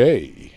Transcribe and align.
Today, 0.00 0.52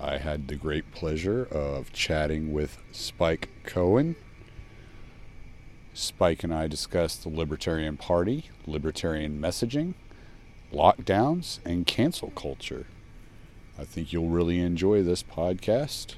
I 0.00 0.18
had 0.18 0.46
the 0.46 0.54
great 0.54 0.92
pleasure 0.92 1.48
of 1.50 1.92
chatting 1.92 2.52
with 2.52 2.78
Spike 2.92 3.48
Cohen. 3.64 4.14
Spike 5.94 6.44
and 6.44 6.54
I 6.54 6.68
discussed 6.68 7.24
the 7.24 7.28
Libertarian 7.28 7.96
Party, 7.96 8.50
libertarian 8.68 9.40
messaging, 9.40 9.94
lockdowns, 10.72 11.58
and 11.64 11.88
cancel 11.88 12.30
culture. 12.36 12.86
I 13.76 13.82
think 13.84 14.12
you'll 14.12 14.28
really 14.28 14.60
enjoy 14.60 15.02
this 15.02 15.24
podcast. 15.24 16.14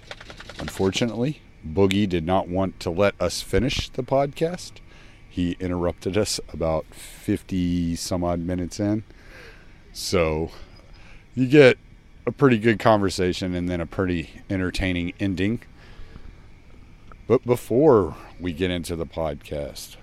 Unfortunately, 0.60 1.40
Boogie 1.66 2.06
did 2.06 2.26
not 2.26 2.46
want 2.46 2.78
to 2.80 2.90
let 2.90 3.18
us 3.18 3.40
finish 3.40 3.88
the 3.88 4.02
podcast. 4.02 4.72
He 5.30 5.56
interrupted 5.60 6.18
us 6.18 6.40
about 6.52 6.84
50 6.92 7.96
some 7.96 8.22
odd 8.22 8.40
minutes 8.40 8.78
in. 8.78 9.04
So 9.94 10.50
you 11.34 11.46
get 11.46 11.78
a 12.26 12.32
pretty 12.32 12.58
good 12.58 12.78
conversation 12.78 13.54
and 13.54 13.68
then 13.68 13.80
a 13.80 13.86
pretty 13.86 14.30
entertaining 14.50 15.12
ending. 15.20 15.60
But 17.26 17.44
before 17.44 18.16
we 18.38 18.52
get 18.52 18.70
into 18.70 18.94
the 18.96 19.06
podcast, 19.06 19.96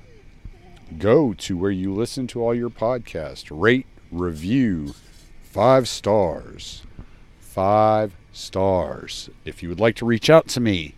go 0.97 1.33
to 1.33 1.57
where 1.57 1.71
you 1.71 1.93
listen 1.93 2.27
to 2.27 2.41
all 2.41 2.55
your 2.55 2.69
podcasts, 2.69 3.47
rate, 3.51 3.87
review, 4.11 4.93
five 5.41 5.87
stars. 5.87 6.83
Five 7.39 8.15
stars. 8.31 9.29
If 9.45 9.61
you 9.61 9.69
would 9.69 9.79
like 9.79 9.95
to 9.97 10.05
reach 10.05 10.27
out 10.29 10.47
to 10.49 10.59
me, 10.59 10.95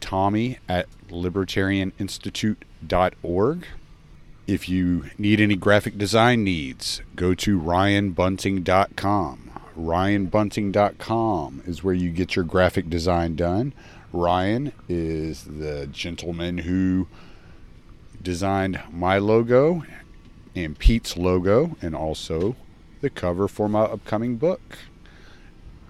Tommy 0.00 0.58
at 0.68 0.86
libertarianinstitute.org. 1.08 3.66
If 4.46 4.68
you 4.68 5.04
need 5.16 5.40
any 5.40 5.56
graphic 5.56 5.96
design 5.96 6.44
needs, 6.44 7.00
go 7.16 7.32
to 7.34 7.58
ryanbunting.com. 7.58 9.43
Ryanbunting.com 9.78 11.62
is 11.66 11.82
where 11.82 11.94
you 11.94 12.10
get 12.10 12.36
your 12.36 12.44
graphic 12.44 12.88
design 12.88 13.34
done. 13.34 13.74
Ryan 14.12 14.72
is 14.88 15.44
the 15.44 15.88
gentleman 15.88 16.58
who 16.58 17.08
designed 18.22 18.80
my 18.90 19.18
logo 19.18 19.82
and 20.54 20.78
Pete's 20.78 21.16
logo 21.16 21.76
and 21.82 21.94
also 21.94 22.54
the 23.00 23.10
cover 23.10 23.48
for 23.48 23.68
my 23.68 23.82
upcoming 23.82 24.36
book. 24.36 24.78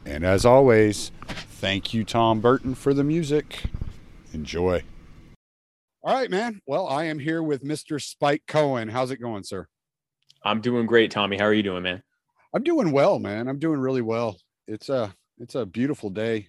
And 0.06 0.24
as 0.24 0.44
always, 0.44 1.12
thank 1.26 1.92
you, 1.94 2.04
Tom 2.04 2.40
Burton, 2.40 2.74
for 2.74 2.94
the 2.94 3.04
music. 3.04 3.64
Enjoy. 4.32 4.82
All 6.02 6.14
right, 6.14 6.30
man. 6.30 6.60
Well, 6.66 6.86
I 6.86 7.04
am 7.04 7.18
here 7.18 7.42
with 7.42 7.62
Mr. 7.62 8.02
Spike 8.02 8.42
Cohen. 8.46 8.88
How's 8.88 9.10
it 9.10 9.18
going, 9.18 9.44
sir? 9.44 9.66
I'm 10.44 10.60
doing 10.60 10.86
great, 10.86 11.10
Tommy. 11.10 11.38
How 11.38 11.44
are 11.44 11.54
you 11.54 11.62
doing, 11.62 11.82
man? 11.82 12.02
I'm 12.54 12.62
doing 12.62 12.92
well, 12.92 13.18
man. 13.18 13.48
I'm 13.48 13.58
doing 13.58 13.80
really 13.80 14.02
well. 14.02 14.36
It's 14.68 14.88
a 14.88 15.12
it's 15.38 15.56
a 15.56 15.66
beautiful 15.66 16.08
day 16.08 16.48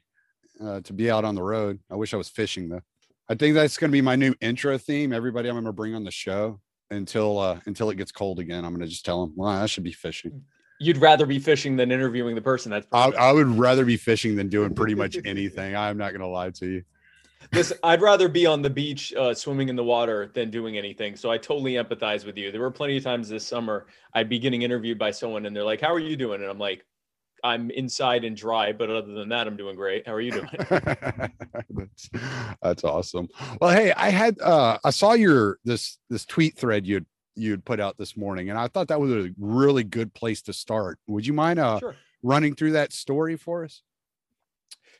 uh, 0.63 0.81
to 0.81 0.93
be 0.93 1.09
out 1.09 1.25
on 1.25 1.33
the 1.33 1.41
road. 1.41 1.79
I 1.91 1.95
wish 1.95 2.13
I 2.13 2.17
was 2.17 2.29
fishing 2.29 2.69
though. 2.69 2.81
I 3.27 3.33
think 3.33 3.55
that's 3.55 3.77
going 3.77 3.89
to 3.89 3.91
be 3.91 4.01
my 4.01 4.15
new 4.15 4.35
intro 4.39 4.77
theme. 4.77 5.11
Everybody 5.11 5.49
I'm 5.49 5.55
going 5.55 5.65
to 5.65 5.73
bring 5.73 5.95
on 5.95 6.03
the 6.03 6.11
show 6.11 6.59
until 6.91 7.39
uh, 7.39 7.59
until 7.65 7.89
it 7.89 7.95
gets 7.95 8.11
cold 8.11 8.39
again. 8.39 8.63
I'm 8.63 8.71
going 8.71 8.85
to 8.85 8.87
just 8.87 9.03
tell 9.03 9.25
them, 9.25 9.33
well, 9.35 9.49
I 9.49 9.65
should 9.65 9.83
be 9.83 9.91
fishing. 9.91 10.43
You'd 10.79 10.97
rather 10.97 11.25
be 11.25 11.39
fishing 11.39 11.75
than 11.75 11.91
interviewing 11.91 12.35
the 12.35 12.41
person. 12.41 12.69
That's 12.69 12.85
I, 12.91 13.09
I 13.09 13.31
would 13.31 13.47
rather 13.47 13.83
be 13.83 13.97
fishing 13.97 14.35
than 14.35 14.49
doing 14.49 14.75
pretty 14.75 14.93
much 14.93 15.17
anything. 15.25 15.75
I'm 15.75 15.97
not 15.97 16.11
going 16.11 16.21
to 16.21 16.27
lie 16.27 16.51
to 16.51 16.67
you. 16.67 16.83
This. 17.55 17.73
I'd 17.83 18.01
rather 18.01 18.27
be 18.27 18.45
on 18.45 18.61
the 18.61 18.69
beach 18.69 19.13
uh, 19.13 19.33
swimming 19.33 19.69
in 19.69 19.75
the 19.75 19.83
water 19.83 20.29
than 20.33 20.49
doing 20.51 20.77
anything. 20.77 21.15
So 21.15 21.31
I 21.31 21.37
totally 21.37 21.73
empathize 21.73 22.25
with 22.25 22.37
you. 22.37 22.51
There 22.51 22.61
were 22.61 22.71
plenty 22.71 22.97
of 22.97 23.03
times 23.03 23.29
this 23.29 23.47
summer 23.47 23.87
I'd 24.13 24.29
be 24.29 24.39
getting 24.39 24.61
interviewed 24.61 24.99
by 24.99 25.11
someone 25.11 25.45
and 25.45 25.55
they're 25.55 25.63
like, 25.63 25.81
"How 25.81 25.93
are 25.93 25.99
you 25.99 26.15
doing?" 26.15 26.41
And 26.41 26.49
I'm 26.49 26.59
like, 26.59 26.85
"I'm 27.43 27.71
inside 27.71 28.25
and 28.25 28.35
dry, 28.35 28.73
but 28.73 28.89
other 28.89 29.13
than 29.13 29.29
that, 29.29 29.47
I'm 29.47 29.57
doing 29.57 29.75
great. 29.75 30.05
How 30.05 30.13
are 30.13 30.21
you 30.21 30.31
doing?" 30.31 30.49
that's, 31.69 32.09
that's 32.61 32.83
awesome. 32.83 33.29
Well, 33.61 33.71
hey, 33.71 33.93
I 33.93 34.09
had 34.09 34.39
uh 34.41 34.77
I 34.83 34.89
saw 34.89 35.13
your 35.13 35.59
this 35.63 35.97
this 36.09 36.25
tweet 36.25 36.57
thread 36.57 36.85
you'd 36.85 37.05
you'd 37.35 37.65
put 37.65 37.79
out 37.79 37.97
this 37.97 38.17
morning, 38.17 38.49
and 38.49 38.59
I 38.59 38.67
thought 38.67 38.89
that 38.89 38.99
was 38.99 39.11
a 39.11 39.31
really 39.37 39.83
good 39.83 40.13
place 40.13 40.41
to 40.43 40.53
start. 40.53 40.99
Would 41.07 41.25
you 41.25 41.33
mind 41.33 41.59
uh 41.59 41.79
sure. 41.79 41.95
running 42.21 42.53
through 42.53 42.73
that 42.73 42.91
story 42.91 43.37
for 43.37 43.63
us? 43.63 43.81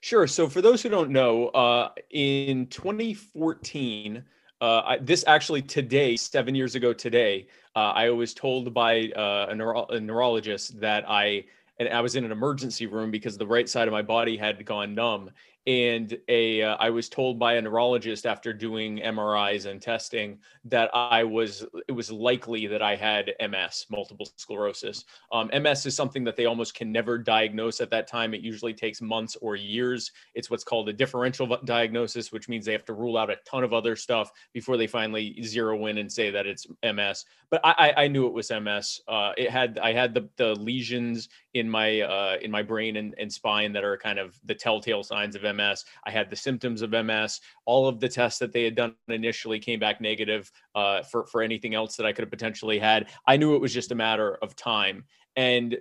Sure. 0.06 0.28
So 0.28 0.48
for 0.48 0.62
those 0.62 0.84
who 0.84 0.90
don't 0.90 1.10
know, 1.10 1.48
uh, 1.48 1.90
in 2.12 2.68
2014, 2.68 4.24
uh, 4.62 4.82
I, 4.86 4.98
this 5.00 5.24
actually 5.26 5.64
today, 5.64 6.16
seven 6.16 6.54
years 6.54 6.76
ago 6.76 6.94
today, 6.94 7.48
uh, 7.76 7.92
I 7.96 8.12
was 8.12 8.36
told 8.36 8.72
by 8.72 9.10
uh, 9.16 9.48
a, 9.50 9.56
neuro- 9.56 9.88
a 9.88 10.00
neurologist 10.00 10.80
that 10.80 11.10
I 11.10 11.46
and 11.80 11.90
I 11.90 12.02
was 12.02 12.16
in 12.16 12.24
an 12.24 12.32
emergency 12.32 12.86
room 12.86 13.10
because 13.10 13.36
the 13.36 13.48
right 13.48 13.68
side 13.68 13.88
of 13.88 13.94
my 13.94 14.04
body 14.04 14.38
had 14.38 14.64
gone 14.64 14.94
numb. 14.94 15.32
And 15.68 16.16
a 16.28 16.62
uh, 16.62 16.76
I 16.80 16.92
was 16.92 17.10
told 17.10 17.40
by 17.40 17.54
a 17.56 17.62
neurologist 17.62 18.28
after 18.28 18.54
doing 18.54 19.00
MRIs 19.00 19.66
and 19.66 19.82
testing 19.82 20.38
that 20.66 20.92
I 20.94 21.24
was 21.24 21.66
it 21.88 21.92
was 21.92 22.12
likely 22.12 22.68
that 22.68 22.84
I 22.84 22.96
had 22.96 23.34
MS, 23.40 23.88
multiple 23.90 24.28
sclerosis. 24.36 25.06
Um, 25.32 25.50
MS 25.52 25.88
is 25.88 25.96
something 25.96 26.24
that 26.26 26.36
they 26.36 26.46
almost 26.46 26.76
can 26.76 26.92
never 26.92 27.18
diagnose 27.18 27.82
at 27.82 27.90
that 27.90 28.08
time. 28.08 28.36
It 28.36 28.42
usually 28.42 28.74
takes 28.74 29.02
months 29.02 29.36
or 29.42 29.56
years. 29.56 30.12
It's 30.36 30.52
what's 30.52 30.64
called 30.64 30.88
a 30.90 30.94
differential 30.94 31.58
diagnosis, 31.66 32.32
which 32.32 32.48
means 32.48 32.66
they 32.66 32.72
have 32.72 32.86
to 32.86 32.94
rule 32.94 33.18
out 33.18 33.32
a 33.32 33.38
ton 33.46 33.64
of 33.64 33.74
other 33.74 33.96
stuff 33.96 34.32
before 34.54 34.78
they 34.78 34.88
finally 34.88 35.42
zero 35.42 35.88
in 35.88 35.98
and 35.98 36.12
say 36.12 36.30
that 36.30 36.46
it's 36.46 36.68
MS. 36.84 37.26
But 37.50 37.62
I, 37.64 37.94
I, 37.98 38.08
knew 38.08 38.28
it 38.28 38.34
was 38.34 38.52
MS. 38.52 39.02
Uh, 39.08 39.32
it 39.38 39.50
had 39.50 39.80
I 39.80 39.94
had 39.94 40.14
the 40.14 40.30
the 40.36 40.56
lesions 40.56 41.30
in 41.56 41.70
my 41.70 42.02
uh, 42.02 42.36
in 42.42 42.52
my 42.52 42.62
brain 42.62 42.98
and, 42.98 43.16
and 43.18 43.32
spine 43.32 43.72
that 43.72 43.84
are 43.84 43.98
kind 43.98 44.20
of 44.20 44.38
the 44.44 44.54
telltale 44.54 45.04
signs 45.04 45.38
of 45.38 45.56
MS. 45.56 45.86
I 46.06 46.12
had 46.12 46.30
the 46.30 46.36
symptoms 46.36 46.82
of 46.82 46.92
MS. 46.92 47.40
All 47.66 47.88
of 47.88 48.02
the 48.02 48.10
tests 48.10 48.40
that 48.40 48.52
they 48.52 48.66
had 48.66 48.76
done 48.76 48.94
initially 49.08 49.58
came 49.58 49.80
back 49.80 50.02
negative 50.02 50.52
uh, 50.76 51.02
for 51.04 51.26
for 51.26 51.42
anything 51.42 51.74
else 51.74 51.96
that 51.96 52.06
I 52.06 52.12
could 52.12 52.24
have 52.24 52.30
potentially 52.30 52.78
had. 52.78 53.08
I 53.26 53.38
knew 53.38 53.56
it 53.56 53.62
was 53.62 53.74
just 53.74 53.94
a 53.94 53.96
matter 53.96 54.36
of 54.42 54.56
time, 54.58 55.06
and 55.38 55.78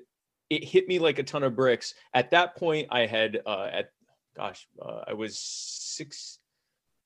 it 0.48 0.62
hit 0.62 0.86
me 0.86 1.00
like 1.00 1.18
a 1.18 1.24
ton 1.24 1.42
of 1.42 1.56
bricks. 1.56 1.94
At 2.14 2.30
that 2.30 2.56
point, 2.56 2.86
I 2.92 3.06
had 3.06 3.40
uh, 3.44 3.68
at 3.72 3.90
gosh, 4.36 4.68
uh, 4.80 5.02
I 5.08 5.12
was 5.12 5.36
six. 5.36 6.38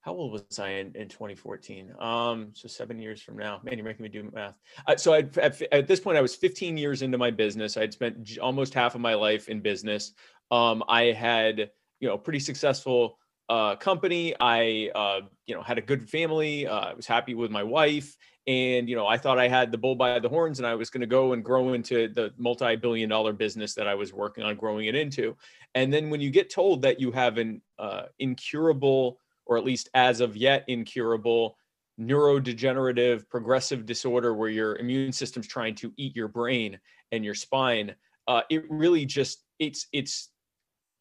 How 0.08 0.14
old 0.14 0.32
was 0.32 0.58
I 0.58 0.70
in, 0.70 0.92
in 0.94 1.06
2014? 1.06 1.92
Um, 2.00 2.48
so 2.54 2.66
seven 2.66 2.98
years 2.98 3.20
from 3.20 3.36
now. 3.36 3.60
Man, 3.62 3.76
you're 3.76 3.84
making 3.84 4.04
me 4.04 4.08
do 4.08 4.30
math. 4.32 4.54
Uh, 4.86 4.96
so 4.96 5.12
I'd, 5.12 5.36
at, 5.36 5.60
at 5.70 5.86
this 5.86 6.00
point, 6.00 6.16
I 6.16 6.22
was 6.22 6.34
15 6.34 6.78
years 6.78 7.02
into 7.02 7.18
my 7.18 7.30
business. 7.30 7.76
I'd 7.76 7.92
spent 7.92 8.22
j- 8.22 8.40
almost 8.40 8.72
half 8.72 8.94
of 8.94 9.02
my 9.02 9.12
life 9.12 9.50
in 9.50 9.60
business. 9.60 10.14
Um, 10.50 10.82
I 10.88 11.12
had, 11.12 11.70
you 12.00 12.08
know, 12.08 12.14
a 12.14 12.18
pretty 12.18 12.38
successful 12.38 13.18
uh, 13.50 13.76
company. 13.76 14.34
I, 14.40 14.90
uh, 14.94 15.20
you 15.46 15.54
know, 15.54 15.60
had 15.60 15.76
a 15.76 15.82
good 15.82 16.08
family. 16.08 16.66
Uh, 16.66 16.78
I 16.78 16.94
was 16.94 17.06
happy 17.06 17.34
with 17.34 17.50
my 17.50 17.62
wife, 17.62 18.16
and 18.46 18.88
you 18.88 18.96
know, 18.96 19.06
I 19.06 19.18
thought 19.18 19.38
I 19.38 19.46
had 19.46 19.70
the 19.70 19.76
bull 19.76 19.94
by 19.94 20.18
the 20.20 20.28
horns, 20.30 20.58
and 20.58 20.66
I 20.66 20.74
was 20.74 20.88
going 20.88 21.02
to 21.02 21.06
go 21.06 21.34
and 21.34 21.44
grow 21.44 21.74
into 21.74 22.08
the 22.08 22.32
multi-billion-dollar 22.38 23.34
business 23.34 23.74
that 23.74 23.86
I 23.86 23.94
was 23.94 24.14
working 24.14 24.42
on 24.42 24.56
growing 24.56 24.86
it 24.86 24.94
into. 24.94 25.36
And 25.74 25.92
then 25.92 26.08
when 26.08 26.22
you 26.22 26.30
get 26.30 26.48
told 26.48 26.80
that 26.80 26.98
you 26.98 27.12
have 27.12 27.36
an 27.36 27.60
uh, 27.78 28.04
incurable, 28.18 29.20
or 29.48 29.58
at 29.58 29.64
least 29.64 29.88
as 29.94 30.20
of 30.20 30.36
yet 30.36 30.64
incurable, 30.68 31.56
neurodegenerative 32.00 33.28
progressive 33.28 33.84
disorder 33.84 34.34
where 34.34 34.50
your 34.50 34.76
immune 34.76 35.10
system's 35.10 35.48
trying 35.48 35.74
to 35.74 35.92
eat 35.96 36.14
your 36.14 36.28
brain 36.28 36.78
and 37.10 37.24
your 37.24 37.34
spine, 37.34 37.94
uh, 38.28 38.42
it 38.50 38.64
really 38.70 39.04
just 39.04 39.42
it's 39.58 39.88
it's 39.92 40.28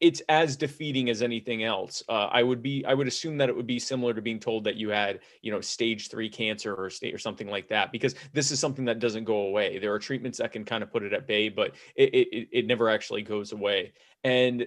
it's 0.00 0.22
as 0.28 0.56
defeating 0.56 1.10
as 1.10 1.22
anything 1.22 1.64
else. 1.64 2.04
Uh, 2.08 2.28
I 2.30 2.42
would 2.44 2.62
be, 2.62 2.84
I 2.84 2.94
would 2.94 3.08
assume 3.08 3.36
that 3.38 3.48
it 3.48 3.56
would 3.56 3.66
be 3.66 3.80
similar 3.80 4.14
to 4.14 4.22
being 4.22 4.38
told 4.38 4.62
that 4.62 4.76
you 4.76 4.90
had, 4.90 5.18
you 5.42 5.50
know, 5.50 5.60
stage 5.60 6.08
three 6.08 6.28
cancer 6.28 6.72
or 6.72 6.88
state 6.88 7.12
or 7.12 7.18
something 7.18 7.48
like 7.48 7.68
that, 7.68 7.90
because 7.90 8.14
this 8.32 8.52
is 8.52 8.60
something 8.60 8.84
that 8.84 9.00
doesn't 9.00 9.24
go 9.24 9.48
away. 9.48 9.78
There 9.78 9.92
are 9.92 9.98
treatments 9.98 10.38
that 10.38 10.52
can 10.52 10.64
kind 10.64 10.84
of 10.84 10.92
put 10.92 11.02
it 11.02 11.12
at 11.12 11.26
bay, 11.26 11.48
but 11.48 11.74
it 11.96 12.14
it, 12.14 12.48
it 12.52 12.66
never 12.66 12.88
actually 12.88 13.22
goes 13.22 13.52
away. 13.52 13.92
And 14.22 14.66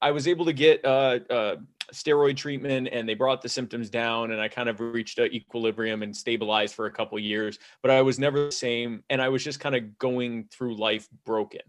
I 0.00 0.10
was 0.10 0.26
able 0.26 0.44
to 0.46 0.52
get 0.52 0.84
uh, 0.84 1.20
uh, 1.30 1.56
steroid 1.92 2.36
treatment, 2.36 2.88
and 2.92 3.08
they 3.08 3.14
brought 3.14 3.42
the 3.42 3.48
symptoms 3.48 3.90
down, 3.90 4.32
and 4.32 4.40
I 4.40 4.48
kind 4.48 4.68
of 4.68 4.80
reached 4.80 5.18
an 5.18 5.32
equilibrium 5.32 6.02
and 6.02 6.16
stabilized 6.16 6.74
for 6.74 6.86
a 6.86 6.92
couple 6.92 7.18
years. 7.18 7.58
But 7.82 7.90
I 7.90 8.02
was 8.02 8.18
never 8.18 8.46
the 8.46 8.52
same, 8.52 9.02
and 9.10 9.20
I 9.22 9.28
was 9.28 9.42
just 9.42 9.60
kind 9.60 9.74
of 9.74 9.98
going 9.98 10.48
through 10.50 10.76
life 10.76 11.08
broken. 11.24 11.62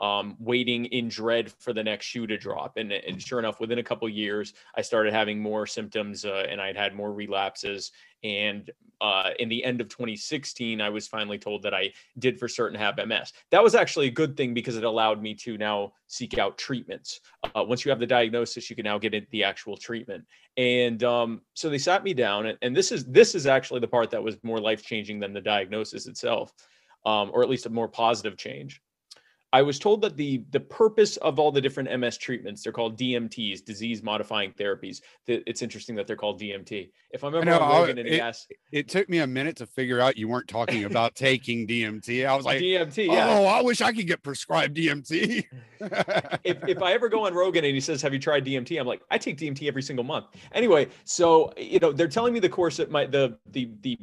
Um, 0.00 0.36
waiting 0.38 0.86
in 0.86 1.08
dread 1.08 1.52
for 1.58 1.72
the 1.72 1.82
next 1.82 2.06
shoe 2.06 2.26
to 2.26 2.36
drop. 2.36 2.76
And, 2.76 2.92
and 2.92 3.22
sure 3.22 3.38
enough, 3.38 3.60
within 3.60 3.78
a 3.78 3.82
couple 3.82 4.08
years, 4.08 4.54
I 4.76 4.82
started 4.82 5.12
having 5.12 5.40
more 5.40 5.66
symptoms 5.66 6.24
uh, 6.24 6.46
and 6.48 6.60
I'd 6.60 6.76
had 6.76 6.94
more 6.94 7.12
relapses. 7.12 7.92
And 8.24 8.70
uh, 9.00 9.30
in 9.38 9.48
the 9.48 9.62
end 9.62 9.80
of 9.80 9.88
2016, 9.88 10.80
I 10.80 10.88
was 10.88 11.06
finally 11.06 11.38
told 11.38 11.62
that 11.62 11.74
I 11.74 11.92
did 12.18 12.38
for 12.38 12.48
certain 12.48 12.78
have 12.78 12.96
MS. 12.96 13.32
That 13.50 13.62
was 13.62 13.74
actually 13.74 14.06
a 14.06 14.10
good 14.10 14.36
thing 14.36 14.54
because 14.54 14.76
it 14.76 14.84
allowed 14.84 15.20
me 15.20 15.34
to 15.34 15.58
now 15.58 15.92
seek 16.06 16.38
out 16.38 16.56
treatments. 16.56 17.20
Uh, 17.54 17.64
once 17.64 17.84
you 17.84 17.90
have 17.90 18.00
the 18.00 18.06
diagnosis, 18.06 18.70
you 18.70 18.76
can 18.76 18.84
now 18.84 18.98
get 18.98 19.30
the 19.30 19.44
actual 19.44 19.76
treatment. 19.76 20.24
And 20.56 21.04
um, 21.04 21.42
so 21.52 21.68
they 21.68 21.78
sat 21.78 22.02
me 22.02 22.14
down, 22.14 22.46
and, 22.46 22.58
and 22.62 22.74
this 22.74 22.92
is 22.92 23.04
this 23.06 23.34
is 23.34 23.46
actually 23.46 23.80
the 23.80 23.88
part 23.88 24.10
that 24.10 24.22
was 24.22 24.36
more 24.42 24.60
life 24.60 24.84
changing 24.84 25.20
than 25.20 25.32
the 25.32 25.40
diagnosis 25.40 26.06
itself, 26.06 26.54
um, 27.04 27.30
or 27.34 27.42
at 27.42 27.50
least 27.50 27.66
a 27.66 27.70
more 27.70 27.88
positive 27.88 28.36
change. 28.36 28.80
I 29.54 29.62
was 29.62 29.78
told 29.78 30.02
that 30.02 30.16
the 30.16 30.42
the 30.50 30.58
purpose 30.58 31.16
of 31.18 31.38
all 31.38 31.52
the 31.52 31.60
different 31.60 32.00
MS 32.00 32.18
treatments, 32.18 32.64
they're 32.64 32.72
called 32.72 32.98
DMTs, 32.98 33.64
disease 33.64 34.02
modifying 34.02 34.52
therapies. 34.54 35.00
It's 35.28 35.62
interesting 35.62 35.94
that 35.94 36.08
they're 36.08 36.16
called 36.16 36.40
DMT. 36.40 36.90
If 37.12 37.22
I 37.22 37.28
remember 37.28 37.52
know, 37.52 37.60
Rogan 37.60 37.98
and 37.98 38.08
it, 38.08 38.14
he 38.14 38.20
asked, 38.20 38.52
It 38.72 38.88
took 38.88 39.08
me 39.08 39.18
a 39.18 39.28
minute 39.28 39.54
to 39.58 39.66
figure 39.66 40.00
out 40.00 40.16
you 40.16 40.26
weren't 40.26 40.48
talking 40.48 40.82
about 40.90 41.14
taking 41.14 41.68
DMT. 41.68 42.26
I 42.26 42.34
was 42.34 42.44
like, 42.44 42.60
DMT, 42.60 43.06
yeah. 43.06 43.28
oh, 43.28 43.44
I 43.44 43.62
wish 43.62 43.80
I 43.80 43.92
could 43.92 44.08
get 44.08 44.24
prescribed 44.24 44.76
DMT. 44.76 45.44
if, 46.42 46.68
if 46.68 46.82
I 46.82 46.92
ever 46.92 47.08
go 47.08 47.24
on 47.26 47.32
Rogan 47.32 47.64
and 47.64 47.74
he 47.74 47.80
says, 47.80 48.02
"Have 48.02 48.12
you 48.12 48.18
tried 48.18 48.44
DMT?" 48.44 48.80
I'm 48.80 48.88
like, 48.88 49.02
I 49.12 49.18
take 49.18 49.38
DMT 49.38 49.68
every 49.68 49.82
single 49.82 50.04
month. 50.04 50.26
Anyway, 50.50 50.88
so 51.04 51.52
you 51.56 51.78
know 51.78 51.92
they're 51.92 52.08
telling 52.08 52.32
me 52.32 52.40
the 52.40 52.48
course 52.48 52.76
that 52.78 52.90
my 52.90 53.06
the 53.06 53.38
the 53.52 53.70
the 53.82 53.96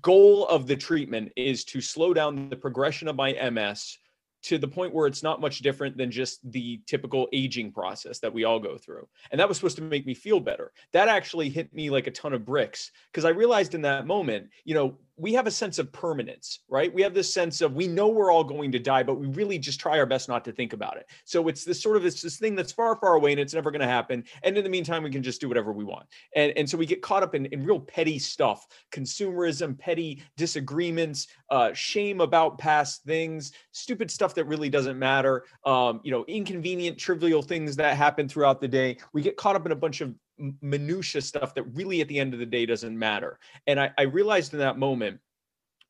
goal 0.00 0.46
of 0.46 0.68
the 0.68 0.76
treatment 0.76 1.32
is 1.34 1.64
to 1.64 1.80
slow 1.80 2.14
down 2.14 2.48
the 2.50 2.56
progression 2.56 3.08
of 3.08 3.16
my 3.16 3.32
MS 3.50 3.98
to 4.46 4.58
the 4.58 4.68
point 4.68 4.94
where 4.94 5.08
it's 5.08 5.24
not 5.24 5.40
much 5.40 5.58
different 5.58 5.96
than 5.96 6.08
just 6.08 6.38
the 6.52 6.80
typical 6.86 7.28
aging 7.32 7.72
process 7.72 8.20
that 8.20 8.32
we 8.32 8.44
all 8.44 8.60
go 8.60 8.78
through. 8.78 9.08
And 9.32 9.40
that 9.40 9.48
was 9.48 9.56
supposed 9.56 9.76
to 9.76 9.82
make 9.82 10.06
me 10.06 10.14
feel 10.14 10.38
better. 10.38 10.72
That 10.92 11.08
actually 11.08 11.48
hit 11.48 11.74
me 11.74 11.90
like 11.90 12.06
a 12.06 12.12
ton 12.12 12.32
of 12.32 12.44
bricks 12.44 12.92
because 13.10 13.24
I 13.24 13.30
realized 13.30 13.74
in 13.74 13.82
that 13.82 14.06
moment, 14.06 14.50
you 14.64 14.74
know, 14.74 14.96
we 15.18 15.32
have 15.32 15.46
a 15.46 15.50
sense 15.50 15.78
of 15.78 15.90
permanence, 15.92 16.60
right? 16.68 16.92
We 16.92 17.00
have 17.02 17.14
this 17.14 17.32
sense 17.32 17.62
of 17.62 17.74
we 17.74 17.86
know 17.86 18.08
we're 18.08 18.30
all 18.30 18.44
going 18.44 18.70
to 18.72 18.78
die, 18.78 19.02
but 19.02 19.14
we 19.14 19.28
really 19.28 19.58
just 19.58 19.80
try 19.80 19.98
our 19.98 20.04
best 20.04 20.28
not 20.28 20.44
to 20.44 20.52
think 20.52 20.74
about 20.74 20.98
it. 20.98 21.06
So 21.24 21.48
it's 21.48 21.64
this 21.64 21.82
sort 21.82 21.96
of 21.96 22.04
it's 22.04 22.20
this 22.20 22.36
thing 22.36 22.54
that's 22.54 22.72
far, 22.72 22.96
far 22.96 23.14
away 23.14 23.32
and 23.32 23.40
it's 23.40 23.54
never 23.54 23.70
going 23.70 23.80
to 23.80 23.86
happen. 23.86 24.24
And 24.42 24.58
in 24.58 24.62
the 24.62 24.70
meantime, 24.70 25.02
we 25.02 25.10
can 25.10 25.22
just 25.22 25.40
do 25.40 25.48
whatever 25.48 25.72
we 25.72 25.84
want. 25.84 26.06
And, 26.34 26.52
and 26.56 26.68
so 26.68 26.76
we 26.76 26.84
get 26.84 27.00
caught 27.00 27.22
up 27.22 27.34
in, 27.34 27.46
in 27.46 27.64
real 27.64 27.80
petty 27.80 28.18
stuff, 28.18 28.66
consumerism, 28.92 29.78
petty 29.78 30.22
disagreements, 30.36 31.28
uh, 31.50 31.72
shame 31.72 32.20
about 32.20 32.58
past 32.58 33.02
things, 33.04 33.52
stupid 33.72 34.10
stuff 34.10 34.34
that 34.34 34.44
really 34.44 34.68
doesn't 34.68 34.98
matter, 34.98 35.44
um, 35.64 36.00
you 36.04 36.10
know, 36.10 36.24
inconvenient, 36.26 36.98
trivial 36.98 37.40
things 37.40 37.74
that 37.76 37.96
happen 37.96 38.28
throughout 38.28 38.60
the 38.60 38.68
day. 38.68 38.98
We 39.14 39.22
get 39.22 39.36
caught 39.36 39.56
up 39.56 39.64
in 39.64 39.72
a 39.72 39.76
bunch 39.76 40.02
of 40.02 40.14
minutia 40.60 41.20
stuff 41.20 41.54
that 41.54 41.64
really 41.74 42.00
at 42.00 42.08
the 42.08 42.18
end 42.18 42.32
of 42.32 42.40
the 42.40 42.46
day 42.46 42.66
doesn't 42.66 42.98
matter. 42.98 43.38
And 43.66 43.80
I, 43.80 43.90
I 43.98 44.02
realized 44.02 44.52
in 44.52 44.58
that 44.60 44.78
moment, 44.78 45.18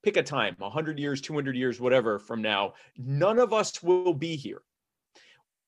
pick 0.02 0.16
a 0.16 0.22
time, 0.22 0.54
100 0.58 0.98
years, 0.98 1.20
200 1.20 1.56
years, 1.56 1.80
whatever 1.80 2.18
from 2.18 2.42
now, 2.42 2.74
none 2.96 3.38
of 3.38 3.52
us 3.52 3.82
will 3.82 4.14
be 4.14 4.36
here. 4.36 4.62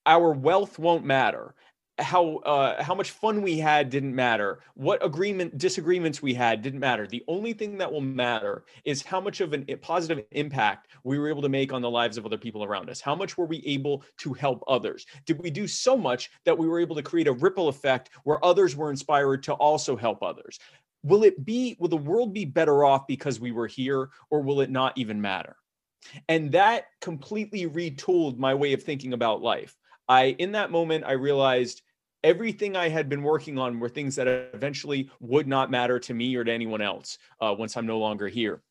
Our 0.06 0.32
wealth 0.32 0.78
won't 0.78 1.04
matter 1.04 1.54
how 1.98 2.36
uh, 2.38 2.82
how 2.82 2.94
much 2.94 3.10
fun 3.10 3.42
we 3.42 3.58
had 3.58 3.90
didn't 3.90 4.14
matter. 4.14 4.60
What 4.74 5.04
agreement 5.04 5.58
disagreements 5.58 6.22
we 6.22 6.34
had 6.34 6.62
didn't 6.62 6.80
matter. 6.80 7.06
The 7.06 7.24
only 7.28 7.52
thing 7.52 7.78
that 7.78 7.90
will 7.90 8.00
matter 8.00 8.64
is 8.84 9.02
how 9.02 9.20
much 9.20 9.40
of 9.40 9.52
a 9.52 9.76
positive 9.76 10.24
impact 10.30 10.88
we 11.04 11.18
were 11.18 11.28
able 11.28 11.42
to 11.42 11.48
make 11.48 11.72
on 11.72 11.82
the 11.82 11.90
lives 11.90 12.16
of 12.16 12.24
other 12.24 12.38
people 12.38 12.64
around 12.64 12.88
us. 12.88 13.00
How 13.00 13.14
much 13.14 13.36
were 13.36 13.46
we 13.46 13.62
able 13.66 14.04
to 14.18 14.32
help 14.32 14.62
others? 14.68 15.06
Did 15.26 15.42
we 15.42 15.50
do 15.50 15.66
so 15.66 15.96
much 15.96 16.30
that 16.44 16.56
we 16.56 16.68
were 16.68 16.80
able 16.80 16.96
to 16.96 17.02
create 17.02 17.28
a 17.28 17.32
ripple 17.32 17.68
effect 17.68 18.10
where 18.24 18.44
others 18.44 18.76
were 18.76 18.90
inspired 18.90 19.42
to 19.44 19.54
also 19.54 19.96
help 19.96 20.22
others? 20.22 20.58
Will 21.02 21.24
it 21.24 21.44
be 21.44 21.76
will 21.78 21.88
the 21.88 21.96
world 21.96 22.32
be 22.32 22.44
better 22.44 22.84
off 22.84 23.06
because 23.06 23.40
we 23.40 23.52
were 23.52 23.66
here 23.66 24.10
or 24.30 24.40
will 24.40 24.60
it 24.60 24.70
not 24.70 24.96
even 24.96 25.20
matter? 25.20 25.56
And 26.28 26.52
that 26.52 26.84
completely 27.00 27.66
retooled 27.66 28.38
my 28.38 28.54
way 28.54 28.72
of 28.72 28.82
thinking 28.82 29.12
about 29.12 29.42
life. 29.42 29.76
I 30.08 30.36
in 30.38 30.52
that 30.52 30.70
moment 30.70 31.04
I 31.04 31.12
realized 31.12 31.82
everything 32.24 32.76
I 32.76 32.88
had 32.88 33.08
been 33.08 33.22
working 33.22 33.58
on 33.58 33.78
were 33.78 33.88
things 33.88 34.16
that 34.16 34.26
eventually 34.26 35.10
would 35.20 35.46
not 35.46 35.70
matter 35.70 35.98
to 36.00 36.14
me 36.14 36.34
or 36.36 36.44
to 36.44 36.52
anyone 36.52 36.80
else 36.80 37.18
uh, 37.40 37.54
once 37.56 37.76
I'm 37.76 37.86
no 37.86 37.98
longer 37.98 38.28
here. 38.28 38.62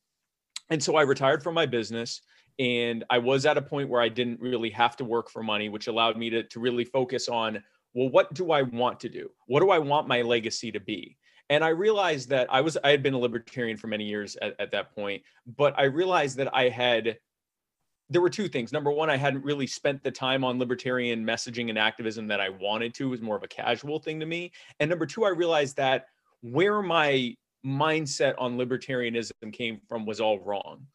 And 0.70 0.84
so 0.84 0.96
I 0.96 1.04
retired 1.04 1.44
from 1.44 1.54
my 1.54 1.66
business 1.66 2.22
and 2.60 3.06
I 3.10 3.20
was 3.20 3.46
at 3.46 3.58
a 3.58 3.62
point 3.62 3.90
where 3.90 4.02
I 4.02 4.10
didn't 4.10 4.42
really 4.42 4.70
have 4.72 4.98
to 4.98 5.06
work 5.06 5.30
for 5.30 5.44
money, 5.44 5.70
which 5.70 5.88
allowed 5.88 6.18
me 6.18 6.30
to, 6.32 6.44
to 6.44 6.60
really 6.60 6.84
focus 6.84 7.30
on, 7.30 7.64
well, 7.94 8.10
what 8.10 8.34
do 8.34 8.52
I 8.52 8.64
want 8.64 9.00
to 9.02 9.10
do? 9.10 9.30
What 9.46 9.62
do 9.62 9.70
I 9.70 9.80
want 9.80 10.08
my 10.08 10.22
legacy 10.22 10.72
to 10.72 10.80
be? 10.80 11.18
And 11.50 11.64
I 11.64 11.70
realized 11.70 12.30
that 12.30 12.52
I 12.52 12.60
was 12.60 12.78
I 12.84 12.90
had 12.90 13.02
been 13.02 13.14
a 13.14 13.18
libertarian 13.18 13.78
for 13.78 13.88
many 13.88 14.04
years 14.04 14.36
at, 14.42 14.60
at 14.60 14.72
that 14.72 14.94
point, 14.94 15.24
but 15.56 15.74
I 15.80 15.84
realized 15.84 16.38
that 16.38 16.54
I 16.54 16.68
had 16.68 17.18
there 18.10 18.22
were 18.22 18.30
two 18.30 18.48
things. 18.48 18.72
Number 18.72 18.92
one, 18.92 19.10
I 19.10 19.18
hadn't 19.18 19.44
really 19.44 19.68
spent 19.68 20.02
the 20.04 20.12
time 20.12 20.44
on 20.44 20.60
libertarian 20.60 21.26
messaging 21.26 21.70
and 21.70 21.78
activism 21.78 22.28
that 22.28 22.40
I 22.40 22.50
wanted 22.50 22.94
to. 22.96 23.08
It 23.08 23.10
was 23.10 23.22
more 23.22 23.36
of 23.36 23.44
a 23.44 23.48
casual 23.48 24.00
thing 24.00 24.20
to 24.20 24.26
me. 24.26 24.52
And 24.80 24.90
number 24.90 25.06
two, 25.06 25.26
I 25.26 25.30
realized 25.30 25.76
that 25.78 26.06
where 26.42 26.82
my 26.82 27.36
mindset 27.66 28.36
on 28.38 28.58
libertarianism 28.58 29.52
came 29.52 29.82
from 29.90 30.06
was 30.06 30.22
all 30.22 30.40
wrong. 30.40 30.88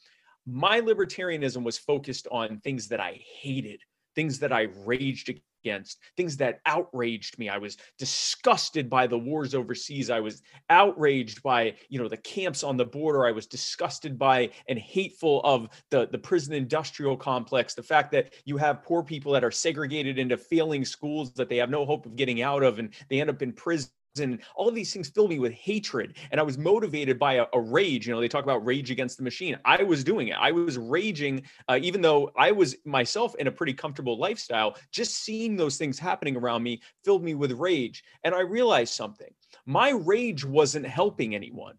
My 0.46 0.80
libertarianism 0.80 1.62
was 1.62 1.76
focused 1.76 2.26
on 2.30 2.60
things 2.60 2.88
that 2.88 3.00
I 3.00 3.20
hated, 3.40 3.80
things 4.14 4.38
that 4.38 4.52
I 4.52 4.68
raged 4.84 5.30
against, 5.64 5.98
things 6.16 6.36
that 6.38 6.60
outraged 6.66 7.38
me. 7.38 7.48
I 7.48 7.58
was 7.58 7.76
disgusted 7.98 8.90
by 8.90 9.06
the 9.06 9.18
wars 9.18 9.54
overseas. 9.54 10.10
I 10.10 10.20
was 10.20 10.42
outraged 10.70 11.42
by, 11.42 11.74
you 11.88 12.00
know, 12.00 12.08
the 12.08 12.16
camps 12.16 12.62
on 12.62 12.76
the 12.76 12.84
border. 12.84 13.26
I 13.26 13.32
was 13.32 13.46
disgusted 13.46 14.18
by 14.18 14.50
and 14.68 14.78
hateful 14.78 15.40
of 15.44 15.68
the, 15.90 16.08
the 16.10 16.18
prison 16.18 16.54
industrial 16.54 17.16
complex, 17.16 17.74
the 17.74 17.82
fact 17.82 18.12
that 18.12 18.34
you 18.44 18.56
have 18.56 18.82
poor 18.82 19.02
people 19.02 19.32
that 19.32 19.44
are 19.44 19.50
segregated 19.50 20.18
into 20.18 20.36
failing 20.36 20.84
schools 20.84 21.32
that 21.34 21.48
they 21.48 21.56
have 21.56 21.70
no 21.70 21.86
hope 21.86 22.06
of 22.06 22.16
getting 22.16 22.42
out 22.42 22.62
of 22.62 22.78
and 22.78 22.94
they 23.08 23.20
end 23.20 23.30
up 23.30 23.42
in 23.42 23.52
prison 23.52 23.90
and 24.20 24.40
all 24.54 24.68
of 24.68 24.74
these 24.74 24.92
things 24.92 25.08
filled 25.08 25.30
me 25.30 25.38
with 25.38 25.52
hatred 25.52 26.16
and 26.30 26.40
i 26.40 26.42
was 26.42 26.58
motivated 26.58 27.18
by 27.18 27.34
a, 27.34 27.46
a, 27.54 27.60
rage 27.60 28.06
you 28.06 28.12
know 28.12 28.20
they 28.20 28.28
talk 28.28 28.44
about 28.44 28.64
rage 28.64 28.90
against 28.90 29.16
the 29.16 29.22
machine. 29.22 29.56
I 29.64 29.82
was 29.82 30.04
doing 30.04 30.28
it. 30.28 30.36
I 30.38 30.52
was 30.52 30.76
raging 30.76 31.42
uh, 31.68 31.78
even 31.80 32.02
though 32.02 32.30
i 32.36 32.52
was 32.52 32.76
myself 32.84 33.34
in 33.36 33.46
a 33.46 33.52
pretty 33.52 33.72
comfortable 33.72 34.18
lifestyle 34.18 34.76
just 34.90 35.22
seeing 35.24 35.56
those 35.56 35.76
things 35.76 35.98
happening 35.98 36.36
around 36.36 36.62
me 36.62 36.82
filled 37.04 37.24
me 37.24 37.34
with 37.34 37.52
rage. 37.52 38.04
And 38.24 38.34
i 38.34 38.40
realized 38.40 38.94
something. 38.94 39.32
My 39.66 39.90
rage 39.90 40.44
wasn't 40.44 40.86
helping 40.86 41.34
anyone. 41.34 41.76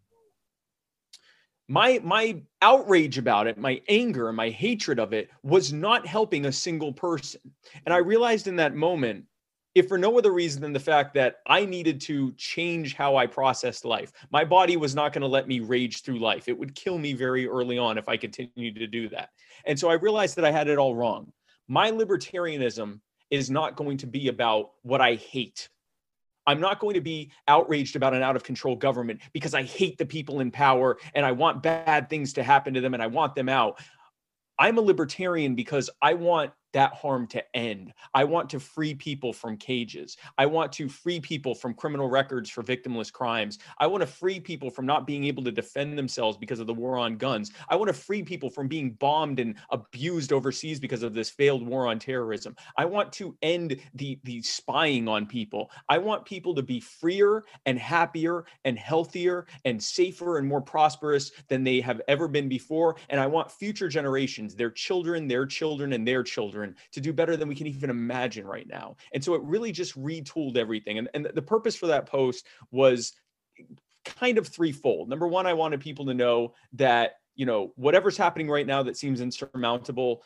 My 1.67 1.99
my 2.03 2.41
outrage 2.61 3.17
about 3.17 3.47
it 3.47 3.57
my 3.57 3.81
anger 3.89 4.31
my 4.33 4.49
hatred 4.49 4.99
of 4.99 5.13
it 5.13 5.29
was 5.43 5.71
not 5.71 6.07
helping 6.07 6.45
a 6.45 6.51
single 6.51 6.93
person. 6.93 7.41
And 7.85 7.93
i 7.93 7.97
realized 7.97 8.47
in 8.47 8.55
that 8.55 8.75
moment 8.75 9.25
if 9.75 9.87
for 9.87 9.97
no 9.97 10.17
other 10.17 10.31
reason 10.31 10.61
than 10.61 10.73
the 10.73 10.79
fact 10.79 11.13
that 11.15 11.37
I 11.47 11.65
needed 11.65 11.99
to 12.01 12.31
change 12.33 12.93
how 12.93 13.15
I 13.15 13.25
processed 13.25 13.85
life. 13.85 14.11
My 14.31 14.45
body 14.45 14.77
was 14.77 14.93
not 14.93 15.13
going 15.13 15.21
to 15.21 15.27
let 15.27 15.47
me 15.47 15.59
rage 15.59 16.01
through 16.01 16.19
life. 16.19 16.47
It 16.47 16.57
would 16.57 16.75
kill 16.75 16.97
me 16.97 17.13
very 17.13 17.47
early 17.47 17.77
on 17.77 17.97
if 17.97 18.07
I 18.07 18.17
continued 18.17 18.75
to 18.75 18.87
do 18.87 19.09
that. 19.09 19.29
And 19.65 19.79
so 19.79 19.89
I 19.89 19.93
realized 19.93 20.35
that 20.35 20.45
I 20.45 20.51
had 20.51 20.67
it 20.67 20.77
all 20.77 20.95
wrong. 20.95 21.31
My 21.67 21.89
libertarianism 21.91 22.99
is 23.31 23.49
not 23.49 23.75
going 23.75 23.97
to 23.97 24.07
be 24.07 24.27
about 24.27 24.71
what 24.83 25.01
I 25.01 25.15
hate. 25.15 25.69
I'm 26.45 26.59
not 26.59 26.79
going 26.79 26.93
to 26.95 27.01
be 27.01 27.31
outraged 27.47 27.95
about 27.95 28.13
an 28.13 28.21
out 28.21 28.35
of 28.35 28.43
control 28.43 28.75
government 28.75 29.21
because 29.31 29.53
I 29.53 29.63
hate 29.63 29.97
the 29.97 30.05
people 30.05 30.41
in 30.41 30.51
power 30.51 30.97
and 31.15 31.25
I 31.25 31.31
want 31.31 31.63
bad 31.63 32.09
things 32.09 32.33
to 32.33 32.43
happen 32.43 32.73
to 32.73 32.81
them 32.81 32.93
and 32.93 33.01
I 33.01 33.07
want 33.07 33.33
them 33.33 33.49
out. 33.49 33.79
I'm 34.59 34.77
a 34.77 34.81
libertarian 34.81 35.55
because 35.55 35.89
I 36.01 36.13
want 36.13 36.51
that 36.73 36.93
harm 36.93 37.27
to 37.27 37.55
end. 37.55 37.93
I 38.13 38.23
want 38.23 38.49
to 38.51 38.59
free 38.59 38.93
people 38.93 39.31
from 39.31 39.57
cages. 39.57 40.17
I 40.37 40.45
want 40.45 40.71
to 40.73 40.89
free 40.89 41.19
people 41.19 41.55
from 41.55 41.73
criminal 41.73 42.09
records 42.09 42.49
for 42.49 42.63
victimless 42.63 43.11
crimes. 43.11 43.59
I 43.79 43.87
want 43.87 44.01
to 44.01 44.07
free 44.07 44.39
people 44.39 44.69
from 44.69 44.85
not 44.85 45.07
being 45.07 45.23
able 45.25 45.43
to 45.43 45.51
defend 45.51 45.97
themselves 45.97 46.37
because 46.37 46.59
of 46.59 46.67
the 46.67 46.73
war 46.73 46.97
on 46.97 47.17
guns. 47.17 47.51
I 47.69 47.75
want 47.75 47.87
to 47.87 47.93
free 47.93 48.23
people 48.23 48.49
from 48.49 48.67
being 48.67 48.93
bombed 48.93 49.39
and 49.39 49.55
abused 49.69 50.33
overseas 50.33 50.79
because 50.79 51.03
of 51.03 51.13
this 51.13 51.29
failed 51.29 51.65
war 51.65 51.87
on 51.87 51.99
terrorism. 51.99 52.55
I 52.77 52.85
want 52.85 53.13
to 53.13 53.35
end 53.41 53.79
the, 53.93 54.19
the 54.23 54.41
spying 54.41 55.07
on 55.07 55.25
people. 55.25 55.69
I 55.89 55.97
want 55.97 56.25
people 56.25 56.55
to 56.55 56.63
be 56.63 56.79
freer 56.79 57.43
and 57.65 57.77
happier 57.77 58.45
and 58.65 58.77
healthier 58.77 59.45
and 59.65 59.81
safer 59.81 60.37
and 60.37 60.47
more 60.47 60.61
prosperous 60.61 61.31
than 61.47 61.63
they 61.63 61.81
have 61.81 62.01
ever 62.07 62.27
been 62.27 62.49
before. 62.49 62.95
And 63.09 63.19
I 63.19 63.27
want 63.27 63.51
future 63.51 63.87
generations, 63.87 64.55
their 64.55 64.71
children, 64.71 65.27
their 65.27 65.45
children, 65.45 65.93
and 65.93 66.07
their 66.07 66.23
children 66.23 66.62
children 66.63 66.75
to 66.93 67.01
do 67.01 67.13
better 67.13 67.37
than 67.37 67.47
we 67.47 67.55
can 67.55 67.67
even 67.67 67.89
imagine 67.89 68.45
right 68.45 68.67
now. 68.67 68.95
And 69.13 69.23
so 69.23 69.35
it 69.35 69.41
really 69.43 69.71
just 69.71 69.99
retooled 70.01 70.57
everything. 70.57 70.97
And, 70.97 71.09
and 71.13 71.29
the 71.33 71.41
purpose 71.41 71.75
for 71.75 71.87
that 71.87 72.05
post 72.05 72.45
was 72.71 73.13
kind 74.05 74.37
of 74.37 74.47
threefold. 74.47 75.09
Number 75.09 75.27
one, 75.27 75.45
I 75.45 75.53
wanted 75.53 75.79
people 75.79 76.05
to 76.07 76.13
know 76.13 76.53
that, 76.73 77.13
you 77.35 77.45
know, 77.45 77.71
whatever's 77.75 78.17
happening 78.17 78.49
right 78.49 78.67
now 78.67 78.83
that 78.83 78.97
seems 78.97 79.21
insurmountable, 79.21 80.23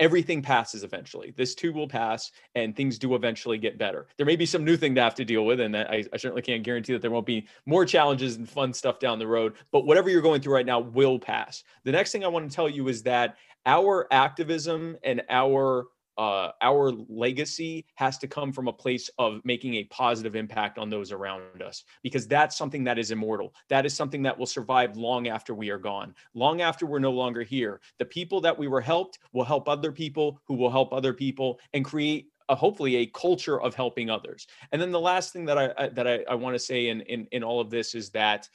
everything 0.00 0.42
passes 0.42 0.82
eventually. 0.82 1.32
This 1.36 1.54
too 1.54 1.72
will 1.72 1.88
pass, 1.88 2.32
and 2.54 2.74
things 2.74 2.98
do 2.98 3.14
eventually 3.14 3.58
get 3.58 3.78
better. 3.78 4.06
There 4.16 4.26
may 4.26 4.36
be 4.36 4.46
some 4.46 4.64
new 4.64 4.76
thing 4.76 4.94
to 4.96 5.02
have 5.02 5.14
to 5.16 5.24
deal 5.24 5.44
with, 5.44 5.60
and 5.60 5.76
I, 5.76 6.04
I 6.12 6.16
certainly 6.16 6.42
can't 6.42 6.62
guarantee 6.62 6.92
that 6.92 7.02
there 7.02 7.10
won't 7.10 7.26
be 7.26 7.46
more 7.66 7.84
challenges 7.84 8.36
and 8.36 8.48
fun 8.48 8.72
stuff 8.72 8.98
down 8.98 9.18
the 9.18 9.26
road. 9.26 9.54
But 9.70 9.86
whatever 9.86 10.10
you're 10.10 10.22
going 10.22 10.40
through 10.40 10.54
right 10.54 10.66
now 10.66 10.80
will 10.80 11.18
pass. 11.18 11.64
The 11.84 11.92
next 11.92 12.12
thing 12.12 12.24
I 12.24 12.28
want 12.28 12.50
to 12.50 12.54
tell 12.54 12.68
you 12.68 12.88
is 12.88 13.02
that 13.04 13.36
our 13.66 14.06
activism 14.10 14.96
and 15.02 15.22
our 15.30 15.86
uh, 16.16 16.50
our 16.60 16.92
legacy 17.08 17.84
has 17.96 18.18
to 18.18 18.28
come 18.28 18.52
from 18.52 18.68
a 18.68 18.72
place 18.72 19.10
of 19.18 19.40
making 19.44 19.74
a 19.74 19.84
positive 19.84 20.36
impact 20.36 20.78
on 20.78 20.88
those 20.88 21.12
around 21.12 21.62
us 21.62 21.84
because 22.02 22.26
that's 22.26 22.56
something 22.56 22.84
that 22.84 22.98
is 22.98 23.10
immortal. 23.10 23.54
That 23.68 23.84
is 23.84 23.94
something 23.94 24.22
that 24.22 24.38
will 24.38 24.46
survive 24.46 24.96
long 24.96 25.28
after 25.28 25.54
we 25.54 25.70
are 25.70 25.78
gone, 25.78 26.14
long 26.34 26.60
after 26.60 26.86
we're 26.86 26.98
no 26.98 27.10
longer 27.10 27.42
here. 27.42 27.80
The 27.98 28.04
people 28.04 28.40
that 28.42 28.56
we 28.56 28.68
were 28.68 28.80
helped 28.80 29.18
will 29.32 29.44
help 29.44 29.68
other 29.68 29.92
people 29.92 30.40
who 30.46 30.54
will 30.54 30.70
help 30.70 30.92
other 30.92 31.12
people 31.12 31.58
and 31.72 31.84
create 31.84 32.28
a, 32.48 32.54
hopefully 32.54 32.96
a 32.96 33.06
culture 33.06 33.60
of 33.60 33.74
helping 33.74 34.10
others. 34.10 34.46
And 34.72 34.80
then 34.80 34.92
the 34.92 35.00
last 35.00 35.32
thing 35.32 35.44
that 35.46 35.58
I, 35.58 35.88
that 35.88 36.06
I, 36.06 36.24
I 36.28 36.34
want 36.34 36.54
to 36.54 36.58
say 36.58 36.88
in, 36.88 37.00
in 37.02 37.26
in 37.32 37.42
all 37.42 37.60
of 37.60 37.70
this 37.70 37.94
is 37.94 38.10
that 38.10 38.48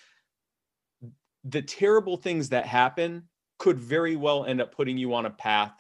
the 1.44 1.62
terrible 1.62 2.18
things 2.18 2.50
that 2.50 2.66
happen 2.66 3.24
could 3.58 3.80
very 3.80 4.16
well 4.16 4.46
end 4.46 4.62
up 4.62 4.74
putting 4.74 4.98
you 4.98 5.14
on 5.14 5.26
a 5.26 5.30
path 5.30 5.74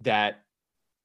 that 0.00 0.45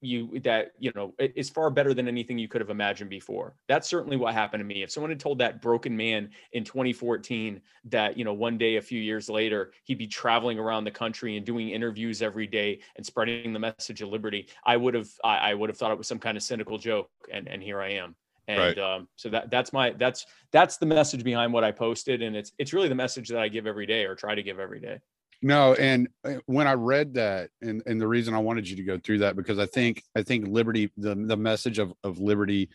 you 0.02 0.40
that 0.40 0.72
you 0.80 0.92
know 0.96 1.14
is 1.20 1.50
far 1.50 1.70
better 1.70 1.94
than 1.94 2.08
anything 2.08 2.38
you 2.38 2.48
could 2.48 2.60
have 2.60 2.72
imagined 2.72 3.10
before. 3.10 3.56
That's 3.68 3.88
certainly 3.88 4.18
what 4.18 4.34
happened 4.34 4.62
to 4.62 4.66
me. 4.66 4.82
If 4.82 4.92
someone 4.92 5.12
had 5.12 5.20
told 5.20 5.38
that 5.40 5.62
broken 5.62 5.96
man 5.96 6.30
in 6.54 6.64
2014 6.64 7.62
that 7.86 8.18
you 8.18 8.26
know 8.26 8.34
one 8.34 8.58
day 8.58 8.78
a 8.78 8.82
few 8.82 9.00
years 9.00 9.30
later 9.30 9.72
he'd 9.84 9.98
be 9.98 10.08
traveling 10.08 10.58
around 10.58 10.84
the 10.84 10.92
country 10.92 11.38
and 11.38 11.46
doing 11.46 11.70
interviews 11.70 12.22
every 12.22 12.48
day 12.48 12.80
and 12.96 13.06
spreading 13.06 13.54
the 13.54 13.60
message 13.60 14.02
of 14.02 14.10
liberty 14.10 14.48
i 14.66 14.76
would 14.76 14.94
have 14.94 15.10
i, 15.24 15.38
I 15.38 15.54
would 15.54 15.70
have 15.70 15.78
thought 15.78 15.92
it 15.92 15.98
was 15.98 16.08
some 16.08 16.20
kind 16.20 16.38
of 16.38 16.44
cynical 16.44 16.78
joke 16.78 17.10
and 17.32 17.48
and 17.48 17.62
here 17.62 17.82
i 17.82 17.90
am. 17.90 18.16
And 18.48 18.60
right. 18.60 18.80
um, 18.80 19.08
so 19.16 19.30
that 19.30 19.50
that's 19.52 19.72
my 19.72 19.92
that's 19.92 20.26
that's 20.52 20.78
the 20.78 20.86
message 20.86 21.24
behind 21.24 21.54
what 21.54 21.64
i 21.64 21.72
posted 21.72 22.22
and 22.22 22.36
it's 22.36 22.52
it's 22.58 22.74
really 22.74 22.90
the 22.90 22.96
message 22.96 23.30
that 23.30 23.40
i 23.40 23.48
give 23.48 23.68
every 23.68 23.86
day 23.86 24.06
or 24.06 24.16
try 24.16 24.36
to 24.36 24.44
give 24.44 24.60
every 24.60 24.80
day 24.80 25.00
no, 25.42 25.74
and 25.74 26.08
uh, 26.24 26.36
when 26.46 26.68
I 26.68 26.74
read 26.74 27.16
that, 27.16 27.50
and 27.62 27.82
and 27.86 28.00
the 28.00 28.08
reason 28.08 28.34
I 28.34 28.40
wanted 28.40 28.70
you 28.70 28.76
to 28.78 28.84
go 28.84 29.00
through 29.00 29.20
that 29.20 29.36
because 29.36 29.60
I 29.60 29.66
think 29.66 30.04
I 30.16 30.24
think 30.24 30.48
liberty, 30.48 30.92
the 30.98 31.16
the 31.16 31.38
message 31.38 31.80
of 31.80 31.94
of 32.04 32.20
liberty, 32.20 32.70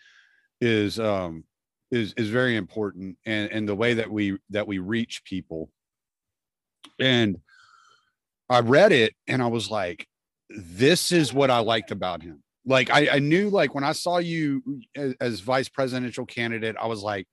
is 0.61 0.99
um 0.99 1.45
is 1.91 2.13
is 2.17 2.29
very 2.29 2.57
important, 2.57 3.19
and 3.25 3.51
and 3.53 3.69
the 3.69 3.75
way 3.75 3.95
that 3.95 4.11
we 4.11 4.39
that 4.51 4.67
we 4.67 4.79
reach 4.79 5.23
people, 5.25 5.71
and 6.99 7.39
I 8.49 8.61
read 8.61 8.93
it 8.93 9.15
and 9.27 9.43
I 9.43 9.49
was 9.49 9.71
like, 9.71 10.07
this 10.51 11.13
is 11.13 11.33
what 11.33 11.51
I 11.51 11.59
liked 11.59 11.91
about 11.91 12.23
him. 12.23 12.43
Like 12.65 12.91
I, 12.91 13.09
I 13.13 13.19
knew 13.19 13.49
like 13.51 13.75
when 13.75 13.85
I 13.85 13.93
saw 13.93 14.19
you 14.19 14.63
as, 14.97 15.15
as 15.21 15.41
vice 15.41 15.69
presidential 15.69 16.27
candidate, 16.27 16.77
I 16.81 16.87
was 16.87 17.03
like, 17.03 17.29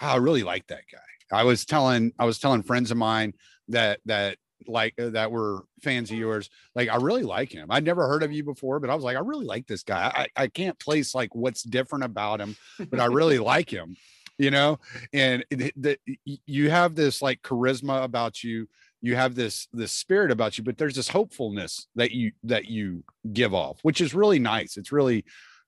oh, 0.00 0.06
I 0.06 0.16
really 0.16 0.42
like 0.42 0.66
that 0.68 0.82
guy. 0.90 0.98
I 1.32 1.44
was 1.44 1.64
telling 1.64 2.12
I 2.18 2.26
was 2.26 2.38
telling 2.38 2.62
friends 2.62 2.90
of 2.90 2.96
mine 2.96 3.32
that 3.68 4.00
that 4.04 4.36
like 4.68 4.94
uh, 5.00 5.10
that 5.10 5.30
were 5.30 5.64
fans 5.82 6.10
of 6.10 6.16
yours 6.16 6.50
like 6.74 6.88
i 6.88 6.96
really 6.96 7.22
like 7.22 7.52
him. 7.52 7.68
I'd 7.70 7.84
never 7.84 8.08
heard 8.08 8.22
of 8.22 8.32
you 8.32 8.44
before 8.44 8.80
but 8.80 8.90
i 8.90 8.94
was 8.94 9.04
like 9.04 9.16
i 9.16 9.20
really 9.20 9.46
like 9.46 9.66
this 9.66 9.82
guy. 9.82 10.26
I, 10.36 10.44
I 10.44 10.48
can't 10.48 10.78
place 10.78 11.14
like 11.14 11.34
what's 11.34 11.62
different 11.62 12.04
about 12.04 12.40
him 12.40 12.56
but 12.90 13.00
i 13.00 13.06
really 13.06 13.38
like 13.38 13.70
him 13.70 13.96
you 14.38 14.50
know? 14.50 14.78
And 15.12 15.44
the, 15.50 15.98
you 16.24 16.70
have 16.70 16.94
this 16.94 17.22
like 17.22 17.42
charisma 17.42 18.02
about 18.04 18.42
you 18.42 18.68
you 19.00 19.16
have 19.16 19.34
this 19.34 19.68
this 19.74 19.92
spirit 19.92 20.30
about 20.30 20.56
you 20.56 20.64
but 20.64 20.78
there's 20.78 20.94
this 20.94 21.08
hopefulness 21.08 21.88
that 21.94 22.12
you 22.12 22.32
that 22.42 22.64
you 22.70 23.04
give 23.34 23.52
off 23.52 23.78
which 23.82 24.00
is 24.00 24.14
really 24.14 24.38
nice. 24.38 24.76
It's 24.76 24.92
really 24.92 25.24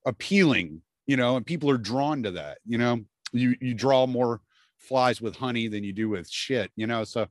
appealing 0.06 0.80
you 1.06 1.16
know 1.16 1.36
and 1.36 1.44
people 1.44 1.70
are 1.70 1.78
drawn 1.78 2.22
to 2.22 2.30
that 2.32 2.58
you 2.66 2.78
know? 2.78 3.00
You 3.32 3.54
you 3.60 3.74
draw 3.74 4.06
more 4.06 4.40
flies 4.78 5.20
with 5.20 5.36
honey 5.36 5.68
than 5.68 5.84
you 5.84 5.92
do 5.92 6.08
with 6.08 6.30
shit 6.30 6.70
you 6.76 6.86
know? 6.86 7.04
So 7.04 7.26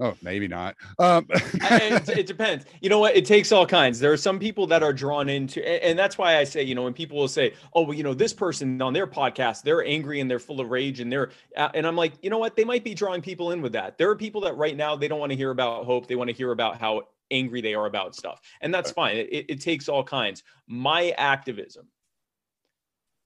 Oh, 0.00 0.16
maybe 0.22 0.48
not. 0.48 0.76
Um. 0.98 1.26
it, 1.30 2.08
it, 2.18 2.26
depends. 2.26 2.64
You 2.80 2.88
know 2.88 2.98
what? 2.98 3.14
It 3.14 3.26
takes 3.26 3.52
all 3.52 3.66
kinds. 3.66 3.98
There 3.98 4.10
are 4.12 4.16
some 4.16 4.38
people 4.38 4.66
that 4.68 4.82
are 4.82 4.94
drawn 4.94 5.28
into, 5.28 5.66
and 5.84 5.98
that's 5.98 6.16
why 6.16 6.38
I 6.38 6.44
say, 6.44 6.62
you 6.62 6.74
know, 6.74 6.84
when 6.84 6.94
people 6.94 7.18
will 7.18 7.28
say, 7.28 7.52
"Oh, 7.74 7.82
well, 7.82 7.94
you 7.94 8.02
know, 8.02 8.14
this 8.14 8.32
person 8.32 8.80
on 8.80 8.94
their 8.94 9.06
podcast, 9.06 9.62
they're 9.62 9.84
angry 9.84 10.20
and 10.20 10.30
they're 10.30 10.38
full 10.38 10.58
of 10.58 10.70
rage 10.70 11.00
and 11.00 11.12
they're," 11.12 11.30
and 11.54 11.86
I'm 11.86 11.96
like, 11.96 12.14
you 12.22 12.30
know 12.30 12.38
what? 12.38 12.56
They 12.56 12.64
might 12.64 12.82
be 12.82 12.94
drawing 12.94 13.20
people 13.20 13.52
in 13.52 13.60
with 13.60 13.72
that. 13.72 13.98
There 13.98 14.08
are 14.08 14.16
people 14.16 14.40
that 14.42 14.56
right 14.56 14.76
now 14.76 14.96
they 14.96 15.06
don't 15.06 15.20
want 15.20 15.32
to 15.32 15.36
hear 15.36 15.50
about 15.50 15.84
hope. 15.84 16.06
They 16.06 16.16
want 16.16 16.30
to 16.30 16.36
hear 16.36 16.52
about 16.52 16.80
how 16.80 17.02
angry 17.30 17.60
they 17.60 17.74
are 17.74 17.84
about 17.84 18.16
stuff, 18.16 18.40
and 18.62 18.72
that's 18.72 18.90
fine. 18.90 19.18
It, 19.18 19.46
it 19.48 19.60
takes 19.60 19.86
all 19.88 20.02
kinds. 20.02 20.42
My 20.66 21.10
activism 21.18 21.86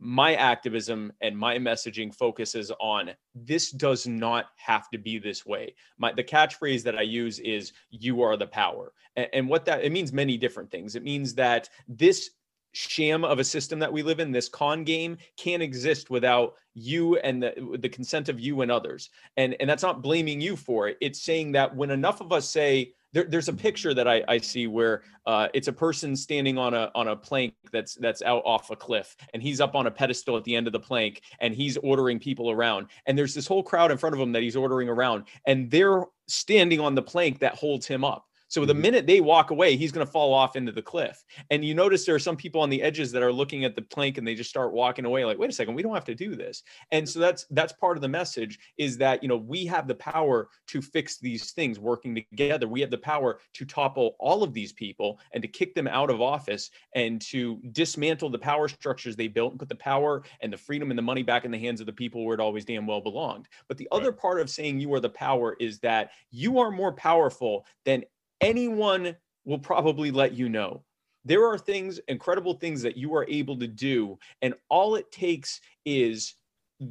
my 0.04 0.34
activism 0.34 1.10
and 1.22 1.36
my 1.36 1.56
messaging 1.56 2.14
focuses 2.14 2.70
on 2.78 3.10
this 3.34 3.70
does 3.70 4.06
not 4.06 4.46
have 4.56 4.90
to 4.90 4.98
be 4.98 5.18
this 5.18 5.46
way. 5.46 5.74
My 5.96 6.12
the 6.12 6.22
catchphrase 6.22 6.82
that 6.82 6.96
I 6.96 7.02
use 7.02 7.38
is 7.38 7.72
you 7.90 8.20
are 8.20 8.36
the 8.36 8.46
power. 8.46 8.92
And, 9.16 9.28
and 9.32 9.48
what 9.48 9.64
that 9.64 9.82
it 9.82 9.92
means 9.92 10.12
many 10.12 10.36
different 10.36 10.70
things. 10.70 10.94
It 10.94 11.02
means 11.02 11.34
that 11.36 11.70
this 11.88 12.30
sham 12.72 13.24
of 13.24 13.38
a 13.38 13.44
system 13.44 13.78
that 13.78 13.92
we 13.92 14.02
live 14.02 14.20
in 14.20 14.30
this 14.30 14.48
con 14.48 14.84
game 14.84 15.16
can't 15.38 15.62
exist 15.62 16.10
without 16.10 16.54
you 16.74 17.16
and 17.18 17.42
the, 17.42 17.78
the 17.78 17.88
consent 17.88 18.28
of 18.28 18.40
you 18.40 18.62
and 18.62 18.70
others 18.70 19.10
and 19.36 19.54
and 19.60 19.70
that's 19.70 19.84
not 19.84 20.02
blaming 20.02 20.40
you 20.40 20.56
for 20.56 20.88
it 20.88 20.98
it's 21.00 21.22
saying 21.22 21.52
that 21.52 21.74
when 21.76 21.92
enough 21.92 22.20
of 22.20 22.32
us 22.32 22.48
say 22.48 22.92
there, 23.14 23.24
there's 23.24 23.48
a 23.48 23.52
picture 23.52 23.94
that 23.94 24.08
I, 24.08 24.22
I 24.28 24.38
see 24.38 24.66
where 24.66 25.02
uh, 25.24 25.48
it's 25.54 25.68
a 25.68 25.72
person 25.72 26.16
standing 26.16 26.58
on 26.58 26.74
a 26.74 26.90
on 26.94 27.08
a 27.08 27.16
plank 27.16 27.54
that's 27.72 27.94
that's 27.94 28.20
out 28.22 28.42
off 28.44 28.70
a 28.70 28.76
cliff, 28.76 29.16
and 29.32 29.42
he's 29.42 29.60
up 29.60 29.74
on 29.74 29.86
a 29.86 29.90
pedestal 29.90 30.36
at 30.36 30.44
the 30.44 30.54
end 30.54 30.66
of 30.66 30.72
the 30.72 30.80
plank, 30.80 31.22
and 31.40 31.54
he's 31.54 31.76
ordering 31.78 32.18
people 32.18 32.50
around, 32.50 32.88
and 33.06 33.16
there's 33.16 33.32
this 33.32 33.46
whole 33.46 33.62
crowd 33.62 33.90
in 33.90 33.96
front 33.96 34.14
of 34.14 34.20
him 34.20 34.32
that 34.32 34.42
he's 34.42 34.56
ordering 34.56 34.88
around, 34.88 35.24
and 35.46 35.70
they're 35.70 36.04
standing 36.26 36.80
on 36.80 36.94
the 36.94 37.02
plank 37.02 37.38
that 37.38 37.54
holds 37.54 37.86
him 37.86 38.04
up. 38.04 38.26
So 38.54 38.64
the 38.64 38.72
mm-hmm. 38.72 38.82
minute 38.82 39.06
they 39.08 39.20
walk 39.20 39.50
away, 39.50 39.74
he's 39.74 39.90
going 39.90 40.06
to 40.06 40.12
fall 40.12 40.32
off 40.32 40.54
into 40.54 40.70
the 40.70 40.80
cliff. 40.80 41.24
And 41.50 41.64
you 41.64 41.74
notice 41.74 42.06
there 42.06 42.14
are 42.14 42.20
some 42.20 42.36
people 42.36 42.60
on 42.60 42.70
the 42.70 42.82
edges 42.82 43.10
that 43.10 43.20
are 43.20 43.32
looking 43.32 43.64
at 43.64 43.74
the 43.74 43.82
plank 43.82 44.16
and 44.16 44.24
they 44.24 44.36
just 44.36 44.48
start 44.48 44.72
walking 44.72 45.04
away 45.04 45.24
like, 45.24 45.38
wait 45.38 45.50
a 45.50 45.52
second, 45.52 45.74
we 45.74 45.82
don't 45.82 45.92
have 45.92 46.04
to 46.04 46.14
do 46.14 46.36
this. 46.36 46.62
And 46.92 47.08
so 47.08 47.18
that's 47.18 47.46
that's 47.50 47.72
part 47.72 47.96
of 47.96 48.00
the 48.00 48.08
message 48.08 48.60
is 48.78 48.96
that, 48.98 49.24
you 49.24 49.28
know, 49.28 49.36
we 49.36 49.66
have 49.66 49.88
the 49.88 49.96
power 49.96 50.50
to 50.68 50.80
fix 50.80 51.18
these 51.18 51.50
things 51.50 51.80
working 51.80 52.14
together. 52.14 52.68
We 52.68 52.80
have 52.80 52.92
the 52.92 52.98
power 52.98 53.40
to 53.54 53.64
topple 53.64 54.14
all 54.20 54.44
of 54.44 54.54
these 54.54 54.72
people 54.72 55.18
and 55.32 55.42
to 55.42 55.48
kick 55.48 55.74
them 55.74 55.88
out 55.88 56.08
of 56.08 56.20
office 56.20 56.70
and 56.94 57.20
to 57.22 57.60
dismantle 57.72 58.30
the 58.30 58.38
power 58.38 58.68
structures 58.68 59.16
they 59.16 59.26
built 59.26 59.50
and 59.50 59.58
put 59.58 59.68
the 59.68 59.74
power 59.74 60.22
and 60.42 60.52
the 60.52 60.56
freedom 60.56 60.92
and 60.92 60.98
the 60.98 61.02
money 61.02 61.24
back 61.24 61.44
in 61.44 61.50
the 61.50 61.58
hands 61.58 61.80
of 61.80 61.86
the 61.86 61.92
people 61.92 62.24
where 62.24 62.34
it 62.34 62.40
always 62.40 62.64
damn 62.64 62.86
well 62.86 63.00
belonged. 63.00 63.48
But 63.66 63.78
the 63.78 63.88
right. 63.90 64.00
other 64.00 64.12
part 64.12 64.40
of 64.40 64.48
saying 64.48 64.78
you 64.78 64.94
are 64.94 65.00
the 65.00 65.10
power 65.10 65.56
is 65.58 65.80
that 65.80 66.12
you 66.30 66.60
are 66.60 66.70
more 66.70 66.92
powerful 66.92 67.66
than 67.84 68.04
anyone 68.40 69.16
will 69.44 69.58
probably 69.58 70.10
let 70.10 70.32
you 70.32 70.48
know. 70.48 70.82
There 71.24 71.46
are 71.46 71.58
things, 71.58 72.00
incredible 72.08 72.54
things 72.54 72.82
that 72.82 72.96
you 72.96 73.14
are 73.14 73.26
able 73.28 73.58
to 73.58 73.66
do. 73.66 74.18
And 74.42 74.54
all 74.68 74.96
it 74.96 75.10
takes 75.10 75.60
is 75.84 76.34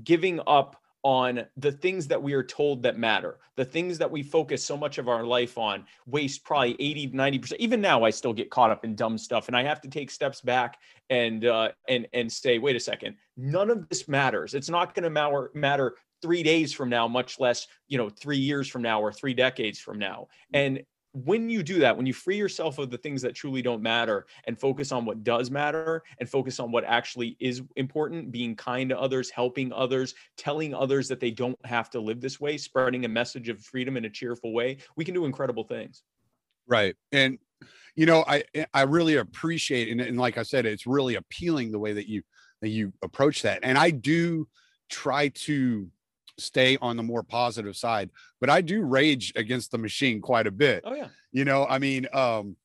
giving 0.04 0.40
up 0.48 0.78
on 1.04 1.46
the 1.58 1.72
things 1.72 2.08
that 2.08 2.22
we 2.22 2.34
are 2.34 2.44
told 2.44 2.82
that 2.82 2.98
matter, 2.98 3.38
the 3.58 3.66
things 3.66 3.98
that 3.98 4.10
we 4.10 4.24
focus 4.24 4.64
so 4.64 4.78
much 4.78 4.98
of 4.98 5.10
our 5.10 5.26
life 5.26 5.58
on, 5.58 5.86
waste 6.08 6.46
probably 6.46 6.78
80, 6.80 7.10
90%. 7.10 7.54
Even 7.60 7.82
now, 7.82 8.04
I 8.04 8.10
still 8.10 8.34
get 8.34 8.50
caught 8.50 8.72
up 8.72 8.86
in 8.86 8.96
dumb 8.96 9.18
stuff. 9.18 9.48
And 9.48 9.58
I 9.58 9.64
have 9.64 9.82
to 9.82 9.90
take 9.90 10.10
steps 10.10 10.40
back 10.40 10.80
and 11.10 11.46
uh, 11.46 11.72
and 11.90 12.08
and 12.14 12.32
say, 12.32 12.58
wait 12.58 12.78
a 12.78 12.80
second, 12.80 13.18
none 13.36 13.70
of 13.70 13.88
this 13.90 14.08
matters. 14.08 14.54
It's 14.54 14.70
not 14.70 14.96
going 14.96 15.04
to 15.04 15.10
matter 15.10 15.52
matter 15.54 15.96
three 16.22 16.42
days 16.42 16.72
from 16.72 16.90
now, 16.90 17.06
much 17.06 17.38
less, 17.38 17.68
you 17.90 17.98
know, 17.98 18.10
three 18.10 18.38
years 18.38 18.70
from 18.70 18.82
now 18.82 19.02
or 19.02 19.12
three 19.12 19.34
decades 19.34 19.78
from 19.78 20.00
now. 20.00 20.30
And 20.54 20.82
when 21.14 21.48
you 21.48 21.62
do 21.62 21.80
that, 21.80 21.96
when 21.96 22.08
you 22.08 22.14
free 22.14 22.38
yourself 22.38 22.80
of 22.80 22.90
the 22.90 22.98
things 22.98 23.22
that 23.22 23.36
truly 23.36 23.62
don't 23.62 23.84
matter 23.84 24.26
and 24.46 24.60
focus 24.60 24.92
on 24.92 25.06
what 25.06 25.24
does 25.24 25.52
matter 25.52 26.02
and 26.20 26.28
focus 26.28 26.60
on 26.60 26.72
what 26.72 26.84
actually 26.86 27.38
is 27.40 27.62
important, 27.76 28.32
being 28.32 28.56
kind 28.56 28.90
to 28.90 29.00
others, 29.00 29.30
helping 29.30 29.72
others, 29.72 30.16
telling 30.38 30.74
others 30.74 31.08
that 31.08 31.20
they 31.20 31.30
don't 31.30 31.64
have 31.66 31.92
to 31.92 32.00
live 32.00 32.20
this 32.20 32.40
way, 32.40 32.58
spreading 32.58 33.06
a 33.06 33.08
message 33.10 33.48
of 33.48 33.64
freedom 33.64 33.96
in 33.96 34.06
a 34.06 34.10
cheerful 34.10 34.54
way, 34.54 34.78
we 34.96 35.06
can 35.06 35.14
do 35.14 35.26
incredible 35.26 35.64
things. 35.64 36.02
Right. 36.68 36.96
And 37.12 37.38
you 37.96 38.08
know, 38.08 38.24
I 38.28 38.44
eh, 38.56 38.66
I 38.74 38.82
really 38.82 39.18
appreciate 39.18 39.90
and, 39.90 40.02
and 40.02 40.18
like 40.18 40.40
I 40.40 40.44
said, 40.44 40.66
it's 40.66 40.88
really 40.88 41.16
appealing 41.16 41.72
the 41.72 41.80
way 41.80 41.94
that 41.94 42.08
you 42.08 42.24
that 42.62 42.70
you 42.70 42.92
approach 43.04 43.44
that. 43.44 43.60
And 43.62 43.78
I 43.78 43.92
do 43.92 44.48
try 44.90 45.28
to 45.28 45.88
stay 46.38 46.78
on 46.82 46.98
the 46.98 47.04
more 47.04 47.24
positive 47.24 47.76
side. 47.76 48.10
But 48.40 48.50
I 48.50 48.62
do 48.62 48.84
rage 48.84 49.34
against 49.36 49.72
the 49.72 49.78
machine 49.78 50.22
quite 50.22 50.48
a 50.48 50.52
bit. 50.52 50.84
Oh 50.86 50.96
yeah. 50.96 51.08
You 51.32 51.46
know, 51.46 51.66
I 51.66 51.80
mean, 51.80 52.08
um, 52.14 52.56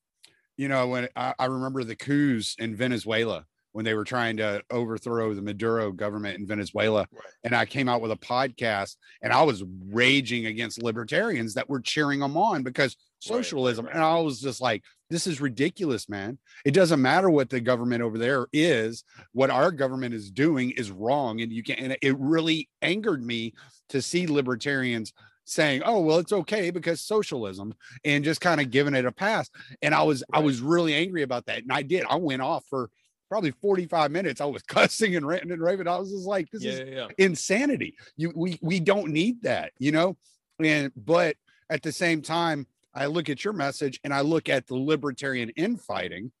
you 0.57 0.67
know, 0.67 0.87
when 0.87 1.07
I, 1.15 1.33
I 1.39 1.45
remember 1.45 1.83
the 1.83 1.95
coups 1.95 2.55
in 2.59 2.75
Venezuela 2.75 3.45
when 3.71 3.85
they 3.85 3.93
were 3.93 4.03
trying 4.03 4.37
to 4.37 4.61
overthrow 4.71 5.33
the 5.33 5.41
Maduro 5.41 5.91
government 5.91 6.39
in 6.39 6.47
Venezuela. 6.47 7.07
Right. 7.11 7.23
And 7.43 7.55
I 7.55 7.65
came 7.65 7.87
out 7.87 8.01
with 8.01 8.11
a 8.11 8.17
podcast 8.17 8.95
and 9.21 9.31
I 9.31 9.43
was 9.43 9.63
raging 9.89 10.47
against 10.47 10.81
libertarians 10.81 11.53
that 11.53 11.69
were 11.69 11.79
cheering 11.79 12.19
them 12.19 12.35
on 12.35 12.63
because 12.63 12.97
socialism. 13.19 13.85
Right, 13.85 13.93
right, 13.93 14.01
and 14.01 14.03
I 14.03 14.19
was 14.19 14.41
just 14.41 14.59
like, 14.59 14.83
this 15.09 15.25
is 15.25 15.41
ridiculous, 15.41 16.07
man. 16.07 16.37
It 16.65 16.73
doesn't 16.73 17.01
matter 17.01 17.29
what 17.29 17.49
the 17.49 17.59
government 17.59 18.03
over 18.03 18.17
there 18.17 18.47
is. 18.53 19.03
What 19.31 19.49
our 19.49 19.71
government 19.71 20.13
is 20.13 20.29
doing 20.29 20.71
is 20.71 20.91
wrong. 20.91 21.41
And 21.41 21.51
you 21.51 21.63
can 21.63 21.75
and 21.77 21.97
it 22.01 22.17
really 22.19 22.69
angered 22.81 23.23
me 23.23 23.53
to 23.89 24.01
see 24.01 24.27
libertarians 24.27 25.13
saying, 25.45 25.81
"Oh, 25.83 26.01
well, 26.01 26.19
it's 26.19 26.31
okay 26.31 26.69
because 26.69 27.01
socialism," 27.01 27.73
and 28.05 28.23
just 28.23 28.39
kind 28.39 28.61
of 28.61 28.69
giving 28.69 28.93
it 28.93 29.05
a 29.05 29.11
pass. 29.11 29.49
And 29.81 29.95
I 29.95 30.03
was 30.03 30.23
I 30.31 30.39
was 30.39 30.61
really 30.61 30.93
angry 30.93 31.23
about 31.23 31.47
that, 31.47 31.63
and 31.63 31.71
I 31.71 31.81
did. 31.81 32.05
I 32.09 32.15
went 32.15 32.41
off 32.41 32.63
for 32.69 32.89
probably 33.29 33.51
45 33.51 34.11
minutes. 34.11 34.41
I 34.41 34.45
was 34.45 34.61
cussing 34.67 35.15
and 35.15 35.25
ranting 35.25 35.51
and 35.51 35.61
raving. 35.61 35.87
I 35.87 35.97
was 35.97 36.11
just 36.11 36.27
like, 36.27 36.49
"This 36.51 36.63
yeah, 36.63 36.71
is 36.71 36.89
yeah. 36.89 37.07
insanity. 37.17 37.95
You 38.15 38.31
we 38.35 38.59
we 38.61 38.79
don't 38.79 39.11
need 39.11 39.41
that, 39.43 39.71
you 39.79 39.91
know." 39.91 40.17
And 40.59 40.91
but 40.95 41.35
at 41.69 41.81
the 41.81 41.91
same 41.91 42.21
time, 42.21 42.67
I 42.93 43.05
look 43.05 43.29
at 43.29 43.43
your 43.43 43.53
message 43.53 43.99
and 44.03 44.13
I 44.13 44.21
look 44.21 44.49
at 44.49 44.67
the 44.67 44.75
libertarian 44.75 45.49
infighting, 45.51 46.31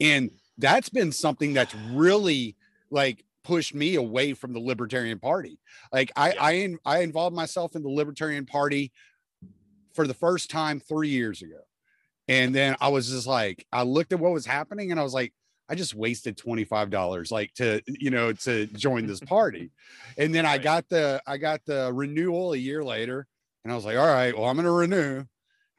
and 0.00 0.30
that's 0.58 0.88
been 0.88 1.12
something 1.12 1.52
that's 1.52 1.74
really 1.92 2.56
like 2.90 3.24
pushed 3.44 3.74
me 3.74 3.96
away 3.96 4.32
from 4.32 4.52
the 4.52 4.60
libertarian 4.60 5.18
party. 5.18 5.58
Like 5.92 6.10
i 6.16 6.32
Yeah. 6.32 6.42
i 6.42 6.76
i 6.84 6.98
involved 7.00 7.36
myself 7.36 7.76
in 7.76 7.82
the 7.82 7.90
libertarian 7.90 8.46
party 8.46 8.92
for 9.94 10.06
the 10.06 10.14
first 10.14 10.50
time 10.50 10.80
three 10.80 11.10
years 11.10 11.42
ago. 11.42 11.60
And 12.28 12.54
then 12.54 12.76
i 12.80 12.88
was 12.88 13.10
just 13.10 13.26
like 13.26 13.66
i 13.72 13.82
looked 13.82 14.12
at 14.12 14.20
what 14.20 14.32
was 14.32 14.46
happening 14.46 14.90
and 14.90 14.98
i 14.98 15.02
was 15.02 15.14
like 15.14 15.32
i 15.68 15.74
just 15.74 15.94
wasted 15.94 16.36
$25 16.36 17.30
like 17.30 17.52
to 17.54 17.80
you 17.86 18.10
know 18.10 18.32
to 18.32 18.66
join 18.66 19.06
this 19.06 19.20
party. 19.36 19.70
And 20.16 20.34
then 20.34 20.46
i 20.46 20.56
got 20.58 20.88
the 20.88 21.20
i 21.26 21.36
got 21.36 21.60
the 21.66 21.92
renewal 21.92 22.54
a 22.54 22.58
year 22.58 22.82
later 22.82 23.26
and 23.64 23.72
i 23.72 23.76
was 23.76 23.84
like 23.84 23.96
all 23.96 24.06
right 24.06 24.36
well 24.36 24.46
i'm 24.46 24.56
gonna 24.56 24.70
renew 24.70 25.24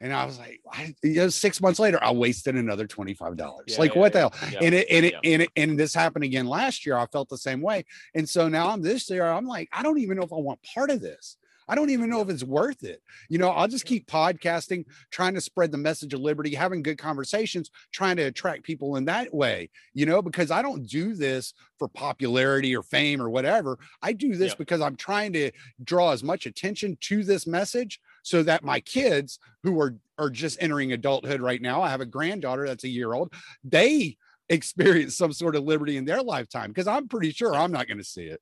and 0.00 0.12
i 0.12 0.24
was 0.26 0.38
like 0.38 0.60
I, 0.70 0.94
you 1.02 1.14
know, 1.14 1.28
six 1.28 1.60
months 1.60 1.78
later 1.78 1.98
i 2.02 2.10
wasted 2.12 2.54
another 2.56 2.86
$25 2.86 3.38
Yeah, 3.66 3.78
like 3.78 3.94
yeah, 3.94 4.00
what 4.00 4.12
the 4.12 4.18
hell 4.20 4.34
yeah. 4.52 4.58
and 4.62 4.74
it 4.74 4.86
and 4.90 5.06
it, 5.06 5.14
and 5.24 5.42
it 5.42 5.50
and 5.56 5.78
this 5.78 5.94
happened 5.94 6.24
again 6.24 6.46
last 6.46 6.84
year. 6.84 6.96
I 6.98 7.06
felt 7.06 7.28
the 7.28 7.38
same 7.38 7.60
way, 7.62 7.84
and 8.14 8.28
so 8.28 8.48
now 8.48 8.68
I'm 8.70 8.82
this 8.82 9.08
year. 9.08 9.24
I'm 9.24 9.46
like, 9.46 9.68
I 9.72 9.82
don't 9.82 9.98
even 9.98 10.16
know 10.18 10.24
if 10.24 10.32
I 10.32 10.36
want 10.36 10.60
part 10.62 10.90
of 10.90 11.00
this. 11.00 11.38
I 11.68 11.74
don't 11.74 11.90
even 11.90 12.10
know 12.10 12.20
if 12.20 12.28
it's 12.28 12.44
worth 12.44 12.84
it. 12.84 13.02
You 13.28 13.38
know, 13.38 13.50
I'll 13.50 13.68
just 13.68 13.84
keep 13.84 14.06
podcasting, 14.06 14.84
trying 15.10 15.34
to 15.34 15.40
spread 15.40 15.72
the 15.72 15.78
message 15.78 16.14
of 16.14 16.20
liberty, 16.20 16.54
having 16.54 16.82
good 16.82 16.98
conversations, 16.98 17.70
trying 17.92 18.16
to 18.16 18.24
attract 18.24 18.62
people 18.62 18.96
in 18.96 19.04
that 19.06 19.32
way. 19.34 19.70
You 19.94 20.06
know, 20.06 20.22
because 20.22 20.50
I 20.50 20.62
don't 20.62 20.86
do 20.86 21.14
this 21.14 21.54
for 21.78 21.88
popularity 21.88 22.76
or 22.76 22.82
fame 22.82 23.20
or 23.20 23.30
whatever. 23.30 23.78
I 24.02 24.12
do 24.12 24.36
this 24.36 24.54
because 24.54 24.80
I'm 24.80 24.96
trying 24.96 25.32
to 25.34 25.50
draw 25.82 26.12
as 26.12 26.22
much 26.22 26.46
attention 26.46 26.96
to 27.02 27.24
this 27.24 27.46
message 27.46 28.00
so 28.22 28.42
that 28.42 28.64
my 28.64 28.80
kids 28.80 29.38
who 29.62 29.80
are 29.80 29.96
are 30.18 30.30
just 30.30 30.60
entering 30.60 30.92
adulthood 30.92 31.40
right 31.40 31.60
now, 31.60 31.82
I 31.82 31.90
have 31.90 32.00
a 32.00 32.06
granddaughter 32.06 32.66
that's 32.66 32.84
a 32.84 32.88
year 32.88 33.12
old, 33.12 33.32
they 33.64 34.16
experience 34.48 35.16
some 35.16 35.32
sort 35.32 35.56
of 35.56 35.64
liberty 35.64 35.96
in 35.96 36.04
their 36.04 36.22
lifetime 36.22 36.70
because 36.70 36.86
I'm 36.86 37.08
pretty 37.08 37.32
sure 37.32 37.54
I'm 37.54 37.72
not 37.72 37.88
going 37.88 37.98
to 37.98 38.04
see 38.04 38.26
it. 38.26 38.40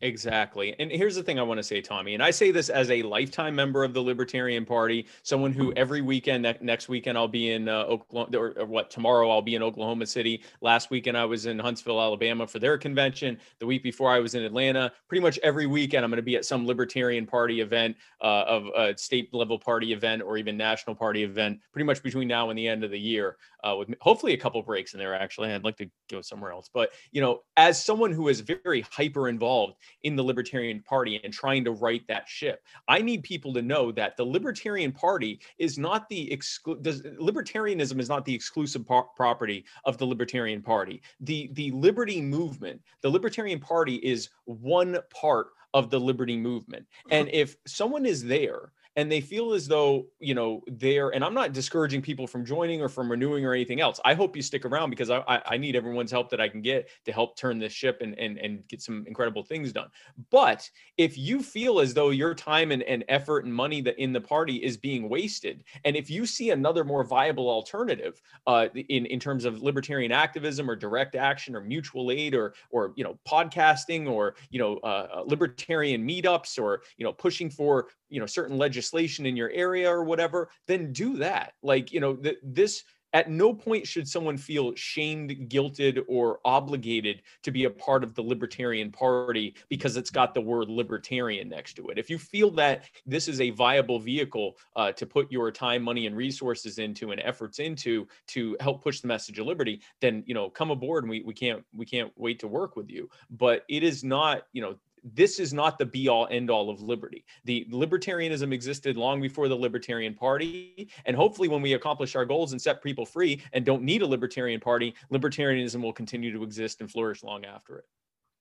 Exactly. 0.00 0.76
And 0.78 0.92
here's 0.92 1.16
the 1.16 1.24
thing 1.24 1.40
I 1.40 1.42
want 1.42 1.58
to 1.58 1.62
say, 1.64 1.80
Tommy, 1.80 2.14
and 2.14 2.22
I 2.22 2.30
say 2.30 2.52
this 2.52 2.68
as 2.68 2.88
a 2.88 3.02
lifetime 3.02 3.56
member 3.56 3.82
of 3.82 3.94
the 3.94 4.00
Libertarian 4.00 4.64
Party, 4.64 5.06
someone 5.24 5.52
who 5.52 5.72
every 5.72 6.02
weekend, 6.02 6.44
ne- 6.44 6.56
next 6.60 6.88
weekend, 6.88 7.18
I'll 7.18 7.26
be 7.26 7.50
in 7.50 7.68
uh, 7.68 7.82
Oklahoma, 7.82 8.38
or, 8.38 8.54
or 8.60 8.66
what, 8.66 8.90
tomorrow 8.90 9.28
I'll 9.28 9.42
be 9.42 9.56
in 9.56 9.62
Oklahoma 9.62 10.06
City. 10.06 10.44
Last 10.60 10.90
weekend, 10.90 11.16
I 11.16 11.24
was 11.24 11.46
in 11.46 11.58
Huntsville, 11.58 12.00
Alabama 12.00 12.46
for 12.46 12.60
their 12.60 12.78
convention. 12.78 13.38
The 13.58 13.66
week 13.66 13.82
before, 13.82 14.10
I 14.12 14.20
was 14.20 14.36
in 14.36 14.44
Atlanta. 14.44 14.92
Pretty 15.08 15.22
much 15.22 15.36
every 15.42 15.66
weekend, 15.66 16.04
I'm 16.04 16.10
going 16.10 16.18
to 16.18 16.22
be 16.22 16.36
at 16.36 16.44
some 16.44 16.64
Libertarian 16.64 17.26
Party 17.26 17.60
event, 17.60 17.96
uh, 18.20 18.44
of 18.46 18.66
a 18.76 18.96
state 18.96 19.34
level 19.34 19.58
party 19.58 19.92
event, 19.92 20.22
or 20.22 20.38
even 20.38 20.56
national 20.56 20.94
party 20.94 21.24
event, 21.24 21.58
pretty 21.72 21.86
much 21.86 22.04
between 22.04 22.28
now 22.28 22.50
and 22.50 22.58
the 22.58 22.68
end 22.68 22.84
of 22.84 22.92
the 22.92 23.00
year, 23.00 23.36
uh, 23.64 23.74
with 23.76 23.92
hopefully 24.00 24.32
a 24.32 24.38
couple 24.38 24.62
breaks 24.62 24.94
in 24.94 25.00
there, 25.00 25.14
actually. 25.14 25.52
I'd 25.52 25.64
like 25.64 25.76
to 25.78 25.90
go 26.08 26.20
somewhere 26.20 26.52
else. 26.52 26.70
But, 26.72 26.90
you 27.10 27.20
know, 27.20 27.40
as 27.56 27.82
someone 27.82 28.12
who 28.12 28.28
is 28.28 28.40
very 28.40 28.82
hyper 28.92 29.28
involved, 29.28 29.74
in 30.02 30.16
the 30.16 30.22
Libertarian 30.22 30.82
Party 30.82 31.20
and 31.22 31.32
trying 31.32 31.64
to 31.64 31.72
right 31.72 32.02
that 32.08 32.28
ship. 32.28 32.62
I 32.86 33.00
need 33.00 33.22
people 33.22 33.52
to 33.54 33.62
know 33.62 33.92
that 33.92 34.16
the 34.16 34.24
Libertarian 34.24 34.92
Party 34.92 35.40
is 35.58 35.78
not 35.78 36.08
the 36.08 36.28
exclu- 36.30 36.82
does, 36.82 37.02
libertarianism 37.02 38.00
is 38.00 38.08
not 38.08 38.24
the 38.24 38.34
exclusive 38.34 38.84
property 38.86 39.64
of 39.84 39.98
the 39.98 40.06
Libertarian 40.06 40.62
Party. 40.62 41.02
The 41.20 41.50
the 41.52 41.70
liberty 41.72 42.20
movement, 42.20 42.80
the 43.02 43.10
Libertarian 43.10 43.60
Party 43.60 43.96
is 43.96 44.28
one 44.44 44.98
part 45.10 45.48
of 45.74 45.90
the 45.90 46.00
liberty 46.00 46.36
movement. 46.36 46.86
And 47.10 47.28
if 47.28 47.56
someone 47.66 48.06
is 48.06 48.24
there 48.24 48.72
and 48.98 49.12
they 49.12 49.20
feel 49.20 49.52
as 49.52 49.68
though 49.68 50.06
you 50.18 50.34
know 50.34 50.60
they're 50.66 51.10
and 51.10 51.24
i'm 51.24 51.32
not 51.32 51.52
discouraging 51.52 52.02
people 52.02 52.26
from 52.26 52.44
joining 52.44 52.82
or 52.82 52.88
from 52.88 53.08
renewing 53.08 53.46
or 53.46 53.54
anything 53.54 53.80
else. 53.80 54.00
I 54.04 54.14
hope 54.14 54.34
you 54.34 54.42
stick 54.42 54.64
around 54.64 54.90
because 54.90 55.08
i 55.08 55.18
i, 55.28 55.40
I 55.54 55.56
need 55.56 55.76
everyone's 55.76 56.10
help 56.10 56.28
that 56.30 56.40
i 56.40 56.48
can 56.48 56.60
get 56.60 56.90
to 57.04 57.12
help 57.12 57.36
turn 57.36 57.58
this 57.58 57.72
ship 57.72 57.98
and, 58.00 58.18
and 58.18 58.38
and 58.38 58.66
get 58.66 58.82
some 58.82 59.04
incredible 59.06 59.44
things 59.44 59.72
done. 59.72 59.88
But 60.30 60.68
if 60.96 61.16
you 61.16 61.42
feel 61.42 61.78
as 61.78 61.94
though 61.94 62.10
your 62.10 62.34
time 62.34 62.72
and, 62.72 62.82
and 62.82 63.04
effort 63.08 63.44
and 63.44 63.54
money 63.54 63.80
that 63.82 64.02
in 64.02 64.12
the 64.12 64.20
party 64.20 64.56
is 64.56 64.76
being 64.76 65.08
wasted 65.08 65.62
and 65.84 65.94
if 65.94 66.10
you 66.10 66.26
see 66.26 66.50
another 66.50 66.82
more 66.82 67.04
viable 67.04 67.48
alternative 67.48 68.20
uh, 68.48 68.66
in 68.74 69.06
in 69.06 69.20
terms 69.20 69.44
of 69.44 69.62
libertarian 69.62 70.10
activism 70.10 70.68
or 70.68 70.74
direct 70.74 71.14
action 71.14 71.54
or 71.54 71.60
mutual 71.60 72.10
aid 72.10 72.34
or 72.34 72.52
or 72.70 72.94
you 72.96 73.04
know 73.04 73.16
podcasting 73.28 74.08
or 74.08 74.34
you 74.50 74.58
know 74.58 74.78
uh, 74.82 75.06
uh, 75.18 75.22
libertarian 75.24 76.04
meetups 76.06 76.60
or 76.60 76.82
you 76.96 77.04
know 77.04 77.12
pushing 77.12 77.48
for 77.48 77.86
you 78.08 78.20
know 78.20 78.26
certain 78.26 78.56
legislation 78.56 79.26
in 79.26 79.36
your 79.36 79.50
area 79.50 79.90
or 79.90 80.04
whatever 80.04 80.50
then 80.66 80.92
do 80.92 81.16
that. 81.16 81.54
Like 81.62 81.92
you 81.92 82.00
know 82.00 82.14
th- 82.14 82.38
this 82.42 82.84
at 83.14 83.30
no 83.30 83.54
point 83.54 83.86
should 83.86 84.06
someone 84.06 84.36
feel 84.36 84.74
shamed 84.74 85.30
guilted 85.48 86.02
or 86.08 86.40
obligated 86.44 87.22
to 87.42 87.50
be 87.50 87.64
a 87.64 87.70
part 87.70 88.04
of 88.04 88.14
the 88.14 88.22
libertarian 88.22 88.92
party 88.92 89.54
because 89.68 89.96
it's 89.96 90.10
got 90.10 90.34
the 90.34 90.40
word 90.40 90.68
libertarian 90.68 91.48
next 91.48 91.74
to 91.74 91.88
it. 91.88 91.98
If 91.98 92.10
you 92.10 92.18
feel 92.18 92.50
that 92.52 92.84
this 93.06 93.28
is 93.28 93.40
a 93.40 93.50
viable 93.50 93.98
vehicle 93.98 94.56
uh, 94.76 94.92
to 94.92 95.06
put 95.06 95.32
your 95.32 95.50
time 95.50 95.82
money 95.82 96.06
and 96.06 96.16
resources 96.16 96.78
into 96.78 97.12
and 97.12 97.20
efforts 97.24 97.58
into 97.58 98.06
to 98.28 98.56
help 98.60 98.82
push 98.82 99.00
the 99.00 99.08
message 99.08 99.38
of 99.38 99.46
liberty 99.46 99.80
then 100.00 100.22
you 100.26 100.34
know 100.34 100.50
come 100.50 100.70
aboard 100.70 101.04
and 101.04 101.10
we, 101.10 101.22
we 101.22 101.34
can't 101.34 101.64
we 101.74 101.86
can't 101.86 102.12
wait 102.16 102.38
to 102.40 102.48
work 102.48 102.76
with 102.76 102.90
you. 102.90 103.08
But 103.30 103.64
it 103.68 103.82
is 103.82 104.04
not 104.04 104.42
you 104.52 104.60
know 104.60 104.76
this 105.02 105.38
is 105.38 105.52
not 105.52 105.78
the 105.78 105.86
be 105.86 106.08
all 106.08 106.28
end 106.30 106.50
all 106.50 106.70
of 106.70 106.80
liberty. 106.80 107.24
The 107.44 107.66
libertarianism 107.70 108.52
existed 108.52 108.96
long 108.96 109.20
before 109.20 109.48
the 109.48 109.56
Libertarian 109.56 110.14
Party. 110.14 110.88
And 111.06 111.16
hopefully, 111.16 111.48
when 111.48 111.62
we 111.62 111.74
accomplish 111.74 112.16
our 112.16 112.24
goals 112.24 112.52
and 112.52 112.60
set 112.60 112.82
people 112.82 113.06
free 113.06 113.42
and 113.52 113.64
don't 113.64 113.82
need 113.82 114.02
a 114.02 114.06
Libertarian 114.06 114.60
Party, 114.60 114.94
libertarianism 115.12 115.82
will 115.82 115.92
continue 115.92 116.32
to 116.32 116.42
exist 116.42 116.80
and 116.80 116.90
flourish 116.90 117.22
long 117.22 117.44
after 117.44 117.78
it. 117.78 117.84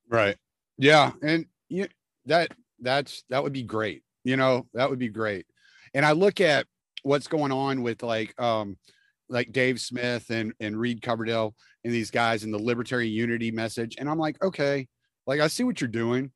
Right. 0.09 0.37
Yeah. 0.77 1.11
And 1.21 1.45
you, 1.69 1.87
that, 2.25 2.53
that's, 2.79 3.23
that 3.29 3.43
would 3.43 3.53
be 3.53 3.63
great. 3.63 4.03
You 4.23 4.37
know, 4.37 4.67
that 4.73 4.89
would 4.89 4.99
be 4.99 5.09
great. 5.09 5.45
And 5.93 6.05
I 6.05 6.11
look 6.11 6.41
at 6.41 6.65
what's 7.03 7.27
going 7.27 7.51
on 7.51 7.81
with 7.81 8.03
like, 8.03 8.39
um, 8.41 8.77
like 9.29 9.51
Dave 9.51 9.79
Smith 9.79 10.29
and, 10.29 10.53
and 10.59 10.79
Reed 10.79 11.01
Coverdale 11.01 11.55
and 11.83 11.93
these 11.93 12.11
guys 12.11 12.43
and 12.43 12.53
the 12.53 12.61
libertarian 12.61 13.13
unity 13.13 13.51
message. 13.51 13.95
And 13.97 14.09
I'm 14.09 14.19
like, 14.19 14.41
okay, 14.43 14.87
like 15.25 15.39
I 15.39 15.47
see 15.47 15.63
what 15.63 15.81
you're 15.81 15.87
doing, 15.89 16.31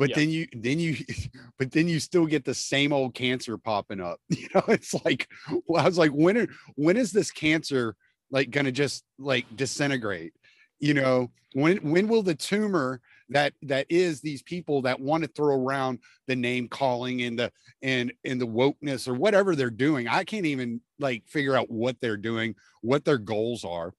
but 0.00 0.08
Yeah. 0.08 0.16
then 0.16 0.30
you, 0.30 0.48
then 0.54 0.78
you, 0.80 0.96
but 1.58 1.70
then 1.70 1.86
you 1.86 2.00
still 2.00 2.24
get 2.24 2.42
the 2.42 2.54
same 2.54 2.90
old 2.90 3.14
cancer 3.14 3.58
popping 3.58 4.00
up. 4.00 4.18
You 4.30 4.48
know, 4.54 4.64
it's 4.68 4.94
like, 5.04 5.28
well, 5.66 5.82
I 5.82 5.86
was 5.86 5.98
like, 5.98 6.10
when, 6.12 6.38
are, 6.38 6.48
when 6.74 6.96
is 6.96 7.12
this 7.12 7.30
cancer 7.30 7.94
like 8.30 8.50
going 8.50 8.64
to 8.64 8.72
just 8.72 9.04
like 9.18 9.44
disintegrate? 9.54 10.32
You 10.78 10.94
know, 10.94 11.30
when, 11.52 11.76
when 11.78 12.08
will 12.08 12.22
the 12.22 12.34
tumor 12.34 13.02
that 13.28 13.52
that 13.62 13.86
is 13.90 14.22
these 14.22 14.42
people 14.42 14.80
that 14.82 14.98
want 14.98 15.22
to 15.22 15.28
throw 15.28 15.54
around 15.54 15.98
the 16.28 16.34
name 16.34 16.66
calling 16.66 17.20
and 17.22 17.38
the 17.38 17.52
and 17.82 18.10
and 18.24 18.40
the 18.40 18.46
wokeness 18.46 19.06
or 19.06 19.14
whatever 19.14 19.54
they're 19.54 19.70
doing 19.70 20.08
i 20.08 20.24
can't 20.24 20.46
even 20.46 20.80
like 20.98 21.22
figure 21.28 21.54
out 21.56 21.70
what 21.70 21.96
they're 22.00 22.16
doing 22.16 22.56
what 22.80 23.04
their 23.04 23.18
goals 23.18 23.64
are 23.64 23.94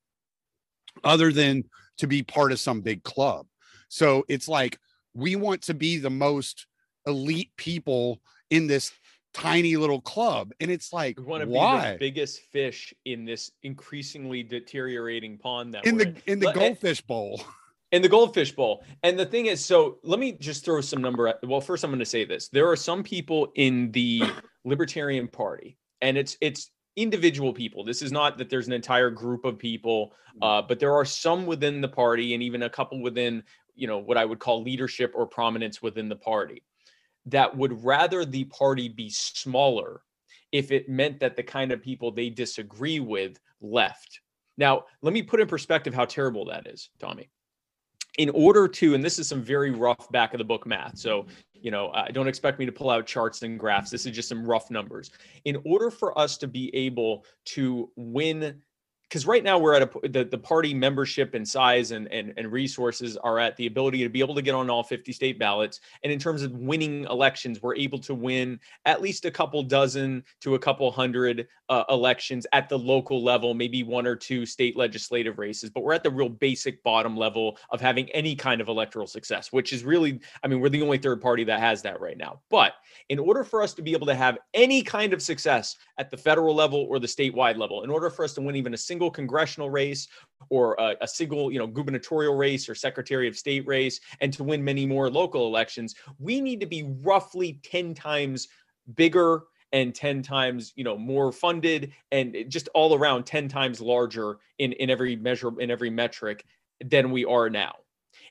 other 1.05 1.31
than 1.31 1.63
to 1.97 2.07
be 2.07 2.21
part 2.21 2.51
of 2.51 2.59
some 2.59 2.81
big 2.81 3.01
club 3.03 3.45
so 3.87 4.25
it's 4.27 4.49
like 4.49 4.77
we 5.13 5.35
want 5.35 5.63
to 5.63 5.73
be 5.73 5.97
the 5.97 6.09
most 6.09 6.67
elite 7.05 7.51
people 7.57 8.21
in 8.49 8.67
this 8.67 8.91
tiny 9.33 9.77
little 9.77 10.01
club. 10.01 10.51
And 10.59 10.69
it's 10.69 10.91
like 10.91 11.17
We 11.17 11.23
want 11.25 11.43
to 11.43 11.49
why 11.49 11.85
be 11.85 11.91
the 11.93 11.99
biggest 11.99 12.41
fish 12.51 12.93
in 13.05 13.25
this 13.25 13.51
increasingly 13.63 14.43
deteriorating 14.43 15.37
pond 15.37 15.73
that 15.73 15.85
in 15.85 15.95
we're 15.95 16.05
the 16.05 16.15
in. 16.31 16.39
the 16.39 16.47
Let- 16.47 16.55
goldfish 16.55 17.01
bowl. 17.01 17.41
in 17.91 18.01
the 18.01 18.09
goldfish 18.09 18.51
bowl. 18.53 18.83
And 19.03 19.17
the 19.17 19.25
thing 19.25 19.45
is 19.47 19.63
so 19.63 19.99
let 20.03 20.19
me 20.19 20.33
just 20.33 20.65
throw 20.65 20.81
some 20.81 21.01
number 21.01 21.27
at 21.27 21.45
well 21.47 21.61
first 21.61 21.83
i'm 21.83 21.89
going 21.91 21.99
to 21.99 22.05
say 22.05 22.25
this. 22.25 22.49
There 22.49 22.69
are 22.69 22.75
some 22.75 23.03
people 23.03 23.51
in 23.55 23.91
the 23.91 24.21
libertarian 24.65 25.27
party 25.27 25.77
and 26.01 26.17
it's 26.17 26.37
it's 26.41 26.69
individual 26.97 27.53
people. 27.53 27.85
This 27.85 28.01
is 28.01 28.11
not 28.11 28.37
that 28.37 28.49
there's 28.49 28.67
an 28.67 28.73
entire 28.73 29.09
group 29.09 29.45
of 29.45 29.57
people 29.57 30.13
uh, 30.41 30.61
but 30.61 30.79
there 30.79 30.93
are 30.93 31.03
some 31.05 31.45
within 31.45 31.81
the 31.81 31.87
party 31.87 32.33
and 32.33 32.43
even 32.43 32.63
a 32.63 32.69
couple 32.69 33.01
within 33.01 33.43
you 33.75 33.87
know 33.87 33.97
what 33.97 34.17
i 34.17 34.25
would 34.25 34.39
call 34.39 34.61
leadership 34.61 35.11
or 35.15 35.25
prominence 35.25 35.81
within 35.81 36.09
the 36.09 36.15
party 36.15 36.63
that 37.25 37.55
would 37.55 37.83
rather 37.83 38.25
the 38.25 38.45
party 38.45 38.89
be 38.89 39.09
smaller 39.09 40.01
if 40.51 40.71
it 40.71 40.89
meant 40.89 41.19
that 41.19 41.35
the 41.35 41.43
kind 41.43 41.71
of 41.71 41.81
people 41.81 42.11
they 42.11 42.29
disagree 42.29 42.99
with 42.99 43.39
left. 43.61 44.21
Now, 44.57 44.85
let 45.01 45.13
me 45.13 45.21
put 45.21 45.39
in 45.39 45.47
perspective 45.47 45.93
how 45.93 46.05
terrible 46.05 46.45
that 46.45 46.67
is, 46.67 46.89
Tommy. 46.99 47.29
In 48.17 48.29
order 48.31 48.67
to, 48.67 48.93
and 48.93 49.03
this 49.03 49.17
is 49.17 49.27
some 49.27 49.41
very 49.41 49.71
rough 49.71 50.11
back 50.11 50.33
of 50.33 50.37
the 50.37 50.43
book 50.43 50.67
math. 50.67 50.97
So, 50.97 51.25
you 51.53 51.71
know, 51.71 51.91
I 51.93 52.11
don't 52.11 52.27
expect 52.27 52.59
me 52.59 52.65
to 52.65 52.71
pull 52.71 52.89
out 52.89 53.05
charts 53.05 53.41
and 53.43 53.57
graphs. 53.57 53.89
This 53.89 54.05
is 54.05 54.13
just 54.13 54.27
some 54.27 54.45
rough 54.45 54.69
numbers. 54.69 55.11
In 55.45 55.61
order 55.63 55.89
for 55.89 56.17
us 56.19 56.37
to 56.39 56.47
be 56.47 56.75
able 56.75 57.23
to 57.45 57.89
win 57.95 58.61
because 59.11 59.25
right 59.25 59.43
now 59.43 59.59
we're 59.59 59.73
at 59.73 59.81
a 59.81 60.07
the, 60.07 60.23
the 60.23 60.37
party 60.37 60.73
membership 60.73 61.33
and 61.33 61.45
size 61.45 61.91
and, 61.91 62.07
and 62.13 62.33
and 62.37 62.49
resources 62.49 63.17
are 63.17 63.39
at 63.39 63.57
the 63.57 63.67
ability 63.67 64.03
to 64.03 64.09
be 64.09 64.21
able 64.21 64.33
to 64.33 64.41
get 64.41 64.55
on 64.55 64.69
all 64.69 64.83
50 64.83 65.11
state 65.11 65.37
ballots. 65.37 65.81
And 66.03 66.13
in 66.13 66.17
terms 66.17 66.43
of 66.43 66.53
winning 66.53 67.03
elections 67.09 67.61
we're 67.61 67.75
able 67.75 67.99
to 67.99 68.15
win 68.15 68.57
at 68.85 69.01
least 69.01 69.25
a 69.25 69.31
couple 69.31 69.61
dozen 69.63 70.23
to 70.39 70.55
a 70.55 70.59
couple 70.59 70.89
hundred 70.91 71.45
uh, 71.67 71.83
elections 71.89 72.47
at 72.53 72.69
the 72.69 72.79
local 72.79 73.21
level 73.21 73.53
maybe 73.53 73.83
one 73.83 74.07
or 74.07 74.15
two 74.15 74.45
state 74.45 74.77
legislative 74.77 75.39
races. 75.39 75.69
But 75.69 75.83
we're 75.83 75.93
at 75.93 76.03
the 76.03 76.09
real 76.09 76.29
basic 76.29 76.81
bottom 76.81 77.17
level 77.17 77.57
of 77.69 77.81
having 77.81 78.09
any 78.11 78.33
kind 78.33 78.61
of 78.61 78.69
electoral 78.69 79.07
success 79.07 79.51
which 79.51 79.73
is 79.73 79.83
really 79.83 80.21
i 80.43 80.47
mean 80.47 80.61
we're 80.61 80.69
the 80.69 80.81
only 80.81 80.97
third 80.97 81.21
party 81.21 81.43
that 81.43 81.59
has 81.59 81.81
that 81.81 81.99
right 81.99 82.17
now. 82.17 82.39
But 82.49 82.75
in 83.09 83.19
order 83.19 83.43
for 83.43 83.61
us 83.61 83.73
to 83.73 83.81
be 83.81 83.91
able 83.91 84.07
to 84.07 84.15
have 84.15 84.37
any 84.53 84.81
kind 84.81 85.11
of 85.11 85.21
success 85.21 85.75
at 85.97 86.09
the 86.09 86.17
federal 86.17 86.55
level 86.55 86.85
or 86.89 86.97
the 86.97 87.07
statewide 87.07 87.57
level 87.57 87.83
in 87.83 87.89
order 87.89 88.09
for 88.09 88.23
us 88.23 88.33
to 88.35 88.41
win 88.41 88.55
even 88.55 88.73
a 88.73 88.77
single 88.77 89.00
single 89.01 89.09
congressional 89.09 89.71
race 89.71 90.07
or 90.49 90.75
a, 90.77 90.95
a, 91.01 91.07
single, 91.07 91.51
you 91.51 91.57
know, 91.57 91.65
gubernatorial 91.65 92.35
race 92.35 92.69
or 92.69 92.75
secretary 92.75 93.27
of 93.27 93.35
state 93.35 93.65
race, 93.65 93.99
and 94.19 94.31
to 94.31 94.43
win 94.43 94.63
many 94.63 94.85
more 94.85 95.09
local 95.09 95.47
elections, 95.47 95.95
we 96.19 96.39
need 96.39 96.59
to 96.59 96.67
be 96.67 96.83
roughly 97.01 97.59
10 97.63 97.95
times 97.95 98.47
bigger 98.95 99.43
and 99.71 99.95
10 99.95 100.21
times 100.21 100.73
you 100.75 100.83
know 100.83 100.97
more 100.97 101.31
funded 101.31 101.93
and 102.11 102.35
just 102.49 102.67
all 102.73 102.93
around 102.93 103.25
10 103.25 103.47
times 103.47 103.79
larger 103.79 104.37
in 104.59 104.73
in 104.73 104.89
every 104.89 105.15
measure 105.15 105.51
in 105.61 105.71
every 105.71 105.89
metric 105.89 106.43
than 106.83 107.09
we 107.09 107.23
are 107.25 107.49
now. 107.49 107.73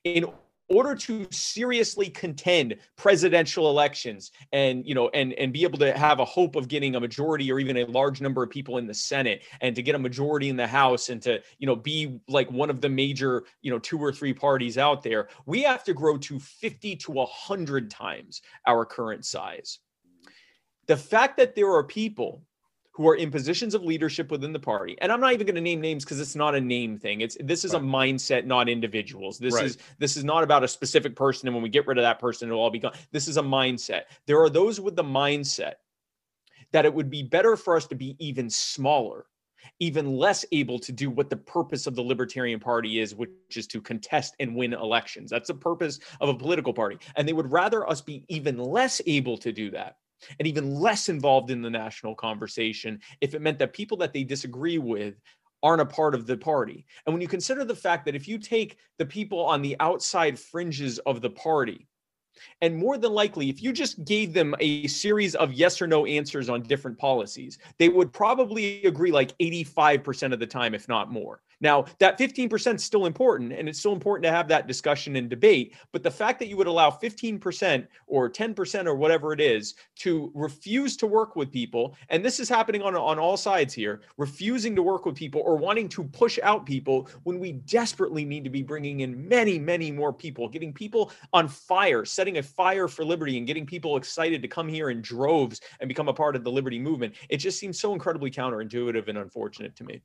In 0.05 0.27
order 0.71 0.95
to 0.95 1.27
seriously 1.31 2.09
contend 2.09 2.77
presidential 2.97 3.69
elections 3.69 4.31
and 4.53 4.87
you 4.87 4.95
know 4.95 5.09
and 5.15 5.33
and 5.35 5.53
be 5.53 5.65
able 5.65 5.79
to 5.79 5.97
have 5.97 6.21
a 6.21 6.25
hope 6.25 6.57
of 6.57 6.69
getting 6.69 6.97
a 6.97 7.01
majority 7.01 7.51
or 7.51 7.59
even 7.59 7.77
a 7.79 7.85
large 7.85 8.21
number 8.21 8.43
of 8.43 8.51
people 8.51 8.79
in 8.79 8.87
the 8.87 8.95
senate 8.95 9.43
and 9.61 9.75
to 9.75 9.83
get 9.83 9.95
a 9.95 9.99
majority 9.99 10.49
in 10.49 10.57
the 10.57 10.67
house 10.67 11.09
and 11.09 11.21
to 11.21 11.41
you 11.59 11.67
know 11.67 11.77
be 11.77 12.21
like 12.29 12.51
one 12.51 12.71
of 12.71 12.81
the 12.81 12.89
major 12.89 13.45
you 13.63 13.71
know 13.71 13.79
two 13.79 13.99
or 13.99 14.13
three 14.13 14.33
parties 14.33 14.79
out 14.79 15.03
there 15.03 15.29
we 15.47 15.63
have 15.63 15.85
to 15.85 15.93
grow 15.93 16.17
to 16.17 16.39
50 16.39 16.97
to 16.97 17.13
100 17.13 17.91
times 17.91 18.43
our 18.67 18.85
current 18.85 19.25
size. 19.25 19.79
The 20.87 20.97
fact 20.97 21.37
that 21.37 21.55
there 21.55 21.73
are 21.73 21.85
people 21.85 22.43
who 23.01 23.09
are 23.09 23.15
in 23.15 23.31
positions 23.31 23.75
of 23.75 23.83
leadership 23.83 24.31
within 24.31 24.53
the 24.53 24.59
party. 24.59 24.95
And 25.01 25.11
I'm 25.11 25.23
not 25.23 25.33
even 25.33 25.47
going 25.47 25.55
to 25.55 25.61
name 25.63 25.81
names 25.81 26.05
because 26.05 26.21
it's 26.21 26.37
not 26.37 26.55
a 26.55 26.61
name 26.61 26.99
thing. 26.99 27.23
It's 27.23 27.35
this 27.41 27.65
is 27.65 27.73
right. 27.73 27.81
a 27.81 27.85
mindset, 27.85 28.45
not 28.45 28.69
individuals. 28.69 29.39
This 29.39 29.55
right. 29.55 29.65
is 29.65 29.79
this 29.99 30.19
is 30.19 30.25
not 30.25 30.45
about 30.45 30.65
a 30.65 30.69
specific 30.69 31.17
person. 31.17 31.49
And 31.49 31.55
when 31.55 31.63
we 31.63 31.71
get 31.71 31.87
rid 31.87 31.97
of 31.97 32.03
that 32.03 32.19
person, 32.19 32.51
it'll 32.51 32.61
all 32.61 32.69
be 32.69 32.79
gone. 32.79 32.93
This 33.11 33.27
is 33.27 33.39
a 33.39 33.43
mindset. 33.43 34.03
There 34.27 34.39
are 34.43 34.51
those 34.51 34.83
with 34.83 34.97
the 34.97 35.03
mindset 35.03 35.77
that 36.73 36.85
it 36.85 36.93
would 36.93 37.09
be 37.09 37.23
better 37.23 37.57
for 37.57 37.75
us 37.75 37.87
to 37.87 37.95
be 37.95 38.17
even 38.19 38.51
smaller 38.51 39.25
even 39.79 40.17
less 40.17 40.45
able 40.53 40.79
to 40.79 40.93
do 40.93 41.11
what 41.11 41.31
the 41.31 41.37
purpose 41.37 41.87
of 41.87 41.95
the 41.95 42.03
Libertarian 42.03 42.61
Party 42.61 42.99
is, 42.99 43.15
which 43.15 43.31
is 43.55 43.67
to 43.67 43.81
contest 43.81 44.35
and 44.41 44.55
win 44.55 44.73
elections. 44.73 45.31
That's 45.31 45.49
the 45.49 45.55
purpose 45.55 46.01
of 46.21 46.31
a 46.31 46.35
political 46.35 46.73
party. 46.73 46.99
And 47.17 47.29
they 47.29 47.35
would 47.35 47.51
rather 47.51 47.89
us 47.89 48.01
be 48.01 48.25
even 48.29 48.59
less 48.59 49.03
able 49.07 49.37
to 49.39 49.53
do 49.53 49.71
that 49.71 49.97
and 50.39 50.47
even 50.47 50.75
less 50.75 51.09
involved 51.09 51.51
in 51.51 51.63
the 51.63 51.71
national 51.71 52.15
conversation 52.15 53.01
if 53.21 53.35
it 53.35 53.43
meant 53.43 53.59
that 53.59 53.73
people 53.73 53.97
that 53.99 54.13
they 54.13 54.25
disagree 54.25 54.79
with 54.79 55.15
aren't 55.63 55.83
a 55.83 55.87
part 55.87 56.15
of 56.15 56.27
the 56.27 56.37
party. 56.37 56.87
And 57.05 57.15
when 57.15 57.21
you 57.21 57.29
consider 57.29 57.65
the 57.65 57.75
fact 57.75 58.05
that 58.07 58.15
if 58.15 58.27
you 58.27 58.39
take 58.39 58.79
the 58.99 59.07
people 59.07 59.45
on 59.45 59.63
the 59.63 59.77
outside 59.81 60.39
fringes 60.39 60.99
of 61.01 61.21
the 61.21 61.31
party, 61.31 61.87
and 62.61 62.77
more 62.77 62.99
than 62.99 63.13
likely, 63.13 63.49
if 63.49 63.63
you 63.63 63.73
just 63.73 64.05
gave 64.05 64.33
them 64.33 64.55
a 64.61 64.87
series 64.87 65.35
of 65.35 65.53
yes 65.53 65.81
or 65.81 65.87
no 65.87 66.07
answers 66.07 66.49
on 66.49 66.63
different 66.63 66.99
policies, 66.99 67.59
they 67.79 67.89
would 67.89 68.13
probably 68.13 68.83
agree 68.85 69.11
like 69.11 69.37
85% 69.39 70.33
of 70.33 70.39
the 70.39 70.47
time, 70.47 70.75
if 70.75 70.89
not 70.89 71.11
more. 71.11 71.41
Now, 71.61 71.85
that 71.99 72.19
15% 72.19 72.77
is 72.77 72.85
still 72.85 73.07
important, 73.07 73.53
and 73.53 73.69
it's 73.69 73.79
still 73.79 73.93
important 73.93 74.25
to 74.25 74.31
have 74.31 74.49
that 74.49 74.67
discussion 74.67 75.17
and 75.17 75.29
debate. 75.29 75.75
But 75.93 76.03
the 76.03 76.11
fact 76.11 76.39
that 76.39 76.49
you 76.49 76.57
would 76.57 76.67
allow 76.67 76.91
15% 76.91 77.87
or 78.07 78.31
10% 78.31 78.87
or 78.87 78.95
whatever 78.95 79.33
it 79.33 79.41
is 79.41 79.75
to 79.97 80.33
refuse 80.35 80.97
to 80.97 81.07
work 81.07 81.37
with 81.37 81.53
people, 81.53 81.97
and 82.09 82.25
this 82.25 82.41
is 82.41 82.49
happening 82.49 82.83
on, 82.83 82.97
on 82.97 83.19
all 83.19 83.37
sides 83.37 83.75
here, 83.75 84.01
refusing 84.17 84.75
to 84.75 84.83
work 84.83 85.05
with 85.05 85.15
people 85.15 85.43
or 85.45 85.57
wanting 85.57 85.89
to 85.91 86.05
push 86.05 86.39
out 86.43 86.65
people 86.65 87.09
when 87.25 87.39
we 87.39 87.53
desperately 87.53 88.25
need 88.25 88.45
to 88.45 88.51
be 88.51 88.63
bringing 88.63 89.01
in 89.01 89.29
many, 89.29 89.59
many 89.59 89.93
more 89.93 90.13
people, 90.13 90.49
getting 90.49 90.73
people 90.73 91.13
on 91.35 91.47
fire, 91.47 92.07
setting 92.07 92.30
a 92.39 92.43
fire 92.43 92.89
for 92.89 93.05
liberty, 93.05 93.39
and 93.39 93.47
getting 93.47 93.67
people 93.67 93.97
excited 93.97 94.43
to 94.43 94.49
come 94.49 94.69
here 94.69 94.91
in 94.91 95.01
droves 95.01 95.61
and 95.81 95.89
become 95.89 96.09
a 96.09 96.15
part 96.15 96.37
of 96.37 96.45
the 96.45 96.51
liberty 96.51 96.79
movement. 96.79 97.15
It 97.29 97.39
just 97.39 97.59
seems 97.59 97.79
so 97.79 97.93
incredibly 97.93 98.31
counterintuitive 98.31 99.09
and 99.09 99.19
unfortunate 99.19 99.77
to 99.77 99.85
me. 99.85 100.03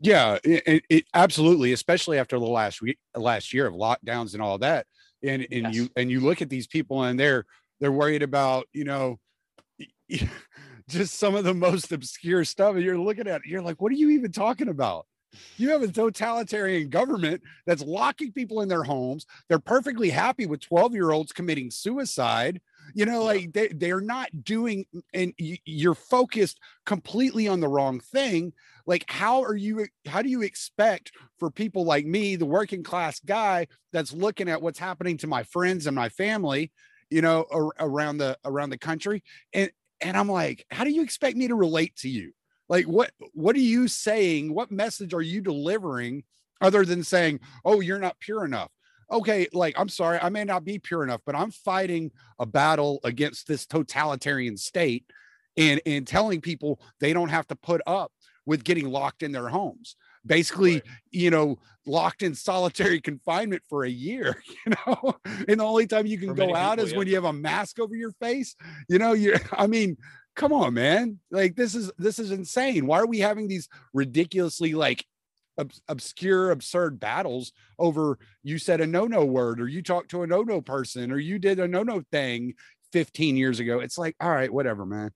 Yeah, 0.00 0.38
it, 0.42 0.84
it, 0.88 1.04
absolutely, 1.12 1.72
especially 1.72 2.18
after 2.18 2.38
the 2.38 2.46
last 2.46 2.80
week, 2.80 2.98
last 3.14 3.52
year 3.52 3.66
of 3.66 3.74
lockdowns 3.74 4.32
and 4.32 4.42
all 4.42 4.58
that. 4.58 4.86
And 5.22 5.46
and 5.52 5.64
yes. 5.66 5.74
you 5.74 5.88
and 5.96 6.10
you 6.10 6.20
look 6.20 6.40
at 6.40 6.48
these 6.48 6.66
people 6.66 7.02
and 7.02 7.20
they're 7.20 7.44
they're 7.78 7.92
worried 7.92 8.22
about 8.22 8.66
you 8.72 8.84
know 8.84 9.18
just 10.88 11.18
some 11.18 11.34
of 11.34 11.44
the 11.44 11.52
most 11.52 11.92
obscure 11.92 12.44
stuff. 12.44 12.76
And 12.76 12.84
you're 12.84 12.98
looking 12.98 13.28
at 13.28 13.42
it, 13.44 13.46
you're 13.46 13.60
like, 13.60 13.82
what 13.82 13.92
are 13.92 13.96
you 13.96 14.10
even 14.10 14.32
talking 14.32 14.68
about? 14.68 15.06
You 15.56 15.70
have 15.70 15.82
a 15.82 15.88
totalitarian 15.88 16.88
government 16.88 17.42
that's 17.66 17.82
locking 17.82 18.32
people 18.32 18.62
in 18.62 18.68
their 18.68 18.82
homes. 18.82 19.26
They're 19.48 19.58
perfectly 19.58 20.10
happy 20.10 20.46
with 20.46 20.60
12 20.60 20.94
year 20.94 21.10
olds 21.10 21.32
committing 21.32 21.70
suicide. 21.70 22.60
You 22.94 23.06
know, 23.06 23.22
like 23.22 23.52
they, 23.52 23.68
they're 23.68 24.00
not 24.00 24.28
doing, 24.42 24.86
and 25.14 25.32
you're 25.38 25.94
focused 25.94 26.58
completely 26.84 27.46
on 27.46 27.60
the 27.60 27.68
wrong 27.68 28.00
thing 28.00 28.52
like 28.90 29.04
how 29.08 29.42
are 29.42 29.54
you 29.54 29.86
how 30.06 30.20
do 30.20 30.28
you 30.28 30.42
expect 30.42 31.12
for 31.38 31.50
people 31.50 31.84
like 31.84 32.04
me 32.04 32.34
the 32.34 32.44
working 32.44 32.82
class 32.82 33.20
guy 33.20 33.66
that's 33.92 34.12
looking 34.12 34.48
at 34.48 34.60
what's 34.60 34.80
happening 34.80 35.16
to 35.16 35.28
my 35.28 35.44
friends 35.44 35.86
and 35.86 35.94
my 35.94 36.08
family 36.08 36.72
you 37.08 37.22
know 37.22 37.46
ar- 37.52 37.72
around 37.78 38.18
the 38.18 38.36
around 38.44 38.70
the 38.70 38.78
country 38.78 39.22
and 39.52 39.70
and 40.00 40.16
i'm 40.16 40.28
like 40.28 40.66
how 40.70 40.82
do 40.82 40.90
you 40.90 41.02
expect 41.02 41.36
me 41.36 41.46
to 41.46 41.54
relate 41.54 41.94
to 41.96 42.08
you 42.08 42.32
like 42.70 42.86
what 42.86 43.10
what 43.34 43.54
are 43.54 43.58
you 43.58 43.86
saying? 43.86 44.54
What 44.54 44.70
message 44.70 45.12
are 45.12 45.20
you 45.20 45.42
delivering 45.42 46.24
other 46.62 46.86
than 46.86 47.04
saying 47.04 47.40
oh 47.64 47.80
you're 47.80 47.98
not 47.98 48.18
pure 48.20 48.44
enough 48.44 48.70
okay 49.10 49.48
like 49.54 49.74
i'm 49.78 49.88
sorry 49.88 50.18
i 50.20 50.28
may 50.28 50.44
not 50.44 50.62
be 50.62 50.78
pure 50.78 51.02
enough 51.02 51.22
but 51.24 51.34
i'm 51.34 51.50
fighting 51.50 52.10
a 52.38 52.44
battle 52.44 53.00
against 53.02 53.48
this 53.48 53.64
totalitarian 53.64 54.58
state 54.58 55.06
and 55.56 55.80
and 55.86 56.06
telling 56.06 56.40
people 56.40 56.80
they 57.00 57.12
don't 57.12 57.28
have 57.28 57.46
to 57.46 57.56
put 57.56 57.80
up 57.86 58.12
with 58.46 58.64
getting 58.64 58.90
locked 58.90 59.22
in 59.22 59.32
their 59.32 59.48
homes. 59.48 59.96
Basically 60.26 60.74
right. 60.74 60.82
you 61.10 61.30
know 61.30 61.58
locked 61.86 62.22
in 62.22 62.34
solitary 62.34 63.00
confinement 63.10 63.62
for 63.68 63.84
a 63.84 63.90
year 63.90 64.42
you 64.66 64.72
know? 64.86 65.14
And 65.48 65.60
the 65.60 65.64
only 65.64 65.86
time 65.86 66.06
you 66.06 66.18
can 66.18 66.30
for 66.30 66.34
go 66.34 66.54
out 66.54 66.72
people, 66.72 66.84
is 66.84 66.92
yeah. 66.92 66.98
when 66.98 67.06
you 67.06 67.14
have 67.14 67.24
a 67.24 67.32
mask 67.32 67.78
over 67.78 67.94
your 67.94 68.12
face 68.20 68.54
you 68.88 68.98
know? 68.98 69.12
You 69.12 69.36
i 69.52 69.66
mean 69.66 69.96
come 70.40 70.52
on 70.54 70.72
man 70.72 71.18
like 71.30 71.54
this 71.54 71.74
is 71.74 71.92
this 71.98 72.18
is 72.18 72.30
insane 72.30 72.86
why 72.86 72.98
are 72.98 73.06
we 73.06 73.18
having 73.18 73.46
these 73.46 73.68
ridiculously 73.92 74.72
like 74.72 75.04
ob- 75.58 75.70
obscure 75.86 76.50
absurd 76.50 76.98
battles 76.98 77.52
over 77.78 78.18
you 78.42 78.56
said 78.56 78.80
a 78.80 78.86
no-no 78.86 79.22
word 79.22 79.60
or 79.60 79.68
you 79.68 79.82
talked 79.82 80.10
to 80.10 80.22
a 80.22 80.26
no-no 80.26 80.62
person 80.62 81.12
or 81.12 81.18
you 81.18 81.38
did 81.38 81.58
a 81.58 81.68
no-no 81.68 82.02
thing 82.10 82.54
15 82.92 83.36
years 83.36 83.60
ago 83.60 83.80
it's 83.80 83.98
like 83.98 84.16
all 84.18 84.30
right 84.30 84.52
whatever 84.52 84.86
man 84.86 85.10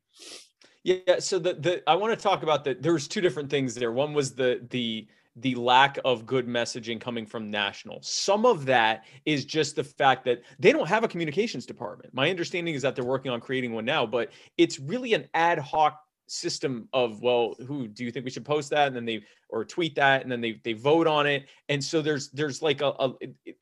yeah. 0.87 1.19
So 1.19 1.39
the 1.39 1.55
the 1.55 1.83
I 1.89 1.95
want 1.95 2.13
to 2.13 2.23
talk 2.23 2.43
about 2.43 2.65
that. 2.65 2.83
There's 2.83 3.09
two 3.09 3.23
different 3.23 3.49
things 3.49 3.75
there. 3.75 3.91
One 3.91 4.13
was 4.13 4.35
the 4.35 4.61
the 4.69 5.09
the 5.37 5.55
lack 5.57 5.99
of 6.05 6.27
good 6.27 6.47
messaging 6.47 7.01
coming 7.01 7.27
from 7.27 7.51
national. 7.51 7.99
Some 8.03 8.47
of 8.47 8.67
that 8.67 9.05
is 9.25 9.45
just 9.45 9.77
the 9.77 9.85
fact 9.85 10.25
that 10.27 10.43
they 10.59 10.73
don't 10.73 10.89
have 10.89 11.03
a 11.03 11.09
communications 11.09 11.67
department. 11.67 12.15
My 12.15 12.31
understanding 12.31 12.75
is 12.75 12.83
that 12.83 12.95
they're 12.95 13.05
working 13.05 13.33
on 13.33 13.41
creating 13.41 13.73
one 13.73 13.85
now, 13.85 14.07
but 14.07 14.31
it's 14.59 14.79
really 14.79 15.15
an 15.15 15.29
ad 15.35 15.59
hoc 15.59 16.04
system 16.27 16.89
of 16.93 17.21
well 17.23 17.55
who 17.67 17.87
do 17.87 18.05
you 18.05 18.11
think 18.11 18.25
we 18.25 18.31
should 18.31 18.45
post 18.45 18.71
that? 18.71 18.87
And 18.87 18.97
then 18.97 19.05
they 19.05 19.23
or 19.55 19.65
tweet 19.65 19.95
that 19.95 20.23
and 20.23 20.33
then 20.33 20.41
they 20.41 20.61
they 20.65 20.73
vote 20.73 21.07
on 21.07 21.27
it. 21.27 21.47
And 21.69 21.83
so 21.83 22.03
there's 22.03 22.31
there's 22.31 22.61
like 22.61 22.81
a, 22.81 22.89
a, 22.99 23.13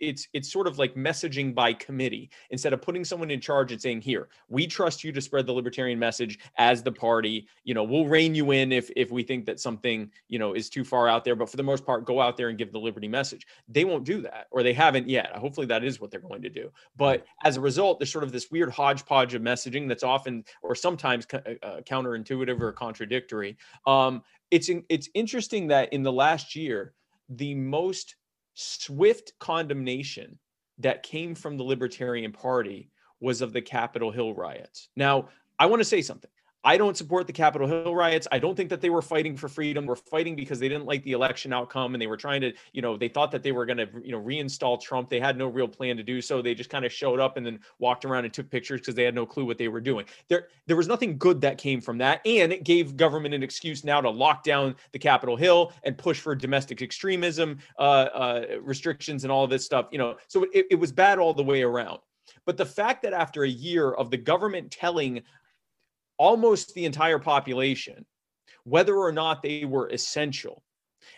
it's 0.00 0.26
it's 0.32 0.50
sort 0.50 0.66
of 0.66 0.78
like 0.78 0.94
messaging 0.94 1.54
by 1.54 1.74
committee. 1.74 2.30
Instead 2.50 2.72
of 2.72 2.80
putting 2.80 3.04
someone 3.04 3.30
in 3.30 3.40
charge 3.40 3.72
and 3.72 3.80
saying 3.80 4.00
here 4.00 4.28
we 4.48 4.66
trust 4.66 5.04
you 5.04 5.12
to 5.12 5.20
spread 5.20 5.46
the 5.46 5.52
libertarian 5.52 5.98
message 5.98 6.38
as 6.56 6.82
the 6.82 6.92
party. 6.92 7.46
You 7.64 7.74
know 7.74 7.84
we'll 7.84 8.06
rein 8.06 8.34
you 8.34 8.52
in 8.52 8.72
if 8.72 8.90
if 8.96 9.10
we 9.10 9.22
think 9.22 9.44
that 9.46 9.60
something 9.60 10.10
you 10.28 10.38
know 10.38 10.54
is 10.54 10.70
too 10.70 10.84
far 10.84 11.08
out 11.08 11.24
there. 11.24 11.36
But 11.36 11.50
for 11.50 11.56
the 11.56 11.62
most 11.62 11.84
part 11.84 12.06
go 12.06 12.20
out 12.20 12.36
there 12.36 12.48
and 12.48 12.56
give 12.56 12.72
the 12.72 12.80
liberty 12.80 13.08
message. 13.08 13.46
They 13.68 13.84
won't 13.84 14.04
do 14.04 14.22
that 14.22 14.46
or 14.50 14.62
they 14.62 14.72
haven't 14.72 15.08
yet. 15.08 15.32
Hopefully 15.36 15.66
that 15.66 15.84
is 15.84 16.00
what 16.00 16.10
they're 16.10 16.20
going 16.20 16.42
to 16.42 16.50
do. 16.50 16.70
But 16.96 17.26
as 17.44 17.56
a 17.56 17.60
result 17.60 17.98
there's 17.98 18.12
sort 18.12 18.24
of 18.24 18.32
this 18.32 18.50
weird 18.50 18.70
hodgepodge 18.70 19.34
of 19.34 19.42
messaging 19.42 19.88
that's 19.88 20.02
often 20.02 20.44
or 20.62 20.74
sometimes 20.74 21.26
uh, 21.34 21.80
counterintuitive 21.84 22.51
or 22.60 22.72
contradictory. 22.72 23.56
Um, 23.86 24.22
it's 24.50 24.68
it's 24.88 25.08
interesting 25.14 25.68
that 25.68 25.92
in 25.92 26.02
the 26.02 26.12
last 26.12 26.54
year, 26.54 26.94
the 27.28 27.54
most 27.54 28.16
swift 28.54 29.32
condemnation 29.38 30.38
that 30.78 31.02
came 31.02 31.34
from 31.34 31.56
the 31.56 31.64
Libertarian 31.64 32.32
Party 32.32 32.90
was 33.20 33.40
of 33.40 33.52
the 33.52 33.62
Capitol 33.62 34.10
Hill 34.10 34.34
riots. 34.34 34.88
Now, 34.96 35.28
I 35.58 35.66
want 35.66 35.80
to 35.80 35.84
say 35.84 36.02
something. 36.02 36.30
I 36.64 36.76
don't 36.76 36.96
support 36.96 37.26
the 37.26 37.32
Capitol 37.32 37.66
Hill 37.66 37.94
riots. 37.94 38.28
I 38.30 38.38
don't 38.38 38.54
think 38.54 38.70
that 38.70 38.80
they 38.80 38.90
were 38.90 39.02
fighting 39.02 39.36
for 39.36 39.48
freedom. 39.48 39.84
We're 39.84 39.96
fighting 39.96 40.36
because 40.36 40.60
they 40.60 40.68
didn't 40.68 40.86
like 40.86 41.02
the 41.02 41.12
election 41.12 41.52
outcome 41.52 41.94
and 41.94 42.00
they 42.00 42.06
were 42.06 42.16
trying 42.16 42.40
to, 42.42 42.52
you 42.72 42.82
know, 42.82 42.96
they 42.96 43.08
thought 43.08 43.32
that 43.32 43.42
they 43.42 43.52
were 43.52 43.66
going 43.66 43.78
to, 43.78 43.88
you 44.02 44.12
know, 44.12 44.20
reinstall 44.20 44.80
Trump. 44.80 45.08
They 45.08 45.18
had 45.18 45.36
no 45.36 45.48
real 45.48 45.66
plan 45.66 45.96
to 45.96 46.02
do 46.04 46.20
so. 46.20 46.40
They 46.40 46.54
just 46.54 46.70
kind 46.70 46.84
of 46.84 46.92
showed 46.92 47.18
up 47.18 47.36
and 47.36 47.44
then 47.44 47.58
walked 47.78 48.04
around 48.04 48.24
and 48.24 48.32
took 48.32 48.48
pictures 48.48 48.80
because 48.80 48.94
they 48.94 49.02
had 49.02 49.14
no 49.14 49.26
clue 49.26 49.44
what 49.44 49.58
they 49.58 49.68
were 49.68 49.80
doing. 49.80 50.06
There, 50.28 50.48
there 50.66 50.76
was 50.76 50.86
nothing 50.86 51.18
good 51.18 51.40
that 51.40 51.58
came 51.58 51.80
from 51.80 51.98
that, 51.98 52.20
and 52.24 52.52
it 52.52 52.64
gave 52.64 52.96
government 52.96 53.34
an 53.34 53.42
excuse 53.42 53.82
now 53.82 54.00
to 54.00 54.10
lock 54.10 54.44
down 54.44 54.76
the 54.92 54.98
Capitol 54.98 55.36
Hill 55.36 55.72
and 55.82 55.98
push 55.98 56.20
for 56.20 56.34
domestic 56.34 56.80
extremism 56.80 57.58
uh, 57.78 57.82
uh, 57.82 58.44
restrictions 58.60 59.24
and 59.24 59.32
all 59.32 59.44
of 59.44 59.50
this 59.50 59.64
stuff. 59.64 59.88
You 59.90 59.98
know, 59.98 60.16
so 60.28 60.46
it, 60.52 60.66
it 60.70 60.76
was 60.76 60.92
bad 60.92 61.18
all 61.18 61.34
the 61.34 61.42
way 61.42 61.62
around. 61.62 61.98
But 62.44 62.56
the 62.56 62.66
fact 62.66 63.02
that 63.02 63.12
after 63.12 63.44
a 63.44 63.48
year 63.48 63.92
of 63.92 64.10
the 64.10 64.16
government 64.16 64.70
telling 64.70 65.22
almost 66.18 66.74
the 66.74 66.84
entire 66.84 67.18
population 67.18 68.04
whether 68.64 68.96
or 68.96 69.12
not 69.12 69.42
they 69.42 69.64
were 69.64 69.88
essential 69.88 70.62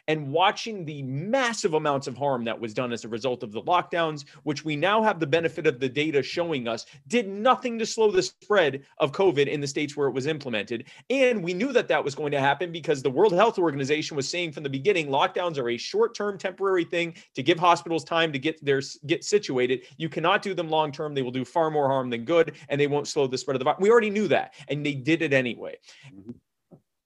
and 0.09 0.31
watching 0.31 0.85
the 0.85 1.03
massive 1.03 1.75
amounts 1.75 2.07
of 2.07 2.17
harm 2.17 2.45
that 2.45 2.59
was 2.59 2.75
done 2.75 2.93
as 2.93 3.05
a 3.05 3.09
result 3.09 3.43
of 3.43 3.53
the 3.53 3.63
lockdowns, 3.63 4.25
which 4.43 4.65
we 4.65 4.77
now 4.77 5.03
have 5.03 5.21
the 5.21 5.27
benefit 5.27 5.67
of 5.67 5.81
the 5.81 5.89
data 5.89 6.23
showing 6.23 6.69
us 6.69 6.87
did 7.09 7.29
nothing 7.29 7.79
to 7.79 7.87
slow 7.87 8.11
the 8.11 8.23
spread 8.23 8.85
of 8.99 9.13
COVID 9.13 9.47
in 9.47 9.61
the 9.61 9.67
states 9.67 9.97
where 9.97 10.09
it 10.09 10.13
was 10.13 10.27
implemented. 10.27 10.85
And 11.11 11.43
we 11.43 11.55
knew 11.55 11.73
that 11.73 11.89
that 11.89 12.05
was 12.05 12.15
going 12.15 12.33
to 12.33 12.41
happen 12.41 12.73
because 12.73 13.03
the 13.03 13.11
World 13.11 13.33
Health 13.33 13.59
Organization 13.59 14.17
was 14.17 14.29
saying 14.29 14.53
from 14.53 14.63
the 14.63 14.71
beginning 14.71 15.09
lockdowns 15.09 15.59
are 15.59 15.71
a 15.71 15.77
short 15.77 16.15
term 16.15 16.39
temporary 16.39 16.85
thing 16.85 17.15
to 17.35 17.43
give 17.43 17.59
hospitals 17.59 18.05
time 18.05 18.33
to 18.33 18.39
get 18.39 18.63
their 18.65 18.83
get 19.07 19.25
situated. 19.25 19.83
You 19.97 20.09
cannot 20.09 20.43
do 20.43 20.55
them 20.55 20.69
long 20.69 20.93
term. 20.93 21.15
They 21.15 21.23
will 21.23 21.31
do 21.31 21.45
far 21.45 21.71
more 21.71 21.89
harm 21.89 22.11
than 22.11 22.25
good 22.25 22.53
and 22.69 22.81
they 22.81 22.87
won't 22.87 23.09
slow 23.09 23.27
the 23.27 23.39
spread 23.39 23.57
of 23.57 23.61
the 23.61 23.65
virus. 23.65 23.81
We 23.81 23.91
already 23.91 24.11
knew 24.11 24.29
that 24.29 24.55
and 24.69 24.85
they 24.85 24.95
did 24.95 25.23
it 25.23 25.33
anyway. 25.33 25.77
Mm-hmm. 26.07 26.33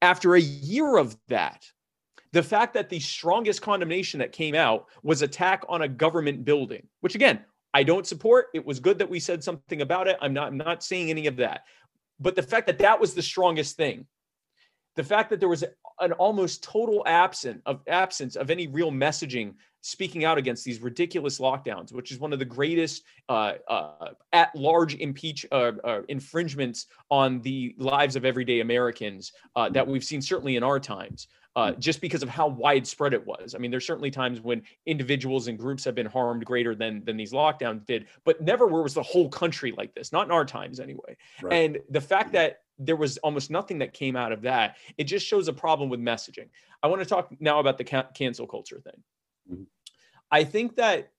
After 0.01 0.37
a 0.37 0.41
year 0.41 0.97
of 0.97 1.17
that, 1.27 1.69
the 2.33 2.43
fact 2.43 2.75
that 2.75 2.89
the 2.89 3.01
strongest 3.01 3.63
condemnation 3.63 4.19
that 4.21 4.33
came 4.33 4.55
out 4.55 4.87
was 5.03 5.23
attack 5.23 5.65
on 5.69 5.83
a 5.83 5.89
government 5.89 6.45
building, 6.45 6.87
which 7.01 7.15
again, 7.15 7.41
I 7.75 7.83
don't 7.83 8.07
support. 8.07 8.47
It 8.55 8.65
was 8.65 8.81
good 8.81 8.99
that 8.99 9.11
we 9.11 9.21
said 9.21 9.45
something 9.45 9.83
about 9.83 10.09
it. 10.09 10.17
I'm 10.21 10.33
not 10.33 10.49
I'm 10.49 10.57
not 10.57 10.83
saying 10.83 11.11
any 11.11 11.27
of 11.27 11.37
that. 11.37 11.63
But 12.21 12.35
the 12.35 12.43
fact 12.43 12.67
that 12.67 12.79
that 12.79 13.01
was 13.01 13.15
the 13.15 13.23
strongest 13.23 13.77
thing, 13.77 14.07
the 14.97 15.05
fact 15.05 15.31
that 15.31 15.41
there 15.41 15.49
was 15.49 15.65
an 16.01 16.13
almost 16.13 16.63
total 16.63 17.03
absence 17.07 17.63
of 17.67 17.81
absence 17.87 18.37
of 18.37 18.51
any 18.51 18.67
real 18.67 18.91
messaging 18.91 19.55
speaking 19.81 20.25
out 20.25 20.39
against 20.39 20.65
these 20.65 20.81
ridiculous 20.81 21.39
lockdowns, 21.39 21.93
which 21.93 22.11
is 22.11 22.19
one 22.19 22.33
of 22.33 22.39
the 22.39 22.45
greatest 22.45 23.05
uh, 23.29 23.55
uh, 23.69 24.11
at 24.33 24.55
large 24.57 24.97
impeach 24.97 25.47
uh, 25.53 25.73
uh 25.85 26.01
infringements 26.09 26.87
on 27.11 27.41
the 27.43 27.75
lives 27.79 28.17
of 28.17 28.25
everyday 28.25 28.61
Americans 28.61 29.33
uh, 29.57 29.69
that 29.69 29.87
we've 29.87 30.05
seen 30.05 30.21
certainly 30.21 30.57
in 30.57 30.63
our 30.63 30.81
times 30.81 31.29
uh, 31.59 31.73
just 31.73 32.01
because 32.01 32.23
of 32.23 32.29
how 32.29 32.47
widespread 32.47 33.13
it 33.13 33.27
was. 33.27 33.53
I 33.53 33.59
mean, 33.59 33.73
there's 33.73 33.85
certainly 33.85 34.13
times 34.13 34.41
when 34.41 34.63
individuals 34.87 35.49
and 35.49 35.59
groups 35.59 35.83
have 35.83 35.95
been 35.97 36.07
harmed 36.07 36.45
greater 36.45 36.73
than 36.73 37.05
than 37.05 37.17
these 37.17 37.33
lockdowns 37.33 37.85
did, 37.85 38.07
but 38.25 38.41
never 38.41 38.69
where 38.69 38.81
was 38.81 38.95
the 38.95 39.03
whole 39.03 39.29
country 39.29 39.75
like 39.77 39.93
this. 39.93 40.13
Not 40.13 40.27
in 40.27 40.31
our 40.31 40.45
times, 40.45 40.79
anyway. 40.79 41.17
Right. 41.43 41.53
And 41.53 41.79
the 41.91 42.01
fact 42.01 42.31
that 42.35 42.61
there 42.79 42.95
was 42.95 43.19
almost 43.19 43.51
nothing 43.51 43.81
that 43.81 43.93
came 43.93 44.15
out 44.15 44.31
of 44.31 44.43
that, 44.43 44.77
it 44.99 45.05
just 45.05 45.27
shows 45.27 45.49
a 45.49 45.53
problem 45.53 45.89
with 45.89 45.99
messaging. 45.99 46.49
I 46.81 46.87
want 46.87 47.03
to 47.03 47.09
talk 47.09 47.29
now 47.41 47.59
about 47.59 47.77
the 47.77 48.05
cancel 48.15 48.47
culture 48.47 48.81
thing. 48.81 49.03
Mm-hmm. 49.53 49.63
I 50.31 50.45
think 50.45 50.77
that 50.77 51.11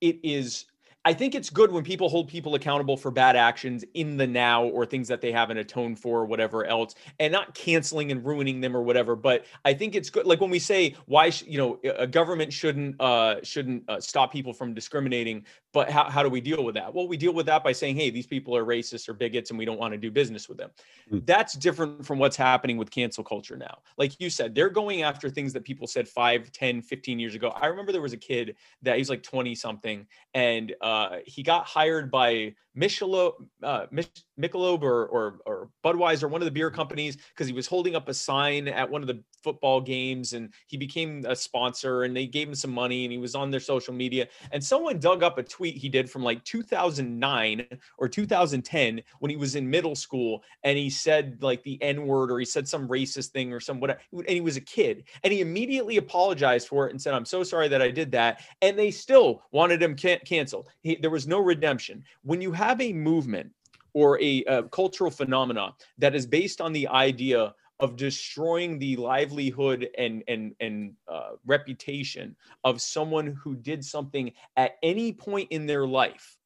it 0.00 0.20
is 0.22 0.64
I 1.06 1.12
think 1.12 1.36
it's 1.36 1.50
good 1.50 1.70
when 1.70 1.84
people 1.84 2.08
hold 2.08 2.26
people 2.26 2.56
accountable 2.56 2.96
for 2.96 3.12
bad 3.12 3.36
actions 3.36 3.84
in 3.94 4.16
the 4.16 4.26
now 4.26 4.64
or 4.64 4.84
things 4.84 5.06
that 5.06 5.20
they 5.20 5.30
haven't 5.30 5.56
atoned 5.56 6.00
for 6.00 6.22
or 6.22 6.26
whatever 6.26 6.64
else, 6.64 6.96
and 7.20 7.30
not 7.30 7.54
canceling 7.54 8.10
and 8.10 8.26
ruining 8.26 8.60
them 8.60 8.76
or 8.76 8.82
whatever. 8.82 9.14
But 9.14 9.46
I 9.64 9.72
think 9.72 9.94
it's 9.94 10.10
good, 10.10 10.26
like 10.26 10.40
when 10.40 10.50
we 10.50 10.58
say 10.58 10.96
why 11.06 11.30
sh- 11.30 11.44
you 11.46 11.58
know 11.58 11.78
a 11.96 12.08
government 12.08 12.52
shouldn't 12.52 13.00
uh, 13.00 13.36
shouldn't 13.44 13.88
uh, 13.88 14.00
stop 14.00 14.32
people 14.32 14.52
from 14.52 14.74
discriminating 14.74 15.44
but 15.76 15.90
how, 15.90 16.04
how 16.08 16.22
do 16.22 16.30
we 16.30 16.40
deal 16.40 16.64
with 16.64 16.74
that? 16.76 16.94
Well, 16.94 17.06
we 17.06 17.18
deal 17.18 17.34
with 17.34 17.44
that 17.44 17.62
by 17.62 17.72
saying, 17.72 17.96
hey, 17.96 18.08
these 18.08 18.26
people 18.26 18.56
are 18.56 18.64
racist 18.64 19.10
or 19.10 19.12
bigots 19.12 19.50
and 19.50 19.58
we 19.58 19.66
don't 19.66 19.78
want 19.78 19.92
to 19.92 19.98
do 19.98 20.10
business 20.10 20.48
with 20.48 20.56
them. 20.56 20.70
Mm-hmm. 21.12 21.26
That's 21.26 21.52
different 21.52 22.06
from 22.06 22.18
what's 22.18 22.34
happening 22.34 22.78
with 22.78 22.90
cancel 22.90 23.22
culture 23.22 23.58
now. 23.58 23.80
Like 23.98 24.18
you 24.18 24.30
said, 24.30 24.54
they're 24.54 24.70
going 24.70 25.02
after 25.02 25.28
things 25.28 25.52
that 25.52 25.64
people 25.64 25.86
said 25.86 26.08
5, 26.08 26.50
10, 26.50 26.80
15 26.80 27.18
years 27.18 27.34
ago. 27.34 27.50
I 27.50 27.66
remember 27.66 27.92
there 27.92 28.00
was 28.00 28.14
a 28.14 28.16
kid 28.16 28.56
that 28.80 28.96
he's 28.96 29.10
like 29.10 29.22
20 29.22 29.54
something 29.54 30.06
and 30.32 30.74
uh, 30.80 30.95
Uh, 30.96 31.18
he 31.26 31.42
got 31.42 31.66
hired 31.66 32.10
by 32.10 32.54
Michelob, 32.76 33.32
uh, 33.62 33.86
Michelob 34.38 34.82
or, 34.82 35.06
or, 35.06 35.38
or 35.46 35.70
Budweiser, 35.84 36.28
one 36.28 36.42
of 36.42 36.44
the 36.44 36.50
beer 36.50 36.68
mm-hmm. 36.68 36.76
companies, 36.76 37.16
because 37.30 37.46
he 37.46 37.52
was 37.52 37.66
holding 37.66 37.96
up 37.96 38.08
a 38.08 38.14
sign 38.14 38.68
at 38.68 38.90
one 38.90 39.02
of 39.02 39.08
the 39.08 39.22
football 39.46 39.80
games 39.80 40.32
and 40.32 40.52
he 40.66 40.76
became 40.76 41.24
a 41.26 41.36
sponsor 41.36 42.02
and 42.02 42.16
they 42.16 42.26
gave 42.26 42.48
him 42.48 42.54
some 42.54 42.72
money 42.72 43.04
and 43.04 43.12
he 43.12 43.18
was 43.18 43.36
on 43.36 43.48
their 43.48 43.60
social 43.60 43.94
media. 43.94 44.26
And 44.50 44.62
someone 44.62 44.98
dug 44.98 45.22
up 45.22 45.38
a 45.38 45.42
tweet 45.44 45.76
he 45.76 45.88
did 45.88 46.10
from 46.10 46.24
like 46.24 46.42
2009 46.42 47.64
or 47.96 48.08
2010 48.08 49.00
when 49.20 49.30
he 49.30 49.36
was 49.36 49.54
in 49.54 49.70
middle 49.70 49.94
school 49.94 50.42
and 50.64 50.76
he 50.76 50.90
said 50.90 51.38
like 51.42 51.62
the 51.62 51.80
N 51.80 52.06
word 52.06 52.32
or 52.32 52.40
he 52.40 52.44
said 52.44 52.66
some 52.66 52.88
racist 52.88 53.28
thing 53.28 53.52
or 53.52 53.60
some 53.60 53.78
whatever. 53.78 54.00
And 54.12 54.28
he 54.28 54.40
was 54.40 54.56
a 54.56 54.60
kid 54.60 55.04
and 55.22 55.32
he 55.32 55.40
immediately 55.40 55.96
apologized 55.98 56.66
for 56.66 56.88
it 56.88 56.90
and 56.90 57.00
said, 57.00 57.14
I'm 57.14 57.24
so 57.24 57.44
sorry 57.44 57.68
that 57.68 57.80
I 57.80 57.92
did 57.92 58.10
that. 58.12 58.40
And 58.62 58.76
they 58.76 58.90
still 58.90 59.44
wanted 59.52 59.80
him 59.80 59.94
can- 59.94 60.18
canceled. 60.26 60.68
He, 60.82 60.96
there 60.96 61.10
was 61.10 61.28
no 61.28 61.38
redemption. 61.38 62.02
When 62.22 62.40
you 62.40 62.50
have 62.50 62.65
have 62.66 62.80
a 62.80 62.92
movement 62.92 63.50
or 63.92 64.20
a, 64.20 64.42
a 64.44 64.64
cultural 64.64 65.10
phenomena 65.10 65.72
that 65.98 66.14
is 66.14 66.26
based 66.26 66.60
on 66.60 66.72
the 66.72 66.88
idea 66.88 67.54
of 67.78 67.96
destroying 67.96 68.78
the 68.78 68.96
livelihood 68.96 69.88
and 69.98 70.24
and 70.28 70.54
and 70.60 70.94
uh, 71.08 71.32
reputation 71.46 72.34
of 72.64 72.80
someone 72.80 73.38
who 73.42 73.54
did 73.54 73.84
something 73.84 74.32
at 74.56 74.72
any 74.82 75.12
point 75.12 75.48
in 75.50 75.66
their 75.66 75.86
life, 75.86 76.36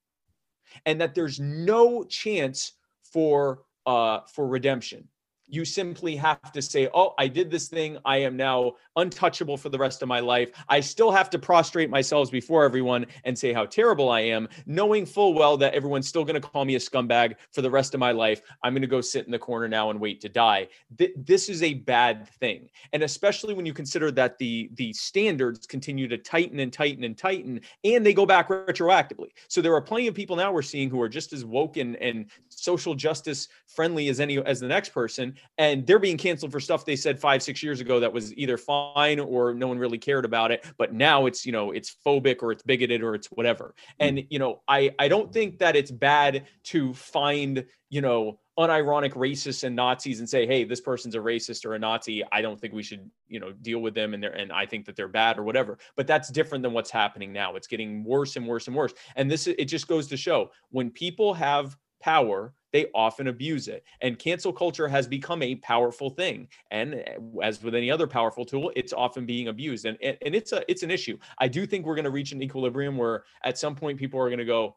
and 0.87 1.01
that 1.01 1.15
there's 1.15 1.39
no 1.41 2.05
chance 2.05 2.73
for 3.03 3.63
uh, 3.87 4.21
for 4.35 4.47
redemption 4.47 5.09
you 5.51 5.65
simply 5.65 6.17
have 6.17 6.53
to 6.53 6.63
say, 6.63 6.89
Oh, 6.95 7.15
I 7.19 7.29
did 7.29 7.51
this 7.51 7.69
thing. 7.69 7.99
I 8.05 8.19
am 8.19 8.37
now 8.37 8.75
untouchable 8.97 9.57
for 9.57 9.69
the 9.69 9.79
rest 9.79 10.03
of 10.03 10.09
my 10.09 10.21
life. 10.21 10.51
I 10.69 10.81
still 10.81 11.11
have 11.11 11.31
to 11.31 11.39
prostrate 11.39 11.91
myself 11.91 12.31
before 12.31 12.65
everyone 12.65 13.07
and 13.25 13.39
say 13.39 13.53
how 13.53 13.67
terrible 13.67 14.11
I 14.11 14.21
am, 14.21 14.49
knowing 14.67 15.05
full 15.07 15.35
well 15.35 15.57
that 15.59 15.75
everyone's 15.75 16.09
still 16.09 16.25
going 16.25 16.41
to 16.41 16.49
call 16.49 16.65
me 16.65 16.77
a 16.77 16.79
scumbag 16.79 17.35
for 17.53 17.63
the 17.63 17.71
rest 17.71 17.95
of 17.95 18.01
my 18.01 18.13
life. 18.13 18.43
I'm 18.63 18.73
going 18.73 18.83
to 18.83 18.89
go 18.89 19.01
sit 19.01 19.27
in 19.27 19.33
the 19.33 19.39
corner 19.39 19.69
now 19.69 19.91
and 19.91 20.01
wait 20.01 20.21
to 20.23 20.29
die. 20.29 20.69
Th- 20.99 21.13
this 21.17 21.49
is 21.49 21.63
a 21.63 21.75
bad 21.75 22.29
thing. 22.29 22.69
And 22.93 23.03
especially 23.03 23.55
when 23.55 23.67
you 23.67 23.75
consider 23.75 24.11
that 24.13 24.39
the, 24.39 24.71
the 24.75 24.93
standards 24.93 25.67
continue 25.67 26.09
to 26.09 26.19
tighten 26.19 26.61
and 26.61 26.73
tighten 26.73 27.05
and 27.05 27.17
tighten, 27.17 27.61
and 27.85 28.07
they 28.07 28.15
go 28.15 28.27
back 28.27 28.49
retroactively. 28.49 29.31
So 29.49 29.61
there 29.61 29.75
are 29.75 29.83
plenty 29.83 30.07
of 30.07 30.15
people 30.15 30.37
now 30.37 30.53
we're 30.53 30.63
seeing 30.63 30.91
who 30.91 31.01
are 31.01 31.09
just 31.09 31.33
as 31.33 31.45
woke 31.45 31.77
and, 31.77 31.97
and 31.97 32.27
social 32.49 32.95
justice 32.95 33.49
friendly 33.67 34.09
as 34.09 34.21
any 34.21 34.39
as 34.39 34.61
the 34.61 34.69
next 34.69 34.91
person 34.91 35.35
and 35.59 35.87
they're 35.87 35.99
being 35.99 36.17
canceled 36.17 36.51
for 36.51 36.59
stuff 36.59 36.85
they 36.85 36.97
said 36.97 37.21
five 37.21 37.43
six 37.43 37.63
years 37.63 37.81
ago 37.81 38.01
that 38.01 38.13
was 38.13 38.35
either 38.37 38.57
fine 38.57 39.21
or 39.21 39.53
no 39.53 39.69
one 39.69 39.79
really 39.79 39.99
cared 39.99 40.25
about 40.25 40.51
it. 40.51 40.67
But 40.79 40.95
now 40.95 41.27
it's 41.27 41.45
you 41.45 41.53
know 41.53 41.71
it's 41.73 41.95
phobic 42.05 42.43
or 42.43 42.51
it's 42.53 42.63
bigoted 42.63 43.03
or 43.03 43.15
it's 43.15 43.29
whatever. 43.29 43.75
Hmm. 44.01 44.07
and 44.07 44.25
you 44.31 44.39
know 44.39 44.63
i 44.69 44.91
i 44.99 45.07
don't 45.09 45.33
think 45.33 45.59
that 45.59 45.77
it's 45.77 45.91
bad 45.91 46.47
to 46.65 46.95
find 46.95 47.65
you 47.91 48.01
know 48.01 48.39
unironic 48.59 49.13
racists 49.13 49.65
and 49.65 49.75
nazis 49.75 50.21
and 50.21 50.29
say 50.29 50.47
hey 50.47 50.65
this 50.65 50.81
person's 50.81 51.15
a 51.15 51.19
racist 51.19 51.65
or 51.65 51.75
a 51.75 51.79
nazi. 51.79 52.23
I 52.33 52.43
don't 52.43 52.61
think 52.61 52.73
we 52.73 52.83
should 52.83 53.11
you 53.29 53.41
know 53.41 53.53
deal 53.53 53.81
with 53.81 53.95
them 53.95 54.15
and 54.15 54.23
they're 54.23 54.33
and 54.33 54.53
i 54.53 54.65
think 54.67 54.87
that 54.87 54.97
they're 54.97 55.09
bad 55.09 55.39
or 55.39 55.43
whatever. 55.43 55.79
But 55.97 56.07
that's 56.07 56.31
different 56.31 56.63
than 56.63 56.73
what's 56.73 56.91
happening 56.91 57.33
now. 57.33 57.55
It's 57.57 57.67
getting 57.67 58.05
worse 58.05 58.37
and 58.37 58.47
worse 58.47 58.67
and 58.67 58.77
worse. 58.77 58.95
And 59.17 59.31
this 59.31 59.47
it 59.47 59.67
just 59.67 59.89
goes 59.89 60.07
to 60.09 60.17
show 60.17 60.51
when 60.71 60.91
people 60.91 61.35
have 61.35 61.77
power 62.03 62.55
they 62.73 62.87
often 62.95 63.29
abuse 63.29 63.69
it. 63.69 63.85
And 64.01 64.19
cancel 64.19 64.53
culture 64.53 64.89
has 64.89 65.07
become 65.07 65.43
a 65.43 65.57
powerful 65.57 66.11
thing. 66.11 66.49
And 66.71 66.95
eh, 66.95 67.17
as 67.43 67.63
with 67.63 67.75
any 67.75 67.91
other 67.91 68.07
powerful 68.07 68.45
tool, 68.45 68.73
it's 68.77 68.93
often 68.93 69.27
being 69.27 69.49
abused. 69.49 69.87
And, 69.87 69.99
and, 70.03 70.17
and 70.25 70.35
it's 70.35 70.53
a 70.53 70.63
it's 70.71 70.83
an 70.83 70.91
issue. 70.91 71.19
I 71.39 71.49
do 71.49 71.67
think 71.67 71.87
we're 71.87 71.95
going 71.95 72.05
to 72.05 72.11
reach 72.11 72.33
an 72.33 72.43
equilibrium 72.43 72.97
where 72.97 73.25
at 73.45 73.59
some 73.59 73.75
point 73.75 73.99
people 73.99 74.21
are 74.21 74.29
going 74.29 74.39
to 74.39 74.45
go, 74.45 74.77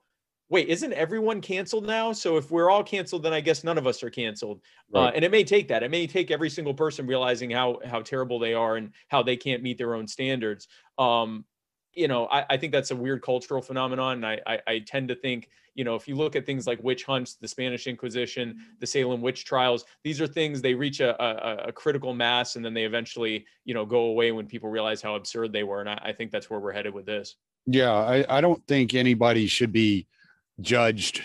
wait, 0.49 0.67
isn't 0.67 0.93
everyone 0.93 1.41
canceled 1.41 1.85
now? 1.85 2.11
So 2.11 2.37
if 2.37 2.51
we're 2.51 2.69
all 2.69 2.83
canceled, 2.83 3.23
then 3.23 3.33
I 3.33 3.41
guess 3.41 3.63
none 3.63 3.77
of 3.77 3.87
us 3.87 4.03
are 4.03 4.09
canceled. 4.09 4.61
Uh, 4.93 4.99
right. 4.99 5.07
Uh, 5.07 5.11
and 5.15 5.25
it 5.25 5.31
may 5.31 5.43
take 5.43 5.67
that. 5.69 5.83
It 5.83 5.91
may 5.91 6.05
take 6.05 6.31
every 6.31 6.49
single 6.49 6.73
person 6.73 7.07
realizing 7.07 7.49
how 7.49 7.79
how 7.85 8.01
terrible 8.01 8.39
they 8.39 8.53
are 8.53 8.75
and 8.75 8.91
how 9.07 9.23
they 9.23 9.37
can't 9.37 9.63
meet 9.63 9.77
their 9.77 9.95
own 9.95 10.07
standards. 10.07 10.67
Um, 10.97 11.45
you 11.93 12.07
know, 12.07 12.27
I, 12.27 12.45
I 12.51 12.57
think 12.57 12.71
that's 12.71 12.91
a 12.91 12.95
weird 12.95 13.21
cultural 13.21 13.61
phenomenon. 13.61 14.23
And 14.23 14.25
I, 14.25 14.39
I, 14.45 14.59
I 14.67 14.79
tend 14.79 15.09
to 15.09 15.15
think, 15.15 15.49
you 15.75 15.83
know, 15.83 15.95
if 15.95 16.07
you 16.07 16.15
look 16.15 16.35
at 16.35 16.45
things 16.45 16.67
like 16.67 16.81
witch 16.83 17.03
hunts, 17.03 17.35
the 17.35 17.47
Spanish 17.47 17.87
Inquisition, 17.87 18.49
mm-hmm. 18.49 18.59
the 18.79 18.87
Salem 18.87 19.21
witch 19.21 19.45
trials, 19.45 19.85
these 20.03 20.21
are 20.21 20.27
things 20.27 20.61
they 20.61 20.73
reach 20.73 20.99
a, 20.99 21.21
a, 21.21 21.67
a 21.69 21.71
critical 21.71 22.13
mass 22.13 22.55
and 22.55 22.63
then 22.63 22.73
they 22.73 22.83
eventually, 22.83 23.45
you 23.65 23.73
know, 23.73 23.85
go 23.85 24.05
away 24.05 24.31
when 24.31 24.45
people 24.45 24.69
realize 24.69 25.01
how 25.01 25.15
absurd 25.15 25.51
they 25.51 25.63
were. 25.63 25.79
And 25.79 25.89
I, 25.89 25.99
I 26.05 26.13
think 26.13 26.31
that's 26.31 26.49
where 26.49 26.59
we're 26.59 26.73
headed 26.73 26.93
with 26.93 27.05
this. 27.05 27.35
Yeah, 27.65 27.91
I, 27.91 28.37
I 28.37 28.41
don't 28.41 28.65
think 28.67 28.93
anybody 28.93 29.47
should 29.47 29.71
be 29.71 30.07
judged 30.59 31.23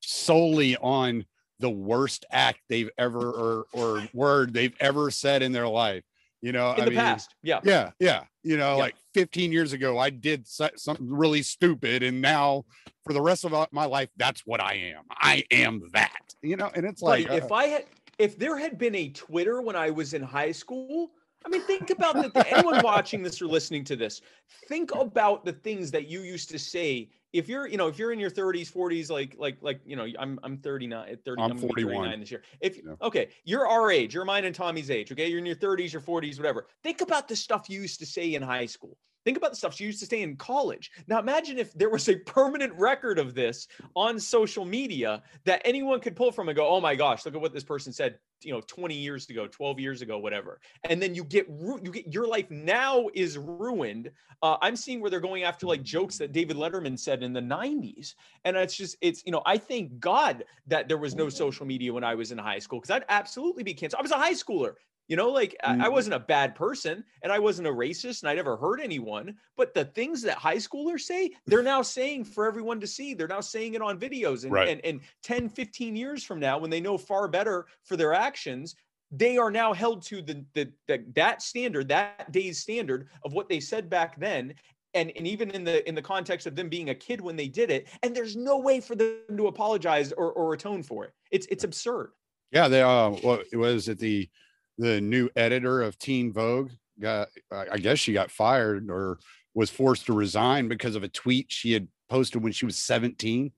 solely 0.00 0.76
on 0.76 1.24
the 1.60 1.70
worst 1.70 2.24
act 2.30 2.60
they've 2.68 2.90
ever 2.98 3.30
or 3.30 3.66
or 3.72 4.06
word 4.12 4.52
they've 4.52 4.76
ever 4.80 5.10
said 5.10 5.42
in 5.42 5.52
their 5.52 5.68
life. 5.68 6.04
You 6.44 6.52
know, 6.52 6.74
In 6.74 6.82
I 6.82 6.84
the 6.84 6.90
mean, 6.90 7.00
past. 7.00 7.34
Yeah. 7.42 7.60
yeah, 7.64 7.92
yeah. 7.98 8.24
You 8.42 8.58
know, 8.58 8.72
Yeah. 8.76 8.82
like 8.82 8.96
15 9.14 9.50
years 9.50 9.72
ago, 9.72 9.96
I 9.96 10.10
did 10.10 10.46
something 10.46 11.08
really 11.08 11.40
stupid, 11.40 12.02
and 12.02 12.20
now 12.20 12.66
for 13.02 13.14
the 13.14 13.22
rest 13.22 13.46
of 13.46 13.72
my 13.72 13.86
life, 13.86 14.10
that's 14.18 14.42
what 14.44 14.62
I 14.62 14.74
am. 14.94 15.04
I 15.10 15.44
am 15.50 15.80
that. 15.94 16.34
You 16.42 16.56
know, 16.56 16.70
and 16.74 16.84
it's 16.84 17.00
like, 17.00 17.28
Buddy, 17.28 17.38
if 17.38 17.50
uh, 17.50 17.54
I 17.54 17.64
had, 17.68 17.84
if 18.18 18.38
there 18.38 18.58
had 18.58 18.76
been 18.76 18.94
a 18.94 19.08
Twitter 19.08 19.62
when 19.62 19.74
I 19.74 19.88
was 19.88 20.12
in 20.12 20.22
high 20.22 20.52
school, 20.52 21.12
I 21.44 21.50
mean, 21.50 21.60
think 21.62 21.90
about 21.90 22.14
the 22.14 22.30
th- 22.30 22.46
anyone 22.48 22.82
watching 22.82 23.22
this 23.22 23.40
or 23.42 23.46
listening 23.46 23.84
to 23.84 23.96
this. 23.96 24.22
Think 24.68 24.94
about 24.94 25.44
the 25.44 25.52
things 25.52 25.90
that 25.90 26.06
you 26.08 26.20
used 26.22 26.48
to 26.50 26.58
say. 26.58 27.10
If 27.32 27.48
you're, 27.48 27.66
you 27.66 27.76
know, 27.76 27.88
if 27.88 27.98
you're 27.98 28.12
in 28.12 28.18
your 28.18 28.30
30s, 28.30 28.72
40s, 28.72 29.10
like, 29.10 29.34
like, 29.38 29.58
like, 29.60 29.80
you 29.84 29.96
know, 29.96 30.06
I'm, 30.18 30.38
I'm 30.42 30.56
39, 30.56 31.08
eh, 31.08 31.16
30, 31.24 31.42
I'm 31.42 31.54
be 31.56 31.60
41. 31.60 31.94
39 31.94 32.20
this 32.20 32.30
year. 32.30 32.42
If, 32.60 32.76
Yeah. 32.78 32.94
okay, 33.02 33.28
you're 33.44 33.66
our 33.66 33.90
age, 33.90 34.14
you're 34.14 34.24
mine 34.24 34.44
and 34.44 34.54
Tommy's 34.54 34.90
age. 34.90 35.12
Okay, 35.12 35.28
you're 35.28 35.40
in 35.40 35.46
your 35.46 35.56
30s, 35.56 35.92
your 35.92 36.00
40s, 36.00 36.38
whatever. 36.38 36.66
Think 36.82 37.00
about 37.00 37.28
the 37.28 37.36
stuff 37.36 37.68
you 37.68 37.80
used 37.82 37.98
to 38.00 38.06
say 38.06 38.34
in 38.34 38.42
high 38.42 38.66
school. 38.66 38.96
Think 39.24 39.38
about 39.38 39.50
the 39.50 39.56
stuff 39.56 39.74
she 39.74 39.84
used 39.84 40.00
to 40.00 40.06
say 40.06 40.22
in 40.22 40.36
college. 40.36 40.90
Now 41.06 41.18
imagine 41.18 41.58
if 41.58 41.72
there 41.72 41.88
was 41.88 42.08
a 42.08 42.16
permanent 42.16 42.74
record 42.74 43.18
of 43.18 43.34
this 43.34 43.68
on 43.96 44.20
social 44.20 44.64
media 44.64 45.22
that 45.44 45.62
anyone 45.64 46.00
could 46.00 46.14
pull 46.14 46.30
from 46.30 46.48
and 46.48 46.56
go, 46.56 46.68
"Oh 46.68 46.80
my 46.80 46.94
gosh, 46.94 47.24
look 47.24 47.34
at 47.34 47.40
what 47.40 47.54
this 47.54 47.64
person 47.64 47.92
said, 47.92 48.18
you 48.42 48.52
know, 48.52 48.60
20 48.60 48.94
years 48.94 49.28
ago, 49.30 49.46
12 49.46 49.80
years 49.80 50.02
ago, 50.02 50.18
whatever." 50.18 50.60
And 50.84 51.00
then 51.00 51.14
you 51.14 51.24
get 51.24 51.46
ru- 51.48 51.80
you 51.82 51.90
get 51.90 52.12
your 52.12 52.26
life 52.26 52.50
now 52.50 53.06
is 53.14 53.38
ruined. 53.38 54.10
Uh, 54.42 54.58
I'm 54.60 54.76
seeing 54.76 55.00
where 55.00 55.10
they're 55.10 55.20
going 55.20 55.44
after 55.44 55.66
like 55.66 55.82
jokes 55.82 56.18
that 56.18 56.32
David 56.32 56.56
Letterman 56.58 56.98
said 56.98 57.22
in 57.22 57.32
the 57.32 57.40
90s, 57.40 58.14
and 58.44 58.56
it's 58.56 58.76
just 58.76 58.96
it's 59.00 59.24
you 59.24 59.32
know 59.32 59.42
I 59.46 59.56
thank 59.56 59.98
God 60.00 60.44
that 60.66 60.86
there 60.86 60.98
was 60.98 61.14
no 61.14 61.30
social 61.30 61.64
media 61.64 61.94
when 61.94 62.04
I 62.04 62.14
was 62.14 62.30
in 62.30 62.36
high 62.36 62.58
school 62.58 62.78
because 62.78 62.90
I'd 62.90 63.06
absolutely 63.08 63.62
be 63.62 63.72
canceled. 63.72 64.00
I 64.00 64.02
was 64.02 64.10
a 64.10 64.16
high 64.16 64.34
schooler. 64.34 64.74
You 65.08 65.16
know, 65.16 65.28
like 65.30 65.54
I, 65.62 65.74
I 65.74 65.88
Mhm. 65.88 65.92
wasn't 65.92 66.14
a 66.14 66.18
bad 66.20 66.54
person 66.54 67.04
and 67.22 67.30
I 67.32 67.38
wasn't 67.38 67.68
a 67.68 67.72
racist 67.72 68.22
and 68.22 68.30
I 68.30 68.34
never 68.34 68.56
hurt 68.56 68.80
anyone. 68.80 69.36
But 69.56 69.74
the 69.74 69.84
things 69.84 70.22
that 70.22 70.38
high 70.38 70.56
schoolers 70.56 71.00
say, 71.02 71.34
they're 71.46 71.62
now 71.62 71.82
saying 71.82 72.24
for 72.24 72.46
everyone 72.46 72.80
to 72.80 72.86
see. 72.86 73.12
They're 73.14 73.28
now 73.28 73.40
saying 73.40 73.74
it 73.74 73.82
on 73.82 74.00
videos. 74.00 74.44
And, 74.44 74.52
Right. 74.52 74.68
and, 74.68 74.80
and 74.84 75.00
10, 75.22 75.48
15 75.50 75.94
years 75.94 76.24
from 76.24 76.40
now, 76.40 76.58
when 76.58 76.70
they 76.70 76.80
know 76.80 76.96
far 76.96 77.28
better 77.28 77.66
for 77.82 77.96
their 77.96 78.14
actions, 78.14 78.76
they 79.10 79.36
are 79.36 79.50
now 79.50 79.72
held 79.74 80.02
to 80.04 80.22
the, 80.22 80.44
the, 80.54 80.72
the 80.88 81.04
that 81.14 81.42
standard, 81.42 81.88
that 81.88 82.32
day's 82.32 82.60
standard 82.60 83.08
of 83.24 83.32
what 83.34 83.48
they 83.48 83.60
said 83.60 83.90
back 83.90 84.18
then. 84.18 84.54
And, 84.94 85.12
and 85.16 85.26
even 85.26 85.50
in 85.50 85.64
the 85.64 85.86
in 85.88 85.94
the 85.96 86.02
context 86.02 86.46
of 86.46 86.54
them 86.54 86.68
being 86.68 86.90
a 86.90 86.94
kid 86.94 87.20
when 87.20 87.34
they 87.36 87.48
did 87.48 87.68
it, 87.70 87.88
and 88.04 88.14
there's 88.14 88.36
no 88.36 88.58
way 88.58 88.80
for 88.80 88.94
them 88.94 89.36
to 89.36 89.48
apologize 89.48 90.12
or, 90.12 90.32
or 90.32 90.54
atone 90.54 90.84
for 90.84 91.04
it. 91.04 91.12
It's 91.32 91.46
it's 91.50 91.64
absurd. 91.64 92.12
yeah, 92.52 92.68
they 92.68 92.80
uh, 92.80 93.10
what 93.10 93.44
was 93.52 93.88
it 93.88 93.98
the 93.98 94.30
the 94.78 95.00
new 95.00 95.28
editor 95.36 95.82
of 95.82 95.98
Teen 95.98 96.32
Vogue 96.32 96.70
got, 97.00 97.28
I 97.52 97.78
guess 97.78 97.98
she 97.98 98.12
got 98.12 98.30
fired 98.30 98.90
or 98.90 99.18
was 99.54 99.70
forced 99.70 100.06
to 100.06 100.12
resign 100.12 100.68
because 100.68 100.96
of 100.96 101.02
a 101.02 101.08
tweet 101.08 101.46
she 101.48 101.72
had 101.72 101.88
posted 102.08 102.42
when 102.42 102.52
she 102.52 102.66
was 102.66 102.76
17. 102.76 103.52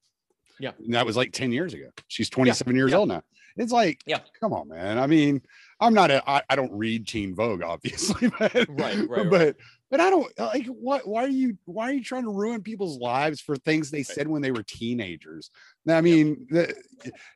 Yeah. 0.58 0.72
And 0.78 0.94
that 0.94 1.06
was 1.06 1.16
like 1.16 1.32
10 1.32 1.52
years 1.52 1.74
ago. 1.74 1.88
She's 2.08 2.30
27 2.30 2.74
years 2.76 2.92
yeah. 2.92 2.96
old 2.98 3.08
now. 3.08 3.22
It's 3.56 3.72
like, 3.72 4.02
Yeah. 4.06 4.20
come 4.38 4.52
on, 4.52 4.68
man. 4.68 4.98
I 4.98 5.06
mean, 5.06 5.40
I'm 5.80 5.94
not 5.94 6.10
a, 6.10 6.28
I, 6.28 6.42
I 6.48 6.56
don't 6.56 6.72
read 6.72 7.06
Teen 7.06 7.34
Vogue, 7.34 7.62
obviously, 7.66 8.30
but, 8.38 8.52
Right, 8.68 9.08
right, 9.08 9.30
but, 9.30 9.56
but 9.90 10.00
I 10.00 10.10
don't 10.10 10.38
like 10.38 10.66
what, 10.66 11.06
why 11.06 11.24
are 11.24 11.28
you, 11.28 11.56
why 11.64 11.90
are 11.90 11.92
you 11.92 12.04
trying 12.04 12.24
to 12.24 12.30
ruin 12.30 12.62
people's 12.62 12.98
lives 12.98 13.40
for 13.40 13.56
things 13.56 13.90
they 13.90 14.02
said 14.02 14.28
when 14.28 14.42
they 14.42 14.50
were 14.50 14.62
teenagers? 14.62 15.50
I 15.88 16.00
mean, 16.00 16.46
the, 16.50 16.74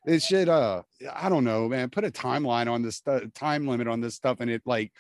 it 0.06 0.22
should, 0.22 0.48
uh, 0.48 0.82
I 1.12 1.28
don't 1.28 1.44
know, 1.44 1.68
man, 1.68 1.90
put 1.90 2.04
a 2.04 2.10
timeline 2.10 2.70
on 2.70 2.82
this 2.82 2.96
stu- 2.96 3.30
time 3.34 3.66
limit 3.66 3.88
on 3.88 4.00
this 4.00 4.14
stuff 4.14 4.40
and 4.40 4.50
it 4.50 4.62
like 4.64 4.92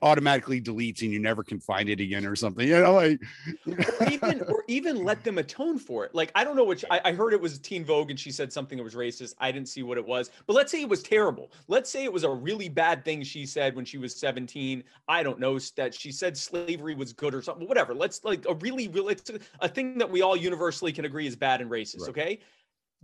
automatically 0.00 0.60
deletes 0.60 1.02
and 1.02 1.12
you 1.12 1.18
never 1.18 1.42
can 1.42 1.60
find 1.60 1.88
it 1.88 2.00
again 2.00 2.24
or 2.24 2.34
something, 2.34 2.66
you 2.66 2.80
know, 2.80 2.94
like, 2.94 3.20
or 3.66 4.08
even 4.10 4.40
or 4.48 4.64
even 4.66 5.04
let 5.04 5.22
them 5.24 5.38
atone 5.38 5.78
for 5.78 6.04
it. 6.04 6.14
Like 6.14 6.32
I 6.34 6.44
don't 6.44 6.56
know 6.56 6.64
which 6.64 6.84
I, 6.90 7.00
I 7.04 7.12
heard 7.12 7.32
it 7.32 7.40
was 7.40 7.58
Teen 7.58 7.84
Vogue 7.84 8.10
and 8.10 8.18
she 8.18 8.30
said 8.30 8.52
something 8.52 8.78
that 8.78 8.84
was 8.84 8.94
racist. 8.94 9.34
I 9.38 9.52
didn't 9.52 9.68
see 9.68 9.82
what 9.82 9.98
it 9.98 10.06
was, 10.06 10.30
but 10.46 10.54
let's 10.54 10.72
say 10.72 10.80
it 10.80 10.88
was 10.88 11.02
terrible. 11.02 11.52
Let's 11.68 11.90
say 11.90 12.04
it 12.04 12.12
was 12.12 12.24
a 12.24 12.30
really 12.30 12.68
bad 12.68 13.04
thing 13.04 13.22
she 13.22 13.44
said 13.44 13.76
when 13.76 13.84
she 13.84 13.98
was 13.98 14.14
17. 14.16 14.84
I 15.08 15.22
don't 15.22 15.38
know 15.38 15.58
that 15.76 15.94
she 15.94 16.12
said 16.12 16.36
slavery 16.36 16.94
was 16.94 17.12
good 17.12 17.34
or 17.34 17.42
something. 17.42 17.68
Whatever. 17.68 17.94
Let's 17.94 18.24
like 18.24 18.46
a 18.48 18.54
really 18.54 18.88
really 18.88 19.14
it's 19.14 19.30
a, 19.30 19.38
a 19.60 19.68
thing 19.68 19.98
that 19.98 20.10
we 20.10 20.22
all 20.22 20.36
universally 20.36 20.92
can 20.92 21.04
agree 21.04 21.26
is 21.26 21.36
bad 21.36 21.60
and 21.60 21.70
racist. 21.70 22.00
Right. 22.00 22.10
Okay, 22.10 22.38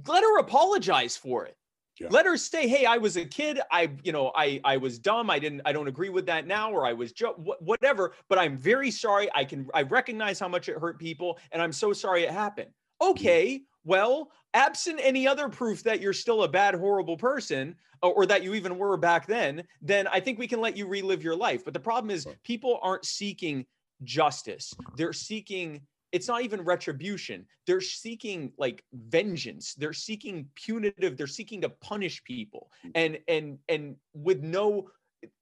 let 0.06 0.22
her 0.22 0.38
apologize 0.38 1.16
for 1.16 1.44
it. 1.46 1.56
Yeah. 1.98 2.08
Let 2.10 2.24
her 2.24 2.38
say, 2.38 2.66
"Hey, 2.66 2.86
I 2.86 2.96
was 2.96 3.18
a 3.18 3.26
kid. 3.26 3.60
I, 3.70 3.90
you 4.02 4.12
know, 4.12 4.32
I, 4.34 4.58
I 4.64 4.78
was 4.78 4.98
dumb. 4.98 5.28
I 5.28 5.38
didn't, 5.38 5.60
I 5.66 5.72
don't 5.72 5.86
agree 5.86 6.08
with 6.08 6.24
that 6.26 6.46
now, 6.46 6.72
or 6.72 6.86
I 6.86 6.94
was 6.94 7.12
jo- 7.12 7.34
wh- 7.34 7.62
whatever. 7.62 8.14
But 8.28 8.38
I'm 8.38 8.56
very 8.56 8.90
sorry. 8.90 9.28
I 9.34 9.44
can, 9.44 9.68
I 9.74 9.82
recognize 9.82 10.38
how 10.38 10.48
much 10.48 10.70
it 10.70 10.78
hurt 10.78 10.98
people, 10.98 11.38
and 11.52 11.60
I'm 11.60 11.72
so 11.72 11.92
sorry 11.92 12.22
it 12.22 12.30
happened. 12.30 12.70
Okay, 13.02 13.62
well, 13.84 14.30
absent 14.54 15.00
any 15.02 15.26
other 15.28 15.48
proof 15.48 15.82
that 15.82 16.00
you're 16.00 16.14
still 16.14 16.44
a 16.44 16.48
bad, 16.48 16.74
horrible 16.74 17.18
person, 17.18 17.76
or, 18.02 18.12
or 18.14 18.26
that 18.26 18.42
you 18.42 18.54
even 18.54 18.78
were 18.78 18.96
back 18.96 19.26
then, 19.26 19.62
then 19.82 20.06
I 20.06 20.20
think 20.20 20.38
we 20.38 20.48
can 20.48 20.60
let 20.60 20.76
you 20.78 20.86
relive 20.86 21.22
your 21.22 21.36
life. 21.36 21.64
But 21.66 21.74
the 21.74 21.80
problem 21.80 22.10
is, 22.10 22.26
people 22.44 22.78
aren't 22.82 23.04
seeking 23.04 23.66
justice. 24.04 24.72
They're 24.96 25.12
seeking 25.12 25.82
it's 26.12 26.28
not 26.28 26.42
even 26.42 26.62
retribution. 26.62 27.46
They're 27.66 27.80
seeking 27.80 28.52
like 28.58 28.84
vengeance. 28.92 29.74
They're 29.74 29.92
seeking 29.92 30.48
punitive. 30.54 31.16
They're 31.16 31.26
seeking 31.26 31.60
to 31.62 31.68
punish 31.68 32.22
people. 32.24 32.70
Mm. 32.84 32.90
And 32.94 33.18
and 33.28 33.58
and 33.68 33.96
with 34.14 34.42
no 34.42 34.88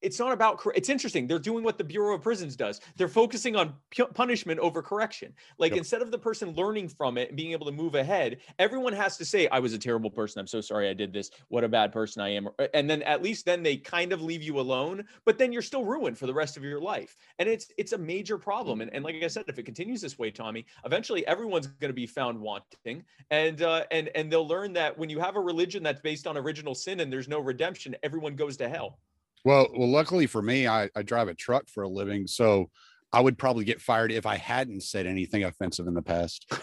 it's 0.02 0.18
not 0.18 0.32
about 0.32 0.60
it's 0.74 0.88
interesting 0.88 1.26
they're 1.26 1.38
doing 1.38 1.62
what 1.62 1.78
the 1.78 1.84
bureau 1.84 2.14
of 2.14 2.22
prisons 2.22 2.56
does 2.56 2.80
they're 2.96 3.08
focusing 3.08 3.56
on 3.56 3.74
punishment 4.14 4.58
over 4.60 4.82
correction. 4.82 5.32
Like 5.58 5.72
Yep. 5.72 5.78
instead 5.78 6.02
of 6.02 6.10
the 6.10 6.18
person 6.18 6.54
learning 6.54 6.88
from 6.88 7.18
it 7.18 7.28
and 7.28 7.36
being 7.36 7.52
able 7.52 7.66
to 7.66 7.72
move 7.72 7.94
ahead 7.94 8.38
everyone 8.58 8.92
has 8.92 9.16
to 9.18 9.24
say 9.24 9.48
i 9.48 9.58
was 9.58 9.72
a 9.72 9.78
terrible 9.78 10.10
person 10.10 10.40
i'm 10.40 10.46
so 10.46 10.60
sorry 10.60 10.88
i 10.88 10.94
did 10.94 11.12
this 11.12 11.30
what 11.48 11.62
a 11.64 11.68
bad 11.68 11.92
person 11.92 12.22
i 12.22 12.28
am 12.28 12.48
and 12.74 12.88
then 12.88 13.02
at 13.02 13.22
least 13.22 13.44
then 13.44 13.62
they 13.62 13.76
kind 13.76 14.12
of 14.12 14.22
leave 14.22 14.42
you 14.42 14.58
alone 14.58 15.04
but 15.24 15.38
then 15.38 15.52
you're 15.52 15.62
still 15.62 15.84
ruined 15.84 16.16
for 16.18 16.26
the 16.26 16.34
rest 16.34 16.56
of 16.56 16.64
your 16.64 16.80
life. 16.80 17.16
And 17.38 17.48
it's 17.48 17.70
it's 17.76 17.92
a 17.92 17.98
major 17.98 18.38
problem 18.38 18.80
and, 18.80 18.92
and 18.94 19.04
like 19.04 19.22
i 19.22 19.26
said 19.28 19.44
if 19.48 19.58
it 19.58 19.64
continues 19.64 20.00
this 20.00 20.18
way 20.18 20.30
tommy 20.30 20.64
eventually 20.84 21.26
everyone's 21.26 21.66
going 21.66 21.90
to 21.90 21.94
be 21.94 22.06
found 22.06 22.40
wanting 22.40 23.04
and 23.30 23.62
uh 23.62 23.84
and 23.90 24.10
and 24.14 24.32
they'll 24.32 24.46
learn 24.46 24.72
that 24.72 24.96
when 24.98 25.10
you 25.10 25.20
have 25.20 25.36
a 25.36 25.40
religion 25.40 25.82
that's 25.82 26.00
based 26.00 26.26
on 26.26 26.36
original 26.36 26.74
sin 26.74 27.00
and 27.00 27.12
there's 27.12 27.28
no 27.28 27.38
redemption 27.38 27.94
everyone 28.02 28.34
goes 28.34 28.56
to 28.56 28.68
hell 28.68 28.98
Well, 29.44 29.68
well, 29.76 29.88
luckily 29.88 30.26
for 30.26 30.42
me, 30.42 30.66
I, 30.66 30.90
I 30.94 31.02
drive 31.02 31.28
a 31.28 31.34
truck 31.34 31.68
for 31.68 31.82
a 31.82 31.88
living, 31.88 32.26
so 32.26 32.70
I 33.12 33.20
would 33.20 33.38
probably 33.38 33.64
get 33.64 33.80
fired 33.80 34.12
if 34.12 34.26
I 34.26 34.36
hadn't 34.36 34.82
said 34.82 35.06
anything 35.06 35.44
offensive 35.44 35.86
in 35.86 35.94
the 35.94 36.02
past. 36.02 36.46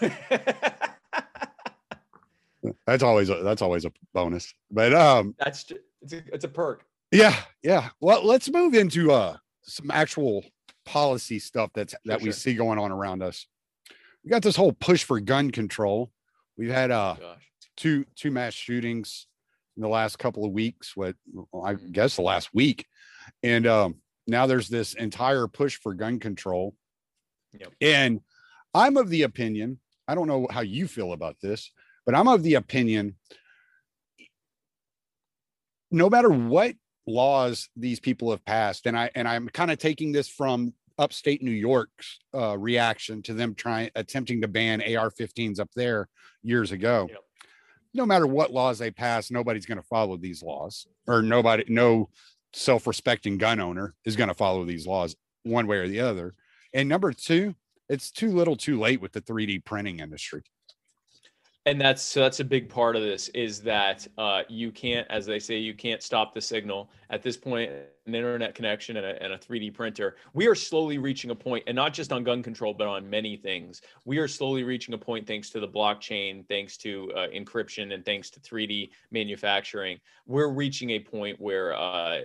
That's 2.86 3.02
always 3.02 3.30
a, 3.30 3.42
that's 3.44 3.62
always 3.62 3.84
a 3.84 3.92
bonus. 4.12 4.52
But 4.70 4.92
um, 4.92 5.34
That's 5.38 5.70
it's 6.02 6.12
a, 6.12 6.22
it's 6.32 6.44
a 6.44 6.48
perk. 6.48 6.84
yeah, 7.12 7.36
yeah. 7.62 7.90
Well, 8.00 8.26
let's 8.26 8.50
move 8.50 8.74
into 8.74 9.12
uh 9.12 9.36
some 9.62 9.90
actual 9.92 10.44
policy 10.84 11.38
stuff 11.38 11.70
that's 11.74 11.94
that 12.06 12.22
we 12.22 12.32
see 12.32 12.54
going 12.54 12.78
on 12.78 12.90
around 12.90 13.22
us. 13.22 13.46
We 14.24 14.30
got 14.30 14.42
this 14.42 14.56
whole 14.56 14.72
push 14.72 15.04
for 15.04 15.20
gun 15.20 15.52
control. 15.52 16.10
We've 16.58 16.70
had 16.70 16.90
uh 16.90 17.16
Gosh. 17.20 17.50
two 17.76 18.04
two 18.16 18.32
mass 18.32 18.54
shootings 18.54 19.28
in 19.76 19.82
the 19.82 19.88
last 19.88 20.18
couple 20.18 20.44
of 20.44 20.52
weeks 20.52 20.96
what 20.96 21.14
i 21.64 21.74
Mhm. 21.74 21.92
guess 21.92 22.16
the 22.16 22.22
last 22.22 22.52
week 22.54 22.86
and 23.42 23.66
um 23.66 23.96
now 24.26 24.46
there's 24.46 24.68
this 24.68 24.94
entire 24.94 25.46
push 25.46 25.76
for 25.78 25.94
gun 25.94 26.18
control 26.18 26.74
Yep. 27.58 27.72
and 27.80 28.20
i'm 28.74 28.96
of 28.96 29.08
the 29.10 29.22
opinion 29.22 29.80
i 30.08 30.14
don't 30.14 30.28
know 30.28 30.46
how 30.50 30.60
you 30.62 30.88
feel 30.88 31.12
about 31.12 31.36
this 31.40 31.70
but 32.04 32.14
i'm 32.14 32.28
of 32.28 32.42
the 32.42 32.54
opinion 32.54 33.16
no 35.90 36.10
matter 36.10 36.30
what 36.30 36.74
laws 37.06 37.68
these 37.76 38.00
people 38.00 38.30
have 38.30 38.44
passed 38.44 38.86
and 38.86 38.98
i 38.98 39.10
and 39.14 39.28
i'm 39.28 39.48
kind 39.48 39.70
of 39.70 39.78
taking 39.78 40.10
this 40.12 40.28
from 40.28 40.72
upstate 40.98 41.42
new 41.42 41.50
york's 41.52 42.18
uh, 42.34 42.56
reaction 42.58 43.22
to 43.22 43.32
them 43.34 43.54
trying 43.54 43.90
attempting 43.94 44.40
to 44.40 44.48
ban 44.48 44.80
ar-15s 44.96 45.60
up 45.60 45.70
there 45.76 46.08
years 46.42 46.72
ago 46.72 47.06
Yep. 47.10 47.20
No 47.96 48.06
matter 48.06 48.26
what 48.26 48.52
laws 48.52 48.78
they 48.78 48.90
pass 48.90 49.30
nobody's 49.30 49.66
going 49.66 49.80
to 49.80 49.86
follow 49.86 50.16
these 50.16 50.42
laws 50.42 50.86
or 51.06 51.22
nobody 51.22 51.64
no 51.68 52.08
self-respecting 52.52 53.38
gun 53.38 53.60
owner 53.60 53.94
is 54.04 54.16
going 54.16 54.28
to 54.28 54.34
follow 54.34 54.64
these 54.64 54.86
laws 54.86 55.14
one 55.42 55.66
way 55.66 55.76
or 55.76 55.88
the 55.88 56.00
other. 56.00 56.34
And 56.72 56.88
number 56.88 57.12
two 57.12 57.54
it's 57.88 58.10
too 58.10 58.30
little 58.30 58.56
too 58.56 58.80
late 58.80 59.00
with 59.00 59.12
the 59.12 59.20
3d 59.20 59.64
printing 59.64 60.00
industry. 60.00 60.42
And 61.66 61.80
that's 61.80 62.02
so 62.02 62.20
that's 62.20 62.40
a 62.40 62.44
big 62.44 62.68
part 62.68 62.96
of 62.96 63.02
this 63.02 63.28
is 63.28 63.60
that 63.62 64.06
uh, 64.18 64.42
you 64.48 64.70
can't 64.70 65.06
as 65.10 65.26
they 65.26 65.38
say 65.38 65.56
you 65.56 65.74
can't 65.74 66.02
stop 66.02 66.34
the 66.34 66.40
signal. 66.40 66.90
At 67.10 67.22
this 67.22 67.36
point 67.36 67.72
an 68.06 68.14
internet 68.14 68.54
connection 68.54 68.96
and 68.96 69.06
a, 69.06 69.22
and 69.22 69.32
a 69.32 69.38
3d 69.38 69.74
printer 69.74 70.16
we 70.32 70.46
are 70.46 70.54
slowly 70.54 70.98
reaching 70.98 71.30
a 71.30 71.34
point 71.34 71.64
and 71.66 71.74
not 71.76 71.92
just 71.92 72.12
on 72.12 72.24
gun 72.24 72.42
control 72.42 72.72
but 72.74 72.86
on 72.86 73.08
many 73.08 73.36
things 73.36 73.82
we 74.04 74.18
are 74.18 74.28
slowly 74.28 74.62
reaching 74.62 74.94
a 74.94 74.98
point 74.98 75.26
thanks 75.26 75.50
to 75.50 75.60
the 75.60 75.68
blockchain 75.68 76.46
thanks 76.48 76.76
to 76.76 77.12
uh, 77.16 77.26
encryption 77.28 77.94
and 77.94 78.04
thanks 78.04 78.30
to 78.30 78.40
3d 78.40 78.90
manufacturing 79.10 79.98
we're 80.26 80.48
reaching 80.48 80.90
a 80.90 81.00
point 81.00 81.40
where 81.40 81.74
uh, 81.74 82.20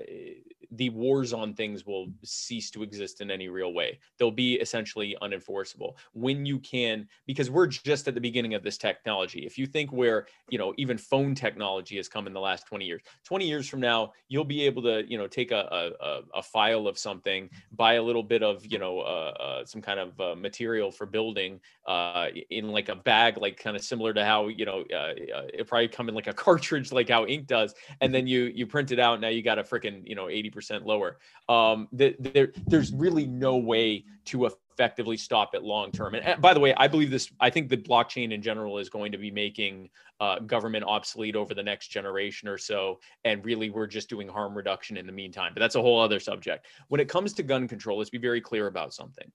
the 0.72 0.90
wars 0.90 1.34
on 1.34 1.54
things 1.54 1.86
will 1.86 2.08
cease 2.24 2.72
to 2.72 2.84
exist 2.84 3.22
in 3.22 3.30
any 3.30 3.50
real 3.50 3.74
way. 3.74 4.00
They'll 4.18 4.32
be 4.32 4.56
essentially 4.56 5.16
unenforceable 5.22 5.96
when 6.14 6.46
you 6.46 6.60
can, 6.60 7.08
because 7.28 7.50
we're 7.50 7.68
just 7.68 8.08
at 8.08 8.16
the 8.16 8.22
beginning 8.22 8.54
of 8.54 8.64
this 8.64 8.78
technology. 8.78 9.46
If 9.46 9.58
you 9.58 9.66
think 9.66 9.92
where, 9.92 10.28
you 10.50 10.58
know, 10.58 10.74
even 10.78 10.98
phone 10.98 11.36
technology 11.36 11.98
has 11.98 12.08
come 12.08 12.26
in 12.26 12.34
the 12.34 12.40
last 12.40 12.68
20 12.68 12.86
years, 12.86 13.02
20 13.26 13.46
years 13.46 13.68
from 13.68 13.82
now, 13.82 14.14
you'll 14.30 14.46
be 14.46 14.62
able 14.64 14.82
to, 14.84 15.04
you 15.10 15.18
know, 15.18 15.28
take 15.28 15.52
a, 15.52 15.68
a, 15.72 16.20
a 16.36 16.44
file 16.44 16.88
of 16.88 16.98
something, 16.98 17.50
buy 17.74 17.94
a 17.94 18.04
little 18.04 18.24
bit 18.24 18.44
of, 18.44 18.66
you 18.66 18.78
know, 18.78 19.00
uh, 19.00 19.34
uh, 19.40 19.66
some 19.66 19.82
kind 19.82 20.00
of 20.00 20.20
uh, 20.20 20.36
material 20.36 20.92
for 20.92 21.06
building 21.06 21.60
uh, 21.88 22.28
in 22.50 22.70
like 22.70 22.90
a 22.90 22.96
bag, 22.96 23.38
like 23.38 23.58
kind 23.58 23.76
of 23.76 23.84
similar 23.84 24.14
to 24.14 24.24
how, 24.24 24.48
you 24.48 24.66
know, 24.66 24.84
uh, 24.92 25.14
uh, 25.36 25.48
it 25.54 25.68
probably 25.68 25.88
come 25.88 26.10
in 26.10 26.16
like 26.16 26.28
a 26.28 26.34
cartridge, 26.46 26.92
like 26.92 27.10
how 27.10 27.26
ink 27.26 27.48
does. 27.48 27.74
And 28.02 28.14
then 28.14 28.28
you, 28.28 28.52
you 28.54 28.68
print 28.68 28.92
it 28.92 29.00
out. 29.00 29.22
Now 29.22 29.30
you 29.30 29.42
got 29.42 29.60
a 29.60 29.64
freaking, 29.64 30.08
you 30.08 30.16
know, 30.16 30.26
80% 30.26 30.86
lower. 30.86 31.18
Um, 31.50 31.88
the, 31.92 32.16
there, 32.20 32.52
there's 32.68 32.92
really 32.94 33.28
no 33.28 33.58
way 33.58 34.06
to 34.26 34.46
effectively 34.82 35.16
stop 35.16 35.54
it 35.54 35.62
long 35.62 35.92
term. 35.92 36.16
And, 36.16 36.26
and, 36.26 36.42
by 36.42 36.54
the 36.56 36.60
way, 36.60 36.74
I 36.76 36.88
believe 36.88 37.12
this. 37.12 37.32
I 37.40 37.52
think 37.52 37.70
the 37.70 37.78
blockchain 37.78 38.34
in 38.34 38.42
general 38.42 38.80
is 38.80 38.90
going 38.90 39.12
to 39.12 39.18
be 39.18 39.30
making 39.30 39.90
uh, 40.20 40.40
government 40.40 40.86
obsolete 40.86 41.36
over 41.36 41.54
the 41.54 41.62
next 41.62 41.90
generation 41.90 42.48
or 42.48 42.58
so. 42.58 43.00
And 43.24 43.46
really, 43.46 43.70
we're 43.70 43.88
just 43.88 44.10
doing 44.10 44.28
harm 44.28 44.56
reduction 44.56 44.98
in 44.98 45.06
the 45.06 45.12
meantime. 45.12 45.52
But 45.54 45.60
that's 45.60 45.76
a 45.76 45.82
whole 45.82 46.00
other 46.00 46.20
subject. 46.20 46.66
When 46.88 47.00
it 47.00 47.08
comes 47.08 47.34
to 47.34 47.44
gun 47.44 47.68
control, 47.68 48.00
let's 48.00 48.10
be 48.10 48.18
very 48.18 48.42
clear 48.42 48.68
about 48.68 48.94
something. 48.94 49.32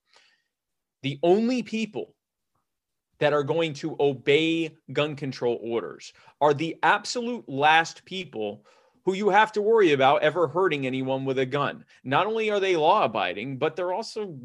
The 1.02 1.18
only 1.22 1.62
people 1.62 2.14
that 3.20 3.32
are 3.32 3.44
going 3.44 3.72
to 3.74 3.96
obey 4.00 4.76
gun 4.92 5.14
control 5.14 5.60
orders 5.62 6.12
are 6.40 6.52
the 6.52 6.76
absolute 6.82 7.48
last 7.48 8.04
people 8.04 8.64
who 9.06 9.14
you 9.14 9.28
have 9.30 9.52
to 9.52 9.62
worry 9.62 9.92
about 9.92 10.22
ever 10.22 10.48
hurting 10.48 10.84
anyone 10.84 11.24
with 11.24 11.38
a 11.38 11.46
gun. 11.46 11.84
Not 12.02 12.26
only 12.26 12.50
are 12.50 12.58
they 12.58 12.76
law 12.76 13.04
abiding, 13.04 13.56
but 13.56 13.76
they're 13.76 13.92
also 13.92 14.36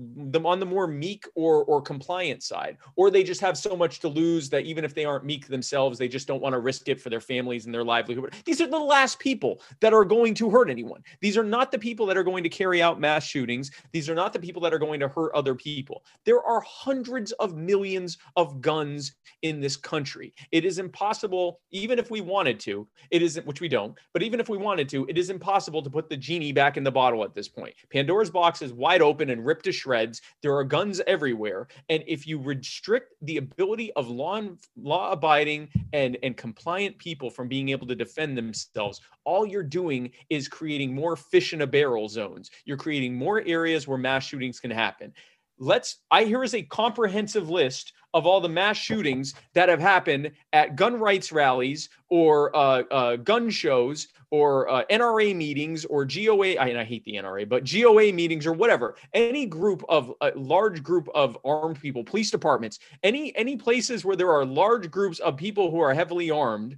on 0.46 0.60
the 0.60 0.66
more 0.66 0.88
meek 0.88 1.26
or 1.36 1.66
or 1.66 1.82
compliant 1.82 2.44
side, 2.44 2.78
or 2.96 3.10
they 3.10 3.24
just 3.24 3.42
have 3.42 3.58
so 3.58 3.76
much 3.76 4.00
to 4.02 4.08
lose 4.08 4.50
that 4.52 4.66
even 4.66 4.86
if 4.86 4.94
they 4.94 5.04
aren't 5.04 5.26
meek 5.26 5.48
themselves, 5.48 5.98
they 5.98 6.08
just 6.08 6.28
don't 6.28 6.42
want 6.42 6.54
to 6.54 6.60
risk 6.60 6.88
it 6.90 7.02
for 7.02 7.10
their 7.10 7.20
families 7.20 7.66
and 7.66 7.74
their 7.74 7.84
livelihood. 7.84 8.36
These 8.46 8.62
are 8.62 8.68
the 8.68 8.78
last 8.78 9.18
people 9.18 9.62
that 9.80 9.94
are 9.94 10.06
going 10.06 10.36
to 10.36 10.50
hurt 10.50 10.70
anyone. 10.70 11.02
These 11.22 11.38
are 11.38 11.44
not 11.44 11.72
the 11.72 11.80
people 11.80 12.06
that 12.06 12.18
are 12.18 12.24
going 12.24 12.44
to 12.44 12.50
carry 12.50 12.84
out 12.84 13.00
mass 13.00 13.24
shootings. 13.26 13.72
These 13.92 14.10
are 14.10 14.16
not 14.16 14.32
the 14.32 14.40
people 14.40 14.62
that 14.62 14.74
are 14.74 14.80
going 14.80 15.00
to 15.00 15.08
hurt 15.08 15.34
other 15.34 15.56
people. 15.56 16.06
There 16.24 16.44
are 16.44 16.62
hundreds 16.62 17.32
of 17.34 17.56
millions 17.56 18.20
of 18.36 18.62
guns 18.62 19.16
in 19.42 19.60
this 19.60 19.76
country. 19.76 20.36
It 20.52 20.66
is 20.66 20.78
impossible, 20.78 21.62
even 21.72 21.98
if 21.98 22.12
we 22.12 22.22
wanted 22.22 22.60
to, 22.62 22.88
it 23.10 23.24
isn't, 23.24 23.48
which 23.48 23.60
we 23.60 23.68
don't, 23.68 23.98
but 24.14 24.22
even 24.22 24.40
if 24.40 24.51
we 24.52 24.58
wanted 24.58 24.88
to, 24.90 25.06
it 25.08 25.18
is 25.18 25.30
impossible 25.30 25.82
to 25.82 25.90
put 25.90 26.10
the 26.10 26.18
genie 26.18 26.52
back 26.52 26.78
in 26.78 26.84
the 26.84 26.92
bottle 26.92 27.24
at 27.24 27.34
this 27.34 27.48
point. 27.48 27.74
Pandora's 27.92 28.30
box 28.30 28.62
is 28.62 28.74
wide 28.74 29.02
open 29.02 29.30
and 29.32 29.46
ripped 29.46 29.66
to 29.66 29.72
shreds. 29.72 30.22
There 30.44 30.56
are 30.56 30.64
guns 30.64 31.02
everywhere. 31.08 31.68
And 31.90 32.04
if 32.06 32.28
you 32.28 32.40
restrict 32.40 33.14
the 33.24 33.38
ability 33.38 33.92
of 33.94 34.10
law, 34.10 34.42
law 34.76 35.12
abiding 35.12 35.70
and, 35.94 36.18
and 36.22 36.38
compliant 36.38 36.98
people 37.00 37.30
from 37.30 37.48
being 37.48 37.70
able 37.70 37.88
to 37.88 37.96
defend 37.96 38.38
themselves, 38.38 39.02
all 39.24 39.46
you're 39.46 39.64
doing 39.64 40.12
is 40.30 40.48
creating 40.48 40.94
more 40.94 41.16
fish 41.16 41.54
in 41.54 41.62
a 41.62 41.68
barrel 41.68 42.08
zones. 42.08 42.52
You're 42.66 42.78
creating 42.78 43.16
more 43.16 43.42
areas 43.46 43.88
where 43.88 43.98
mass 43.98 44.26
shootings 44.26 44.60
can 44.60 44.72
happen 44.72 45.14
let's 45.62 45.98
i 46.10 46.24
here 46.24 46.44
is 46.44 46.56
a 46.56 46.64
comprehensive 46.64 47.48
list 47.48 47.94
of 48.14 48.26
all 48.26 48.42
the 48.42 48.50
mass 48.50 48.78
shootings 48.78 49.34
that 49.54 49.70
have 49.70 49.80
happened 49.80 50.32
at 50.54 50.76
gun 50.76 51.00
rights 51.00 51.32
rallies 51.32 51.90
or 52.10 52.56
uh, 52.56 52.84
uh, 52.92 53.16
gun 53.18 53.50
shows 53.50 54.08
or 54.30 54.70
uh, 54.70 54.84
NRA 54.90 55.36
meetings 55.36 55.86
or 55.86 56.06
GOA. 56.06 56.56
I, 56.56 56.80
I, 56.80 56.84
hate 56.84 57.04
the 57.06 57.16
NRA, 57.16 57.48
but 57.48 57.70
GOA 57.70 58.14
meetings 58.14 58.46
or 58.46 58.54
whatever. 58.54 58.96
Any 59.14 59.46
group 59.46 59.84
of 59.90 60.14
a 60.22 60.32
large 60.36 60.84
group 60.84 61.10
of 61.14 61.38
armed 61.46 61.80
people, 61.80 62.04
police 62.04 62.32
departments, 62.32 62.80
any 63.04 63.36
any 63.36 63.56
places 63.58 64.04
where 64.06 64.16
there 64.16 64.32
are 64.32 64.46
large 64.46 64.90
groups 64.90 65.20
of 65.20 65.38
people 65.38 65.72
who 65.72 65.80
are 65.80 65.94
heavily 65.94 66.32
armed. 66.32 66.78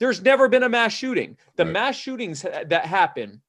There's 0.00 0.22
never 0.22 0.48
been 0.48 0.64
a 0.64 0.68
mass 0.68 0.92
shooting. 0.92 1.36
The 1.56 1.64
right. 1.64 1.72
mass 1.72 1.96
shootings 1.96 2.42
that 2.42 2.86
happen 2.86 3.40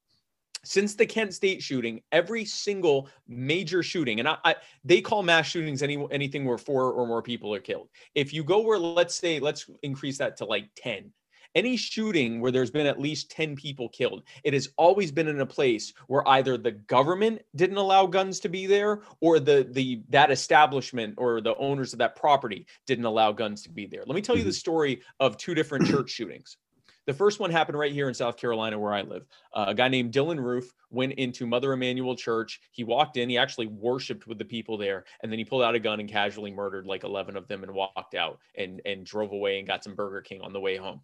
since 0.63 0.95
the 0.95 1.05
Kent 1.05 1.33
State 1.33 1.61
shooting, 1.61 2.01
every 2.11 2.45
single 2.45 3.09
major 3.27 3.83
shooting, 3.83 4.19
and 4.19 4.27
I, 4.27 4.37
I, 4.43 4.55
they 4.83 5.01
call 5.01 5.23
mass 5.23 5.47
shootings 5.47 5.83
any 5.83 6.05
anything 6.11 6.45
where 6.45 6.57
four 6.57 6.91
or 6.91 7.05
more 7.07 7.21
people 7.21 7.53
are 7.53 7.59
killed. 7.59 7.89
If 8.15 8.33
you 8.33 8.43
go 8.43 8.61
where, 8.61 8.79
let's 8.79 9.15
say, 9.15 9.39
let's 9.39 9.69
increase 9.81 10.17
that 10.17 10.37
to 10.37 10.45
like 10.45 10.69
10. 10.77 11.11
Any 11.55 11.77
shooting 11.77 12.41
where 12.41 12.51
there's 12.51 12.71
been 12.71 12.87
at 12.87 12.99
least 12.99 13.29
10 13.29 13.55
people 13.55 13.87
killed, 13.89 14.23
it 14.43 14.55
has 14.55 14.69
always 14.75 15.11
been 15.11 15.27
in 15.27 15.41
a 15.41 15.45
place 15.45 15.93
where 16.07 16.27
either 16.27 16.57
the 16.57 16.71
government 16.71 17.43
didn't 17.55 17.77
allow 17.77 18.07
guns 18.07 18.39
to 18.39 18.49
be 18.49 18.65
there 18.65 19.01
or 19.21 19.39
the 19.39 19.67
the 19.69 20.01
that 20.09 20.31
establishment 20.31 21.13
or 21.17 21.41
the 21.41 21.55
owners 21.57 21.93
of 21.93 21.99
that 21.99 22.15
property 22.15 22.65
didn't 22.87 23.05
allow 23.05 23.31
guns 23.31 23.61
to 23.63 23.69
be 23.69 23.85
there. 23.85 24.03
Let 24.05 24.15
me 24.15 24.21
tell 24.21 24.35
you 24.35 24.43
the 24.43 24.49
mm-hmm. 24.49 24.55
story 24.55 25.01
of 25.19 25.37
two 25.37 25.53
different 25.53 25.85
church 25.87 26.09
shootings. 26.09 26.57
The 27.05 27.13
first 27.13 27.39
one 27.39 27.51
happened 27.51 27.77
right 27.77 27.91
here 27.91 28.07
in 28.07 28.13
South 28.13 28.37
Carolina, 28.37 28.79
where 28.79 28.93
I 28.93 29.01
live. 29.01 29.27
Uh, 29.53 29.65
a 29.67 29.75
guy 29.75 29.89
named 29.89 30.13
Dylann 30.13 30.39
Roof 30.39 30.71
went 30.89 31.13
into 31.13 31.45
Mother 31.45 31.73
Emanuel 31.73 32.15
Church. 32.15 32.61
He 32.71 32.85
walked 32.85 33.17
in, 33.17 33.29
he 33.29 33.37
actually 33.37 33.67
worshiped 33.67 34.25
with 34.25 34.37
the 34.37 34.45
people 34.45 34.77
there, 34.77 35.03
and 35.21 35.29
then 35.29 35.37
he 35.37 35.43
pulled 35.43 35.63
out 35.63 35.75
a 35.75 35.79
gun 35.79 35.99
and 35.99 36.09
casually 36.09 36.51
murdered 36.51 36.85
like 36.85 37.03
11 37.03 37.35
of 37.35 37.47
them 37.47 37.63
and 37.63 37.73
walked 37.73 38.15
out 38.15 38.39
and, 38.55 38.81
and 38.85 39.05
drove 39.05 39.33
away 39.33 39.59
and 39.59 39.67
got 39.67 39.83
some 39.83 39.95
Burger 39.95 40.21
King 40.21 40.41
on 40.41 40.53
the 40.53 40.61
way 40.61 40.77
home. 40.77 41.01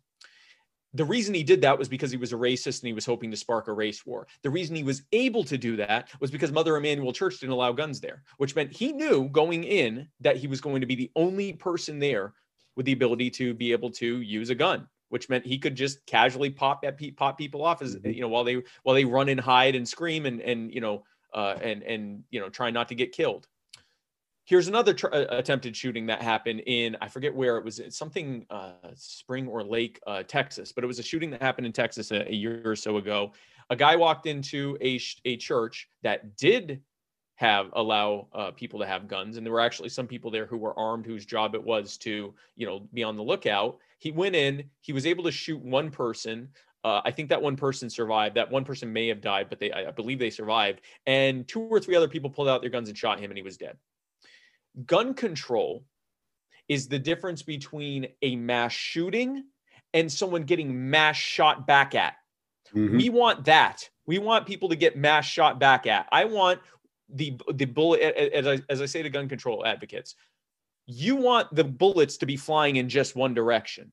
The 0.94 1.06
reason 1.06 1.36
he 1.36 1.44
did 1.44 1.62
that 1.62 1.78
was 1.78 1.90
because 1.90 2.12
he 2.12 2.18
was 2.18 2.34
a 2.34 2.38
racist 2.38 2.82
and 2.82 2.88
he 2.88 2.94
was 2.94 3.06
hoping 3.06 3.30
to 3.30 3.38
spark 3.38 3.68
a 3.68 3.74
race 3.74 4.06
war. 4.06 4.26
The 4.42 4.50
reason 4.50 4.76
he 4.76 4.84
was 4.84 5.04
able 5.12 5.44
to 5.44 5.58
do 5.58 5.76
that 5.76 6.10
was 6.20 6.32
because 6.32 6.52
Mother 6.52 6.78
Emanuel 6.78 7.14
Church 7.14 7.40
didn't 7.40 7.54
allow 7.54 7.74
guns 7.74 8.00
there, 8.00 8.24
which 8.38 8.56
meant 8.56 8.72
he 8.72 8.94
knew 8.94 9.30
going 9.30 9.66
in 9.66 10.08
that 10.22 10.38
he 10.38 10.48
was 10.48 10.62
going 10.62 10.82
to 10.82 10.88
be 10.88 10.96
the 10.96 11.12
only 11.16 11.54
person 11.54 12.00
there 12.00 12.34
with 12.76 12.86
the 12.86 12.94
ability 12.94 13.30
to 13.32 13.54
be 13.54 13.72
able 13.72 13.92
to 13.92 14.22
use 14.22 14.50
a 14.50 14.56
gun 14.56 14.88
which 15.10 15.30
meant 15.30 15.46
he 15.46 15.58
could 15.58 15.76
just 15.76 16.06
casually 16.06 16.50
pop 16.50 16.84
at 16.86 17.00
pop 17.16 17.38
people 17.38 17.64
off 17.64 17.82
as 17.82 17.96
mm-hmm. 17.96 18.12
you 18.12 18.22
know 18.22 18.28
while 18.28 18.44
they 18.44 18.62
while 18.84 18.96
they 18.96 19.06
run 19.06 19.30
and 19.30 19.40
hide 19.40 19.76
and 19.76 19.88
scream 19.88 20.26
and 20.26 20.42
and 20.42 20.74
you 20.74 20.82
know 20.82 21.04
uh, 21.34 21.56
and 21.62 21.84
and 21.84 22.24
you 22.32 22.40
know 22.40 22.50
try 22.50 22.72
not 22.72 22.88
to 22.88 22.96
get 22.96 23.12
killed. 23.12 23.48
Here's 24.46 24.68
another 24.68 24.96
tr- 24.96 25.14
uh, 25.14 25.26
attempted 25.30 25.76
shooting 25.76 26.08
that 26.08 26.24
happened 26.24 26.62
in 26.66 26.98
I 27.02 27.08
forget 27.08 27.36
where 27.36 27.58
it 27.58 27.64
was. 27.64 27.82
something 27.90 28.46
uh, 28.50 28.72
Spring 28.96 29.48
or 29.48 29.64
Lake, 29.64 30.00
uh, 30.08 30.24
Texas, 30.24 30.72
but 30.72 30.84
it 30.84 30.88
was 30.88 30.98
a 30.98 31.04
shooting 31.04 31.30
that 31.32 31.42
happened 31.42 31.68
in 31.68 31.74
Texas 31.74 32.12
a, 32.12 32.28
a 32.28 32.34
year 32.34 32.62
or 32.66 32.76
so 32.76 32.98
ago. 32.98 33.34
A 33.70 33.76
guy 33.76 33.96
walked 33.96 34.26
into 34.26 34.78
a 34.82 35.00
a 35.26 35.38
church 35.38 35.88
that 36.02 36.36
did 36.36 36.82
have 37.40 37.70
allow 37.74 38.28
uh, 38.34 38.52
people 38.52 38.80
to 38.80 38.86
have 38.86 39.08
guns 39.08 39.38
and 39.38 39.46
there 39.46 39.54
were 39.54 39.62
actually 39.62 39.90
some 39.90 40.06
people 40.08 40.30
there 40.30 40.46
who 40.46 40.58
were 40.58 40.78
armed 40.78 41.06
whose 41.06 41.26
job 41.26 41.56
it 41.56 41.64
was 41.64 41.98
to 41.98 42.34
you 42.56 42.68
know 42.68 42.82
be 42.94 43.04
on 43.04 43.16
the 43.16 43.24
lookout 43.24 43.80
he 44.00 44.12
went 44.12 44.36
in, 44.36 44.64
he 44.82 44.94
was 44.94 45.06
able 45.06 45.26
to 45.26 45.32
shoot 45.32 45.62
one 45.62 45.92
person. 45.92 46.50
Uh, 46.86 47.02
I 47.04 47.12
think 47.12 47.30
that 47.30 47.42
one 47.42 47.58
person 47.58 47.90
survived. 47.90 48.36
That 48.36 48.50
one 48.50 48.64
person 48.64 48.92
may 48.92 49.08
have 49.10 49.22
died, 49.22 49.48
but 49.50 49.60
they, 49.60 49.72
I 49.72 49.92
believe 49.92 50.18
they 50.18 50.30
survived. 50.30 50.82
And 51.06 51.48
two 51.48 51.62
or 51.62 51.80
three 51.80 51.98
other 51.98 52.08
people 52.08 52.30
pulled 52.30 52.48
out 52.48 52.62
their 52.62 52.70
guns 52.70 52.88
and 52.88 52.98
shot 52.98 53.20
him, 53.20 53.30
and 53.30 53.38
he 53.38 53.44
was 53.44 53.58
dead. 53.58 53.78
Gun 54.86 55.14
control 55.14 55.84
is 56.70 56.88
the 56.88 57.00
difference 57.00 57.44
between 57.44 58.08
a 58.22 58.38
mass 58.38 58.72
shooting 58.72 59.44
and 59.94 60.10
someone 60.10 60.44
getting 60.44 60.90
mass 60.90 61.18
shot 61.18 61.68
back 61.68 61.94
at. 61.94 62.14
Mm-hmm. 62.74 62.98
We 62.98 63.10
want 63.10 63.46
that. 63.46 63.90
We 64.06 64.20
want 64.20 64.48
people 64.48 64.70
to 64.70 64.76
get 64.76 64.96
mass 64.96 65.26
shot 65.26 65.60
back 65.60 65.88
at. 65.88 66.08
I 66.12 66.26
want 66.26 66.62
the 67.14 67.40
the 67.54 67.66
bullet 67.66 68.02
as 68.02 68.48
I, 68.48 68.60
as 68.70 68.82
I 68.82 68.86
say 68.86 69.02
to 69.02 69.10
gun 69.10 69.28
control 69.28 69.66
advocates 69.66 70.16
you 70.92 71.16
want 71.16 71.54
the 71.54 71.64
bullets 71.64 72.18
to 72.18 72.26
be 72.26 72.36
flying 72.36 72.78
in 72.78 72.90
just 72.90 73.16
one 73.16 73.36
direction. 73.36 73.92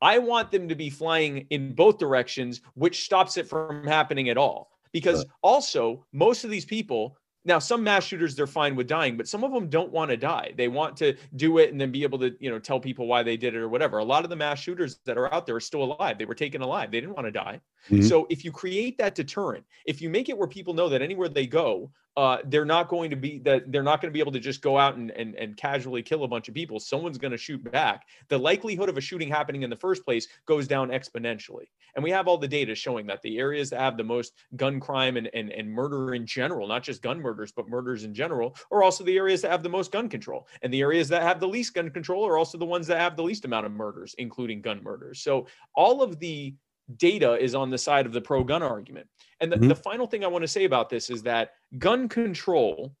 I 0.00 0.18
want 0.18 0.52
them 0.52 0.68
to 0.68 0.76
be 0.76 0.88
flying 0.88 1.46
in 1.50 1.74
both 1.74 1.98
directions, 1.98 2.60
which 2.74 3.04
stops 3.04 3.36
it 3.36 3.48
from 3.48 3.84
happening 3.86 4.28
at 4.28 4.38
all. 4.38 4.70
Because 4.92 5.24
also, 5.42 6.06
most 6.12 6.44
of 6.44 6.50
these 6.50 6.64
people, 6.64 7.16
now 7.44 7.58
some 7.58 7.82
mass 7.82 8.04
shooters 8.04 8.36
they're 8.36 8.46
fine 8.46 8.76
with 8.76 8.86
dying, 8.86 9.16
but 9.16 9.26
some 9.26 9.42
of 9.42 9.52
them 9.52 9.68
don't 9.68 9.90
want 9.90 10.12
to 10.12 10.16
die. 10.16 10.52
They 10.56 10.68
want 10.68 10.96
to 10.98 11.16
do 11.34 11.58
it 11.58 11.72
and 11.72 11.80
then 11.80 11.90
be 11.90 12.04
able 12.04 12.18
to, 12.20 12.36
you 12.38 12.50
know, 12.50 12.58
tell 12.60 12.78
people 12.78 13.08
why 13.08 13.24
they 13.24 13.36
did 13.36 13.56
it 13.56 13.58
or 13.58 13.68
whatever. 13.68 13.98
A 13.98 14.04
lot 14.04 14.22
of 14.22 14.30
the 14.30 14.36
mass 14.36 14.60
shooters 14.60 15.00
that 15.06 15.18
are 15.18 15.32
out 15.34 15.44
there 15.46 15.56
are 15.56 15.60
still 15.60 15.82
alive. 15.82 16.18
They 16.18 16.24
were 16.24 16.34
taken 16.34 16.62
alive. 16.62 16.92
They 16.92 17.00
didn't 17.00 17.16
want 17.16 17.26
to 17.26 17.32
die. 17.32 17.60
Mm-hmm. 17.90 18.02
So 18.02 18.28
if 18.30 18.44
you 18.44 18.52
create 18.52 18.96
that 18.98 19.16
deterrent, 19.16 19.64
if 19.86 20.00
you 20.00 20.08
make 20.08 20.28
it 20.28 20.38
where 20.38 20.48
people 20.48 20.74
know 20.74 20.88
that 20.88 21.02
anywhere 21.02 21.28
they 21.28 21.46
go, 21.46 21.90
uh, 22.16 22.38
they're 22.44 22.64
not 22.64 22.88
going 22.88 23.10
to 23.10 23.16
be 23.16 23.38
that 23.38 23.70
they're 23.72 23.82
not 23.82 24.00
going 24.00 24.10
to 24.10 24.12
be 24.12 24.20
able 24.20 24.32
to 24.32 24.40
just 24.40 24.60
go 24.60 24.78
out 24.78 24.96
and, 24.96 25.10
and, 25.12 25.34
and 25.36 25.56
casually 25.56 26.02
kill 26.02 26.24
a 26.24 26.28
bunch 26.28 26.48
of 26.48 26.54
people. 26.54 26.78
Someone's 26.78 27.18
going 27.18 27.30
to 27.30 27.38
shoot 27.38 27.62
back. 27.72 28.06
The 28.28 28.38
likelihood 28.38 28.90
of 28.90 28.98
a 28.98 29.00
shooting 29.00 29.28
happening 29.28 29.62
in 29.62 29.70
the 29.70 29.76
first 29.76 30.04
place 30.04 30.28
goes 30.44 30.68
down 30.68 30.90
exponentially. 30.90 31.66
And 31.94 32.02
we 32.02 32.10
have 32.10 32.28
all 32.28 32.38
the 32.38 32.48
data 32.48 32.74
showing 32.74 33.06
that 33.06 33.22
the 33.22 33.38
areas 33.38 33.70
that 33.70 33.80
have 33.80 33.96
the 33.96 34.04
most 34.04 34.34
gun 34.56 34.78
crime 34.78 35.16
and, 35.16 35.30
and, 35.32 35.50
and 35.50 35.70
murder 35.70 36.14
in 36.14 36.26
general, 36.26 36.68
not 36.68 36.82
just 36.82 37.02
gun 37.02 37.20
murders, 37.20 37.52
but 37.52 37.68
murders 37.68 38.04
in 38.04 38.14
general, 38.14 38.56
are 38.70 38.82
also 38.82 39.04
the 39.04 39.16
areas 39.16 39.40
that 39.42 39.50
have 39.50 39.62
the 39.62 39.68
most 39.68 39.90
gun 39.90 40.08
control. 40.08 40.46
And 40.62 40.72
the 40.72 40.80
areas 40.80 41.08
that 41.08 41.22
have 41.22 41.40
the 41.40 41.48
least 41.48 41.74
gun 41.74 41.90
control 41.90 42.26
are 42.26 42.36
also 42.36 42.58
the 42.58 42.64
ones 42.66 42.86
that 42.88 43.00
have 43.00 43.16
the 43.16 43.22
least 43.22 43.44
amount 43.44 43.66
of 43.66 43.72
murders, 43.72 44.14
including 44.18 44.60
gun 44.60 44.82
murders. 44.82 45.20
So 45.20 45.46
all 45.74 46.02
of 46.02 46.18
the 46.18 46.54
data 46.96 47.38
is 47.38 47.54
on 47.54 47.70
the 47.70 47.78
side 47.78 48.06
of 48.06 48.12
the 48.12 48.20
pro 48.20 48.44
gun 48.44 48.62
argument. 48.62 49.08
And 49.40 49.50
the, 49.52 49.56
Mhm. 49.56 49.68
the 49.68 49.76
final 49.76 50.06
thing 50.06 50.24
I 50.24 50.28
want 50.28 50.42
to 50.42 50.48
say 50.48 50.64
about 50.64 50.88
this 50.90 51.10
is 51.10 51.22
that 51.22 51.52
gun 51.78 52.08
control 52.08 52.96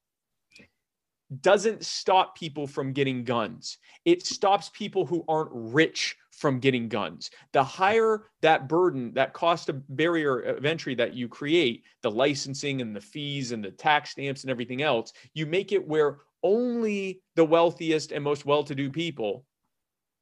doesn't 1.40 1.84
stop 1.84 2.36
people 2.36 2.66
from 2.66 2.92
getting 2.92 3.24
guns. 3.24 3.78
It 4.04 4.26
stops 4.26 4.70
people 4.74 5.06
who 5.06 5.24
aren't 5.28 5.50
rich 5.52 6.16
from 6.30 6.58
getting 6.60 6.88
guns. 6.88 7.30
The 7.52 7.64
higher 7.64 8.28
that 8.42 8.68
burden, 8.68 9.14
that 9.14 9.32
cost 9.32 9.68
of 9.68 9.82
barrier 9.96 10.40
of 10.40 10.66
entry 10.66 10.94
that 10.96 11.14
you 11.14 11.28
create, 11.28 11.84
the 12.02 12.10
licensing 12.10 12.82
and 12.82 12.94
the 12.94 13.00
fees 13.00 13.52
and 13.52 13.64
the 13.64 13.70
tax 13.70 14.10
stamps 14.10 14.42
and 14.42 14.50
everything 14.50 14.82
else, 14.82 15.12
you 15.32 15.46
make 15.46 15.72
it 15.72 15.86
where 15.86 16.18
only 16.42 17.22
the 17.36 17.44
wealthiest 17.44 18.12
and 18.12 18.22
most 18.22 18.44
well-to-do 18.44 18.90
people 18.90 19.46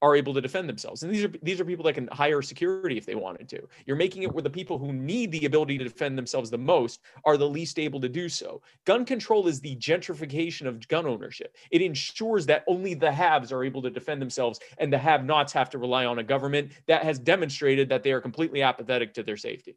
are 0.03 0.17
able 0.17 0.33
to 0.33 0.41
defend 0.41 0.69
themselves. 0.69 1.03
And 1.03 1.13
these 1.13 1.25
are 1.25 1.33
these 1.43 1.61
are 1.61 1.65
people 1.65 1.85
that 1.85 1.95
can 1.95 2.09
hire 2.09 2.41
security 2.43 2.97
if 2.97 3.05
they 3.05 3.15
wanted 3.15 3.49
to. 3.51 3.69
You're 3.87 3.97
making 3.97 4.23
it 4.23 4.33
where 4.33 4.43
the 4.43 4.51
people 4.51 4.79
who 4.79 4.93
need 4.93 5.31
the 5.31 5.45
ability 5.45 5.79
to 5.79 5.85
defend 5.85 6.17
themselves 6.17 6.51
the 6.51 6.59
most 6.59 7.01
are 7.25 7.37
the 7.37 7.49
least 7.49 7.79
able 7.79 8.01
to 8.01 8.09
do 8.09 8.29
so. 8.29 8.63
Gun 8.87 9.05
control 9.05 9.47
is 9.47 9.61
the 9.61 9.77
gentrification 9.77 10.67
of 10.67 10.87
gun 10.89 11.07
ownership. 11.07 11.57
It 11.71 11.83
ensures 11.83 12.47
that 12.47 12.65
only 12.67 12.95
the 12.95 13.13
haves 13.13 13.53
are 13.53 13.65
able 13.65 13.83
to 13.83 13.91
defend 13.91 14.23
themselves 14.23 14.61
and 14.79 14.93
the 14.93 14.99
have-nots 14.99 15.53
have 15.53 15.71
to 15.71 15.79
rely 15.79 16.07
on 16.07 16.19
a 16.19 16.23
government 16.23 16.73
that 16.87 17.03
has 17.03 17.19
demonstrated 17.19 17.89
that 17.91 18.03
they 18.03 18.13
are 18.13 18.21
completely 18.21 18.63
apathetic 18.63 19.15
to 19.15 19.23
their 19.23 19.37
safety. 19.37 19.77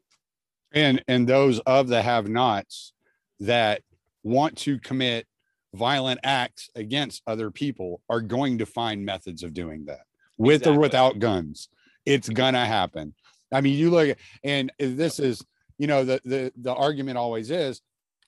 and 0.72 1.02
and 1.06 1.28
those 1.28 1.60
of 1.60 1.88
the 1.88 2.02
have-nots 2.02 2.92
that 3.40 3.82
want 4.22 4.56
to 4.56 4.78
commit 4.78 5.26
violent 5.74 6.20
acts 6.22 6.70
against 6.74 7.22
other 7.26 7.50
people 7.50 8.00
are 8.08 8.20
going 8.20 8.58
to 8.58 8.66
find 8.66 9.04
methods 9.04 9.42
of 9.42 9.52
doing 9.52 9.84
that 9.84 10.06
with 10.36 10.62
Exactly. 10.62 10.76
or 10.76 10.80
without 10.80 11.18
guns. 11.18 11.68
It's 12.06 12.28
gonna 12.28 12.64
happen. 12.66 13.14
I 13.52 13.60
mean 13.60 13.78
you 13.78 13.90
look 13.90 14.08
at 14.10 14.18
and 14.42 14.72
this 14.78 15.18
is 15.18 15.42
you 15.78 15.86
know 15.86 16.04
the 16.04 16.20
the 16.24 16.52
the 16.56 16.74
argument 16.74 17.18
always 17.18 17.50
is 17.50 17.80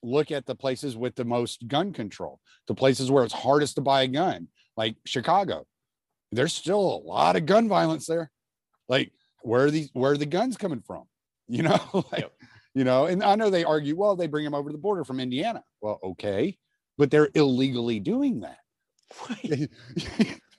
look 0.03 0.31
at 0.31 0.47
the 0.47 0.55
places 0.55 0.97
with 0.97 1.15
the 1.17 1.25
most 1.25 1.67
gun 1.69 1.93
control 1.93 2.39
the 2.69 2.75
places 2.75 3.11
where 3.11 3.25
it's 3.25 3.33
hardest 3.33 3.75
to 3.77 3.81
buy 3.81 4.03
a 4.03 4.09
gun 4.09 4.49
like 4.77 4.97
chicago. 5.05 5.67
There's 6.33 6.53
still 6.53 6.81
a 6.81 7.03
lot 7.09 7.37
of 7.37 7.47
gun 7.47 7.69
violence 7.69 8.07
there. 8.07 8.31
Like 8.89 9.13
where 9.43 9.65
are 9.67 9.71
these 9.71 9.91
where 9.93 10.13
are 10.13 10.17
the 10.17 10.27
guns 10.27 10.57
coming 10.57 10.81
from? 10.81 11.05
You 11.49 11.63
know 11.63 11.79
like, 12.13 12.23
Yep. 12.23 12.33
you 12.75 12.83
know 12.85 13.07
and 13.07 13.23
i 13.23 13.37
know 13.37 13.51
they 13.51 13.63
argue 13.63 13.95
well 13.97 14.17
they 14.17 14.27
bring 14.27 14.45
them 14.45 14.55
over 14.55 14.69
to 14.69 14.73
the 14.73 14.79
border 14.83 15.05
from 15.05 15.21
indiana. 15.21 15.63
Well 15.81 15.99
okay 16.03 16.59
but 16.99 17.11
they're 17.11 17.29
illegally 17.35 18.01
doing 18.01 18.41
that. 18.41 18.59
Right. 19.29 19.71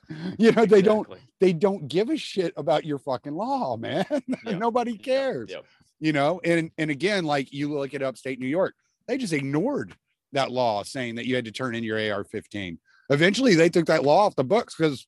you 0.38 0.52
know 0.52 0.64
they 0.66 0.82
don't 0.82 1.06
they 1.40 1.52
don't 1.52 1.88
give 1.88 2.08
a 2.10 2.16
shit 2.16 2.52
about 2.56 2.84
your 2.84 2.98
fucking 2.98 3.34
law 3.34 3.76
man 3.78 4.04
Yep. 4.44 4.58
nobody 4.58 4.92
Yep. 4.92 5.02
cares 5.02 5.50
Yep. 5.50 5.64
you 6.00 6.12
know 6.12 6.40
and 6.44 6.70
and 6.78 6.90
again 6.90 7.24
like 7.24 7.52
you 7.52 7.72
look 7.72 7.94
at 7.94 8.02
upstate 8.02 8.38
new 8.40 8.46
york 8.46 8.74
they 9.06 9.18
just 9.18 9.32
ignored 9.32 9.94
that 10.32 10.50
law 10.50 10.82
saying 10.82 11.14
that 11.16 11.26
you 11.26 11.34
had 11.34 11.44
to 11.46 11.52
turn 11.52 11.74
in 11.74 11.82
your 11.84 11.98
ar-15 11.98 12.78
eventually 13.10 13.54
they 13.54 13.68
took 13.68 13.86
that 13.86 14.02
law 14.02 14.26
off 14.26 14.36
the 14.36 14.44
books 14.44 14.74
because 14.76 15.06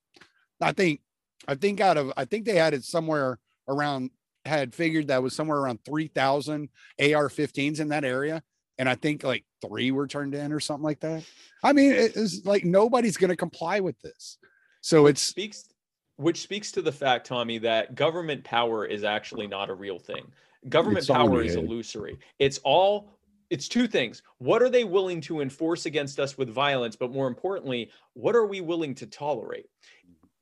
i 0.60 0.72
think 0.72 1.00
i 1.48 1.54
think 1.54 1.80
out 1.80 1.96
of 1.96 2.12
i 2.16 2.24
think 2.24 2.44
they 2.44 2.56
had 2.56 2.74
it 2.74 2.84
somewhere 2.84 3.38
around 3.68 4.10
had 4.46 4.74
figured 4.74 5.08
that 5.08 5.22
was 5.22 5.34
somewhere 5.36 5.58
around 5.58 5.78
3000 5.84 6.68
ar-15s 7.00 7.80
in 7.80 7.88
that 7.88 8.04
area 8.04 8.42
and 8.78 8.88
i 8.88 8.94
think 8.94 9.22
like 9.22 9.44
three 9.66 9.90
were 9.92 10.06
turned 10.06 10.34
in 10.34 10.52
or 10.52 10.60
something 10.60 10.84
like 10.84 11.00
that 11.00 11.22
i 11.62 11.72
mean 11.72 11.92
it's 11.92 12.44
like 12.46 12.64
nobody's 12.64 13.16
going 13.18 13.28
to 13.30 13.36
comply 13.36 13.80
with 13.80 13.98
this 14.00 14.38
so 14.80 15.04
which 15.04 15.12
it's 15.12 15.22
speaks 15.22 15.68
which 16.16 16.42
speaks 16.42 16.70
to 16.72 16.82
the 16.82 16.92
fact 16.92 17.26
tommy 17.26 17.58
that 17.58 17.94
government 17.94 18.44
power 18.44 18.84
is 18.84 19.04
actually 19.04 19.46
not 19.46 19.70
a 19.70 19.74
real 19.74 19.98
thing. 19.98 20.24
Government 20.68 20.98
It's 20.98 21.10
all 21.10 21.22
in 21.22 21.30
power 21.30 21.42
is 21.42 21.54
illusory. 21.54 22.18
It's 22.38 22.58
all 22.58 23.10
it's 23.48 23.66
two 23.66 23.88
things. 23.88 24.22
What 24.38 24.62
are 24.62 24.68
they 24.68 24.84
willing 24.84 25.20
to 25.22 25.40
enforce 25.40 25.86
against 25.86 26.20
us 26.20 26.38
with 26.38 26.48
violence? 26.48 26.94
But 26.94 27.12
more 27.12 27.26
importantly 27.26 27.90
what 28.14 28.36
are 28.36 28.46
we 28.46 28.60
willing 28.60 28.94
to 28.96 29.06
tolerate? 29.06 29.66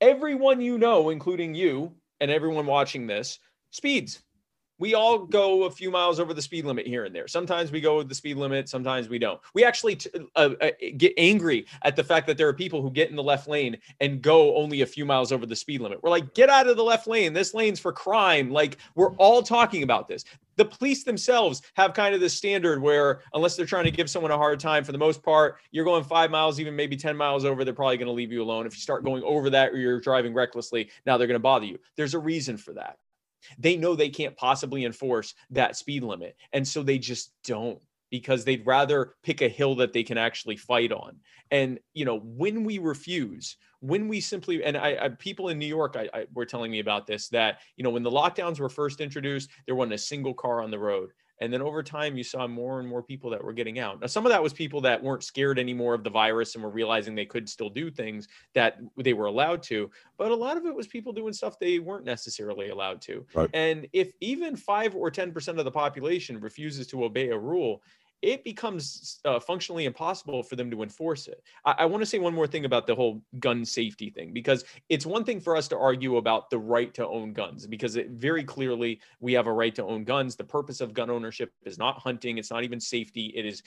Everyone 0.00 0.60
you 0.60 0.78
know 0.78 1.10
including 1.10 1.54
you 1.54 1.94
and 2.20 2.30
everyone 2.30 2.66
watching 2.66 3.06
this 3.06 3.38
speeds 3.70 4.22
we 4.78 4.94
all 4.94 5.18
go 5.18 5.64
a 5.64 5.70
few 5.70 5.90
miles 5.90 6.20
over 6.20 6.32
the 6.32 6.42
speed 6.42 6.64
limit 6.64 6.86
here 6.86 7.04
and 7.04 7.14
there. 7.14 7.28
Sometimes 7.28 7.72
we 7.72 7.80
go 7.80 7.96
with 7.96 8.08
the 8.08 8.14
speed 8.14 8.36
limit, 8.36 8.68
sometimes 8.68 9.08
we 9.08 9.18
don't. 9.18 9.40
We 9.54 9.64
actually 9.64 9.96
t- 9.96 10.10
uh, 10.36 10.50
uh, 10.60 10.70
get 10.96 11.12
angry 11.16 11.66
at 11.82 11.96
the 11.96 12.04
fact 12.04 12.26
that 12.28 12.38
there 12.38 12.48
are 12.48 12.54
people 12.54 12.80
who 12.80 12.90
get 12.90 13.10
in 13.10 13.16
the 13.16 13.22
left 13.22 13.48
lane 13.48 13.76
and 14.00 14.22
go 14.22 14.56
only 14.56 14.82
a 14.82 14.86
few 14.86 15.04
miles 15.04 15.32
over 15.32 15.46
the 15.46 15.56
speed 15.56 15.80
limit. 15.80 16.02
We're 16.02 16.10
like, 16.10 16.34
get 16.34 16.48
out 16.48 16.68
of 16.68 16.76
the 16.76 16.84
left 16.84 17.06
lane. 17.06 17.32
This 17.32 17.54
lane's 17.54 17.80
for 17.80 17.92
crime. 17.92 18.50
Like, 18.50 18.78
we're 18.94 19.14
all 19.16 19.42
talking 19.42 19.82
about 19.82 20.08
this. 20.08 20.24
The 20.56 20.64
police 20.64 21.04
themselves 21.04 21.62
have 21.74 21.94
kind 21.94 22.14
of 22.14 22.20
this 22.20 22.34
standard 22.34 22.82
where, 22.82 23.20
unless 23.32 23.54
they're 23.54 23.66
trying 23.66 23.84
to 23.84 23.92
give 23.92 24.10
someone 24.10 24.32
a 24.32 24.36
hard 24.36 24.58
time, 24.58 24.82
for 24.82 24.90
the 24.90 24.98
most 24.98 25.22
part, 25.22 25.58
you're 25.70 25.84
going 25.84 26.02
five 26.02 26.32
miles, 26.32 26.58
even 26.58 26.74
maybe 26.74 26.96
10 26.96 27.16
miles 27.16 27.44
over, 27.44 27.64
they're 27.64 27.74
probably 27.74 27.96
going 27.96 28.06
to 28.06 28.12
leave 28.12 28.32
you 28.32 28.42
alone. 28.42 28.66
If 28.66 28.74
you 28.74 28.80
start 28.80 29.04
going 29.04 29.22
over 29.22 29.50
that 29.50 29.70
or 29.70 29.76
you're 29.76 30.00
driving 30.00 30.34
recklessly, 30.34 30.90
now 31.06 31.16
they're 31.16 31.28
going 31.28 31.36
to 31.36 31.40
bother 31.40 31.66
you. 31.66 31.78
There's 31.96 32.14
a 32.14 32.18
reason 32.18 32.56
for 32.56 32.72
that 32.72 32.98
they 33.58 33.76
know 33.76 33.94
they 33.94 34.08
can't 34.08 34.36
possibly 34.36 34.84
enforce 34.84 35.34
that 35.50 35.76
speed 35.76 36.02
limit. 36.02 36.36
And 36.52 36.66
so 36.66 36.82
they 36.82 36.98
just 36.98 37.32
don't 37.44 37.80
because 38.10 38.44
they'd 38.44 38.66
rather 38.66 39.14
pick 39.22 39.42
a 39.42 39.48
hill 39.48 39.74
that 39.76 39.92
they 39.92 40.02
can 40.02 40.18
actually 40.18 40.56
fight 40.56 40.92
on. 40.92 41.16
And, 41.50 41.78
you 41.94 42.04
know, 42.04 42.20
when 42.20 42.64
we 42.64 42.78
refuse, 42.78 43.56
when 43.80 44.08
we 44.08 44.20
simply, 44.20 44.64
and 44.64 44.76
I, 44.76 44.96
I 45.00 45.08
people 45.10 45.48
in 45.48 45.58
New 45.58 45.66
York 45.66 45.96
I, 45.96 46.08
I, 46.18 46.26
were 46.34 46.46
telling 46.46 46.70
me 46.70 46.80
about 46.80 47.06
this, 47.06 47.28
that, 47.28 47.58
you 47.76 47.84
know, 47.84 47.90
when 47.90 48.02
the 48.02 48.10
lockdowns 48.10 48.60
were 48.60 48.68
first 48.68 49.00
introduced, 49.00 49.50
there 49.66 49.74
wasn't 49.74 49.94
a 49.94 49.98
single 49.98 50.34
car 50.34 50.62
on 50.62 50.70
the 50.70 50.78
road. 50.78 51.10
And 51.40 51.52
then 51.52 51.62
over 51.62 51.82
time, 51.82 52.16
you 52.16 52.24
saw 52.24 52.46
more 52.46 52.80
and 52.80 52.88
more 52.88 53.02
people 53.02 53.30
that 53.30 53.42
were 53.42 53.52
getting 53.52 53.78
out. 53.78 54.00
Now, 54.00 54.06
some 54.06 54.26
of 54.26 54.30
that 54.30 54.42
was 54.42 54.52
people 54.52 54.80
that 54.82 55.02
weren't 55.02 55.22
scared 55.22 55.58
anymore 55.58 55.94
of 55.94 56.02
the 56.02 56.10
virus 56.10 56.54
and 56.54 56.64
were 56.64 56.70
realizing 56.70 57.14
they 57.14 57.26
could 57.26 57.48
still 57.48 57.70
do 57.70 57.90
things 57.90 58.28
that 58.54 58.78
they 58.96 59.12
were 59.12 59.26
allowed 59.26 59.62
to. 59.64 59.90
But 60.16 60.30
a 60.30 60.34
lot 60.34 60.56
of 60.56 60.66
it 60.66 60.74
was 60.74 60.86
people 60.86 61.12
doing 61.12 61.32
stuff 61.32 61.58
they 61.58 61.78
weren't 61.78 62.04
necessarily 62.04 62.70
allowed 62.70 63.00
to. 63.02 63.24
Right. 63.34 63.50
And 63.54 63.86
if 63.92 64.12
even 64.20 64.56
five 64.56 64.94
or 64.94 65.10
10% 65.10 65.58
of 65.58 65.64
the 65.64 65.70
population 65.70 66.40
refuses 66.40 66.86
to 66.88 67.04
obey 67.04 67.28
a 67.28 67.38
rule, 67.38 67.82
it 68.22 68.42
becomes 68.44 69.20
uh, 69.24 69.38
functionally 69.38 69.84
impossible 69.84 70.42
for 70.42 70.56
them 70.56 70.70
to 70.70 70.82
enforce 70.82 71.28
it. 71.28 71.42
I, 71.64 71.74
I 71.78 71.84
want 71.84 72.02
to 72.02 72.06
say 72.06 72.18
one 72.18 72.34
more 72.34 72.46
thing 72.46 72.64
about 72.64 72.86
the 72.86 72.94
whole 72.94 73.22
gun 73.38 73.64
safety 73.64 74.10
thing, 74.10 74.32
because 74.32 74.64
it's 74.88 75.06
one 75.06 75.24
thing 75.24 75.40
for 75.40 75.56
us 75.56 75.68
to 75.68 75.78
argue 75.78 76.16
about 76.16 76.50
the 76.50 76.58
right 76.58 76.92
to 76.94 77.06
own 77.06 77.32
guns, 77.32 77.66
because 77.66 77.96
it 77.96 78.10
very 78.10 78.44
clearly 78.44 79.00
we 79.20 79.32
have 79.34 79.46
a 79.46 79.52
right 79.52 79.74
to 79.74 79.84
own 79.84 80.04
guns. 80.04 80.36
The 80.36 80.44
purpose 80.44 80.80
of 80.80 80.94
gun 80.94 81.10
ownership 81.10 81.52
is 81.64 81.78
not 81.78 81.98
hunting, 81.98 82.38
it's 82.38 82.50
not 82.50 82.64
even 82.64 82.80
safety, 82.80 83.32
it 83.36 83.46
is 83.46 83.62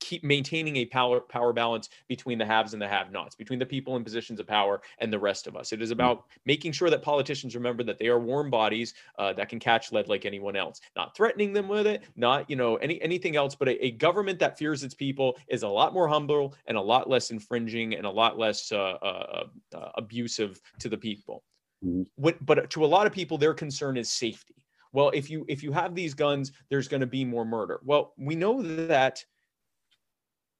keep 0.00 0.24
maintaining 0.24 0.76
a 0.76 0.84
power 0.86 1.20
power 1.20 1.52
balance 1.52 1.88
between 2.08 2.38
the 2.38 2.46
haves 2.46 2.72
and 2.72 2.82
the 2.82 2.88
have-nots, 2.88 3.34
between 3.34 3.58
the 3.58 3.66
people 3.66 3.96
in 3.96 4.04
positions 4.04 4.40
of 4.40 4.46
power 4.46 4.80
and 4.98 5.12
the 5.12 5.18
rest 5.18 5.46
of 5.46 5.56
us. 5.56 5.72
It 5.72 5.82
is 5.82 5.90
about 5.90 6.26
making 6.44 6.72
sure 6.72 6.90
that 6.90 7.02
politicians 7.02 7.54
remember 7.54 7.82
that 7.84 7.98
they 7.98 8.08
are 8.08 8.18
warm 8.18 8.50
bodies 8.50 8.94
uh, 9.18 9.32
that 9.34 9.48
can 9.48 9.58
catch 9.58 9.92
lead 9.92 10.08
like 10.08 10.24
anyone 10.24 10.56
else. 10.56 10.80
Not 10.96 11.16
threatening 11.16 11.52
them 11.52 11.68
with 11.68 11.86
it, 11.86 12.04
not 12.16 12.48
you 12.48 12.56
know 12.56 12.76
any 12.76 13.00
anything 13.02 13.36
else, 13.36 13.54
but 13.54 13.68
a, 13.68 13.84
a 13.84 13.90
government 13.92 14.38
that 14.38 14.58
fears 14.58 14.82
its 14.82 14.94
people 14.94 15.38
is 15.48 15.62
a 15.62 15.68
lot 15.68 15.92
more 15.92 16.08
humble 16.08 16.54
and 16.66 16.76
a 16.76 16.80
lot 16.80 17.08
less 17.08 17.30
infringing 17.30 17.94
and 17.94 18.06
a 18.06 18.10
lot 18.10 18.38
less 18.38 18.72
uh, 18.72 18.76
uh, 19.02 19.46
uh, 19.74 19.90
abusive 19.96 20.60
to 20.78 20.88
the 20.88 20.98
people. 20.98 21.44
Mhm. 21.84 22.06
What, 22.16 22.44
but 22.44 22.70
to 22.70 22.84
a 22.84 22.86
lot 22.86 23.06
of 23.06 23.12
people, 23.12 23.38
their 23.38 23.54
concern 23.54 23.96
is 23.96 24.10
safety. 24.10 24.54
Well, 24.92 25.10
if 25.10 25.28
you 25.28 25.44
if 25.48 25.62
you 25.62 25.72
have 25.72 25.94
these 25.94 26.14
guns, 26.14 26.52
there's 26.70 26.88
going 26.88 27.02
to 27.02 27.06
be 27.06 27.24
more 27.24 27.44
murder. 27.44 27.80
Well, 27.84 28.14
we 28.16 28.34
know 28.34 28.62
that 28.62 29.24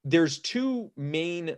there's 0.07 0.39
two 0.39 0.91
main 0.97 1.57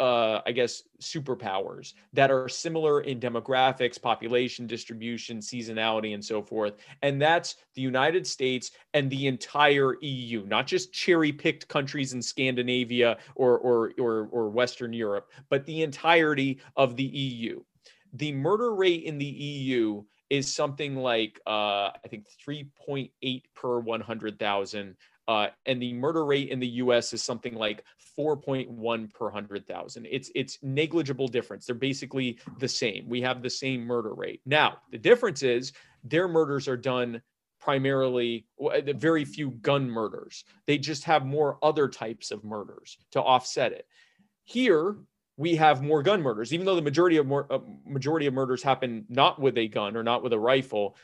uh, 0.00 0.42
I 0.44 0.50
guess, 0.50 0.82
superpowers 1.00 1.94
that 2.12 2.28
are 2.28 2.48
similar 2.48 3.02
in 3.02 3.20
demographics, 3.20 4.02
population 4.02 4.66
distribution, 4.66 5.38
seasonality, 5.38 6.12
and 6.14 6.24
so 6.24 6.42
forth. 6.42 6.74
And 7.02 7.22
that's 7.22 7.54
the 7.76 7.82
United 7.82 8.26
States 8.26 8.72
and 8.94 9.08
the 9.08 9.28
entire 9.28 9.96
EU, 10.00 10.44
not 10.46 10.66
just 10.66 10.92
cherry 10.92 11.30
picked 11.30 11.68
countries 11.68 12.14
in 12.14 12.22
Scandinavia 12.22 13.18
or, 13.36 13.58
or, 13.58 13.92
or, 13.96 14.28
or 14.32 14.48
Western 14.48 14.92
Europe, 14.92 15.30
but 15.50 15.64
the 15.66 15.82
entirety 15.82 16.58
of 16.76 16.96
the 16.96 17.04
EU. 17.04 17.62
The 18.14 18.32
murder 18.32 18.74
rate 18.74 19.04
in 19.04 19.18
the 19.18 19.24
EU 19.24 20.02
is 20.30 20.52
something 20.52 20.96
like, 20.96 21.38
uh, 21.46 21.90
I 21.94 22.08
think, 22.08 22.26
3.8 22.44 23.42
per 23.54 23.78
100,000 23.78 24.96
uh, 25.28 25.48
and 25.66 25.80
the 25.80 25.92
murder 25.92 26.24
rate 26.24 26.48
in 26.48 26.58
the 26.58 26.66
U.S. 26.66 27.12
is 27.12 27.22
something 27.22 27.54
like 27.54 27.84
4.1 28.18 29.14
per 29.14 29.30
hundred 29.30 29.66
thousand. 29.66 30.06
It's 30.10 30.30
it's 30.34 30.58
negligible 30.62 31.28
difference. 31.28 31.66
They're 31.66 31.74
basically 31.74 32.38
the 32.58 32.68
same. 32.68 33.08
We 33.08 33.22
have 33.22 33.42
the 33.42 33.50
same 33.50 33.82
murder 33.82 34.14
rate. 34.14 34.40
Now 34.44 34.78
the 34.90 34.98
difference 34.98 35.42
is 35.42 35.72
their 36.04 36.28
murders 36.28 36.68
are 36.68 36.76
done 36.76 37.22
primarily 37.60 38.44
very 38.96 39.24
few 39.24 39.52
gun 39.62 39.88
murders. 39.88 40.44
They 40.66 40.78
just 40.78 41.04
have 41.04 41.24
more 41.24 41.58
other 41.62 41.88
types 41.88 42.32
of 42.32 42.42
murders 42.42 42.98
to 43.12 43.22
offset 43.22 43.72
it. 43.72 43.86
Here 44.42 44.96
we 45.36 45.54
have 45.56 45.80
more 45.82 46.02
gun 46.02 46.22
murders, 46.22 46.52
even 46.52 46.66
though 46.66 46.74
the 46.74 46.82
majority 46.82 47.16
of 47.16 47.26
more 47.26 47.46
uh, 47.50 47.60
majority 47.86 48.26
of 48.26 48.34
murders 48.34 48.62
happen 48.62 49.06
not 49.08 49.40
with 49.40 49.56
a 49.58 49.68
gun 49.68 49.96
or 49.96 50.02
not 50.02 50.22
with 50.22 50.32
a 50.32 50.38
rifle 50.38 50.96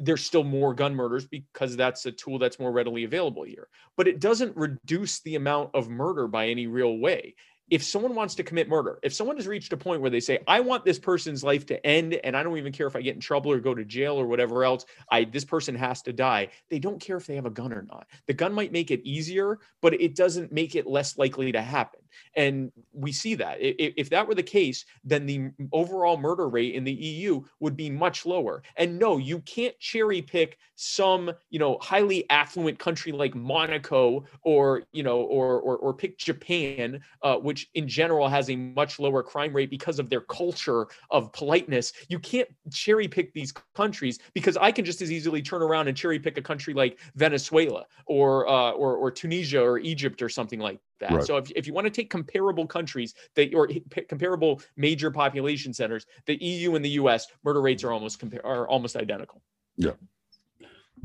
there's 0.00 0.24
still 0.24 0.44
more 0.44 0.74
gun 0.74 0.94
murders 0.94 1.26
because 1.26 1.76
that's 1.76 2.06
a 2.06 2.12
tool 2.12 2.38
that's 2.38 2.58
more 2.58 2.72
readily 2.72 3.04
available 3.04 3.44
here. 3.44 3.68
But 3.96 4.08
it 4.08 4.18
doesn't 4.18 4.56
reduce 4.56 5.20
the 5.20 5.36
amount 5.36 5.70
of 5.74 5.90
murder 5.90 6.26
by 6.26 6.48
any 6.48 6.66
real 6.66 6.98
way. 6.98 7.34
If 7.68 7.84
someone 7.84 8.16
wants 8.16 8.34
to 8.34 8.42
commit 8.42 8.68
murder, 8.68 8.98
if 9.04 9.14
someone 9.14 9.36
has 9.36 9.46
reached 9.46 9.72
a 9.72 9.76
point 9.76 10.00
where 10.00 10.10
they 10.10 10.18
say, 10.18 10.40
I 10.48 10.58
want 10.58 10.84
this 10.84 10.98
person's 10.98 11.44
life 11.44 11.66
to 11.66 11.86
end, 11.86 12.14
and 12.14 12.36
I 12.36 12.42
don't 12.42 12.58
even 12.58 12.72
care 12.72 12.88
if 12.88 12.96
I 12.96 13.02
get 13.02 13.14
in 13.14 13.20
trouble 13.20 13.52
or 13.52 13.60
go 13.60 13.74
to 13.74 13.84
jail 13.84 14.16
or 14.16 14.26
whatever 14.26 14.64
else, 14.64 14.86
I 15.08 15.22
this 15.22 15.44
person 15.44 15.76
has 15.76 16.02
to 16.02 16.12
die. 16.12 16.48
They 16.68 16.80
don't 16.80 17.00
care 17.00 17.16
if 17.16 17.26
they 17.26 17.36
have 17.36 17.46
a 17.46 17.50
gun 17.50 17.72
or 17.72 17.82
not. 17.82 18.08
The 18.26 18.32
gun 18.32 18.52
might 18.54 18.72
make 18.72 18.90
it 18.90 19.06
easier, 19.06 19.60
but 19.82 19.94
it 20.00 20.16
doesn't 20.16 20.50
make 20.50 20.74
it 20.74 20.88
less 20.88 21.16
likely 21.16 21.52
to 21.52 21.62
happen. 21.62 22.00
And 22.36 22.72
we 22.92 23.12
see 23.12 23.34
that. 23.36 23.58
If, 23.60 24.10
that 24.10 24.26
were 24.26 24.34
the 24.34 24.42
case, 24.42 24.84
then 25.04 25.26
the 25.26 25.50
overall 25.72 26.16
murder 26.16 26.48
rate 26.48 26.74
in 26.74 26.84
the 26.84 26.92
EU 26.92 27.42
would 27.60 27.76
be 27.76 27.90
much 27.90 28.26
lower. 28.26 28.62
And 28.76 28.98
no, 28.98 29.18
you 29.18 29.40
can't 29.40 29.78
cherry 29.78 30.22
pick 30.22 30.58
some, 30.76 31.30
you 31.50 31.58
know, 31.58 31.78
highly 31.80 32.28
affluent 32.30 32.78
country 32.78 33.12
like 33.12 33.34
Monaco 33.34 34.24
or, 34.42 34.82
you 34.92 35.02
know, 35.02 35.20
or 35.20 35.60
or, 35.60 35.76
or 35.76 35.94
pick 35.94 36.18
Japan, 36.18 37.00
uh, 37.22 37.36
which 37.36 37.68
in 37.74 37.86
general 37.86 38.28
has 38.28 38.50
a 38.50 38.56
much 38.56 38.98
lower 38.98 39.22
crime 39.22 39.54
rate 39.54 39.70
because 39.70 39.98
of 39.98 40.08
their 40.08 40.22
culture 40.22 40.86
of 41.10 41.32
politeness. 41.32 41.92
You 42.08 42.18
can't 42.18 42.48
cherry 42.72 43.08
pick 43.08 43.32
these 43.32 43.52
countries 43.74 44.18
because 44.34 44.56
I 44.56 44.72
can 44.72 44.84
just 44.84 45.02
as 45.02 45.12
easily 45.12 45.42
turn 45.42 45.62
around 45.62 45.88
and 45.88 45.96
cherry 45.96 46.18
pick 46.18 46.38
a 46.38 46.42
country 46.42 46.74
like 46.74 46.98
Venezuela 47.14 47.86
or 48.06 48.48
uh, 48.48 48.72
or, 48.72 48.96
or 48.96 49.10
Tunisia 49.10 49.62
or 49.62 49.78
Egypt 49.78 50.22
or 50.22 50.28
something 50.28 50.60
like 50.60 50.80
that. 51.00 51.12
Right. 51.12 51.24
So 51.24 51.36
if, 51.36 51.50
if 51.54 51.66
you 51.66 51.72
want 51.72 51.86
to 51.86 51.90
take 51.90 52.10
comparable 52.10 52.66
countries 52.66 53.14
that 53.34 53.54
or 53.54 53.68
comparable 54.08 54.62
major 54.76 55.10
population 55.10 55.72
centers, 55.72 56.06
the 56.26 56.36
EU 56.36 56.74
and 56.74 56.84
the 56.84 56.90
US 56.90 57.26
murder 57.44 57.60
rates 57.60 57.84
are 57.84 57.92
almost 57.92 58.18
compare 58.18 58.44
are 58.44 58.68
almost 58.68 58.96
identical. 58.96 59.42
Yeah. 59.76 59.92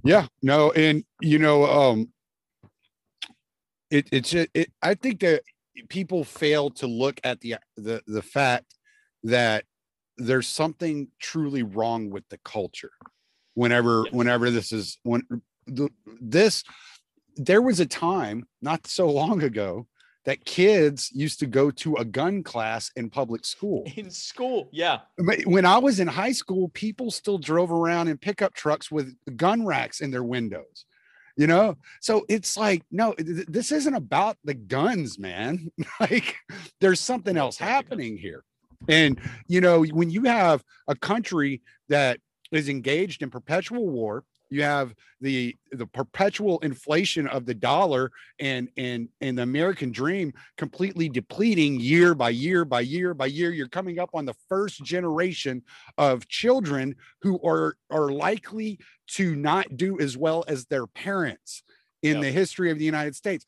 Yeah, 0.03 0.27
no, 0.41 0.71
and 0.71 1.03
you 1.21 1.39
know, 1.39 1.65
um 1.65 2.09
it 3.89 4.07
it's 4.11 4.33
it, 4.33 4.49
it 4.53 4.71
I 4.81 4.93
think 4.93 5.21
that 5.21 5.41
people 5.89 6.23
fail 6.23 6.69
to 6.71 6.87
look 6.87 7.19
at 7.23 7.41
the 7.41 7.55
the 7.77 8.01
the 8.07 8.21
fact 8.21 8.75
that 9.23 9.65
there's 10.17 10.47
something 10.47 11.09
truly 11.19 11.63
wrong 11.63 12.09
with 12.09 12.23
the 12.29 12.37
culture 12.39 12.91
whenever 13.53 14.03
yes. 14.05 14.13
whenever 14.13 14.51
this 14.51 14.71
is 14.71 14.99
when 15.03 15.23
the, 15.67 15.89
this 16.21 16.63
there 17.35 17.61
was 17.61 17.79
a 17.79 17.85
time 17.85 18.45
not 18.61 18.87
so 18.87 19.09
long 19.09 19.43
ago 19.43 19.87
that 20.25 20.43
kids 20.43 21.11
used 21.13 21.39
to 21.39 21.45
go 21.45 21.69
to 21.69 21.95
a 21.95 22.05
gun 22.05 22.43
class 22.43 22.91
in 22.95 23.09
public 23.09 23.45
school. 23.45 23.83
In 23.95 24.09
school, 24.09 24.69
yeah. 24.71 25.01
When 25.45 25.65
I 25.65 25.77
was 25.77 25.99
in 25.99 26.07
high 26.07 26.31
school, 26.31 26.69
people 26.69 27.11
still 27.11 27.37
drove 27.37 27.71
around 27.71 28.07
in 28.07 28.17
pickup 28.17 28.53
trucks 28.53 28.91
with 28.91 29.15
gun 29.37 29.65
racks 29.65 30.01
in 30.01 30.11
their 30.11 30.23
windows. 30.23 30.85
You 31.37 31.47
know, 31.47 31.75
so 31.99 32.25
it's 32.29 32.55
like, 32.55 32.83
no, 32.91 33.11
th- 33.13 33.45
this 33.47 33.73
isn't 33.73 33.93
about 33.93 34.37
the 34.45 34.53
guns, 34.53 35.19
man. 35.19 35.69
like, 35.99 36.35
there's 36.79 37.01
something 37.01 37.35
else 37.35 37.57
happening 37.73 38.17
here. 38.17 38.43
And, 38.87 39.19
you 39.47 39.61
know, 39.61 39.83
when 39.83 40.09
you 40.09 40.23
have 40.23 40.63
a 40.87 40.95
country 40.95 41.61
that 41.89 42.19
is 42.51 42.69
engaged 42.69 43.21
in 43.21 43.29
perpetual 43.29 43.87
war, 43.87 44.23
you 44.55 44.63
have 44.63 44.95
the 45.19 45.55
the 45.71 45.85
perpetual 45.85 46.59
inflation 46.59 47.27
of 47.27 47.45
the 47.45 47.53
dollar 47.53 48.09
and 48.39 48.69
and 48.77 49.09
and 49.19 49.37
the 49.37 49.43
american 49.43 49.91
dream 49.91 50.33
completely 50.57 51.09
depleting 51.09 51.77
year 51.79 52.15
by 52.15 52.29
year 52.29 52.63
by 52.63 52.79
year 52.79 53.13
by 53.13 53.25
year 53.25 53.51
you're 53.51 53.67
coming 53.67 53.99
up 53.99 54.09
on 54.13 54.25
the 54.25 54.35
first 54.47 54.81
generation 54.83 55.61
of 55.97 56.27
children 56.29 56.95
who 57.21 57.37
are 57.45 57.75
are 57.91 58.09
likely 58.09 58.79
to 59.07 59.35
not 59.35 59.75
do 59.75 59.99
as 59.99 60.17
well 60.17 60.45
as 60.47 60.65
their 60.65 60.87
parents 60.87 61.63
in 62.01 62.17
yep. 62.17 62.21
the 62.21 62.31
history 62.31 62.69
of 62.69 62.77
the 62.77 62.85
United 62.85 63.15
States. 63.15 63.45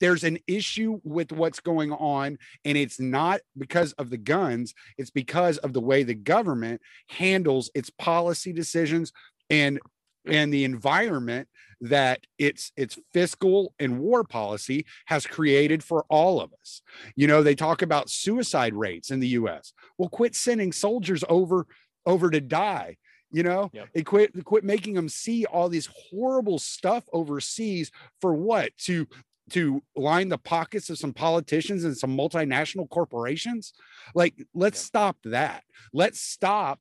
There's 0.00 0.24
an 0.24 0.38
issue 0.48 1.00
with 1.04 1.30
what's 1.30 1.60
going 1.60 1.92
on, 1.92 2.38
and 2.64 2.76
it's 2.76 2.98
not 2.98 3.40
because 3.56 3.92
of 3.92 4.10
the 4.10 4.18
guns, 4.18 4.74
it's 4.98 5.10
because 5.10 5.58
of 5.58 5.72
the 5.72 5.80
way 5.80 6.02
the 6.02 6.14
government 6.14 6.80
handles 7.08 7.70
its 7.72 7.88
policy 7.88 8.52
decisions 8.52 9.12
and 9.50 9.80
Mm. 10.26 10.34
and 10.34 10.52
the 10.52 10.64
environment 10.64 11.48
that 11.80 12.20
its 12.38 12.72
its 12.76 12.98
fiscal 13.12 13.72
and 13.78 14.00
war 14.00 14.22
policy 14.22 14.84
has 15.06 15.26
created 15.26 15.82
for 15.82 16.04
all 16.10 16.40
of 16.40 16.52
us. 16.60 16.82
You 17.16 17.26
know, 17.26 17.42
they 17.42 17.54
talk 17.54 17.80
about 17.80 18.10
suicide 18.10 18.74
rates 18.74 19.10
in 19.10 19.20
the 19.20 19.28
US. 19.28 19.72
Well, 19.96 20.10
quit 20.10 20.34
sending 20.34 20.72
soldiers 20.72 21.24
over 21.28 21.66
over 22.04 22.30
to 22.30 22.40
die. 22.40 22.96
You 23.32 23.44
know, 23.44 23.70
yep. 23.72 23.88
quit 24.04 24.44
quit 24.44 24.64
making 24.64 24.94
them 24.94 25.08
see 25.08 25.46
all 25.46 25.68
these 25.68 25.88
horrible 26.10 26.58
stuff 26.58 27.04
overseas 27.12 27.90
for 28.20 28.34
what? 28.34 28.76
To 28.78 29.06
to 29.52 29.82
line 29.96 30.28
the 30.28 30.38
pockets 30.38 30.90
of 30.90 30.98
some 30.98 31.12
politicians 31.12 31.84
and 31.84 31.96
some 31.96 32.16
multinational 32.16 32.88
corporations. 32.88 33.72
Like, 34.14 34.34
let's 34.54 34.80
yep. 34.80 34.86
stop 34.86 35.16
that. 35.24 35.64
Let's 35.92 36.20
stop 36.20 36.78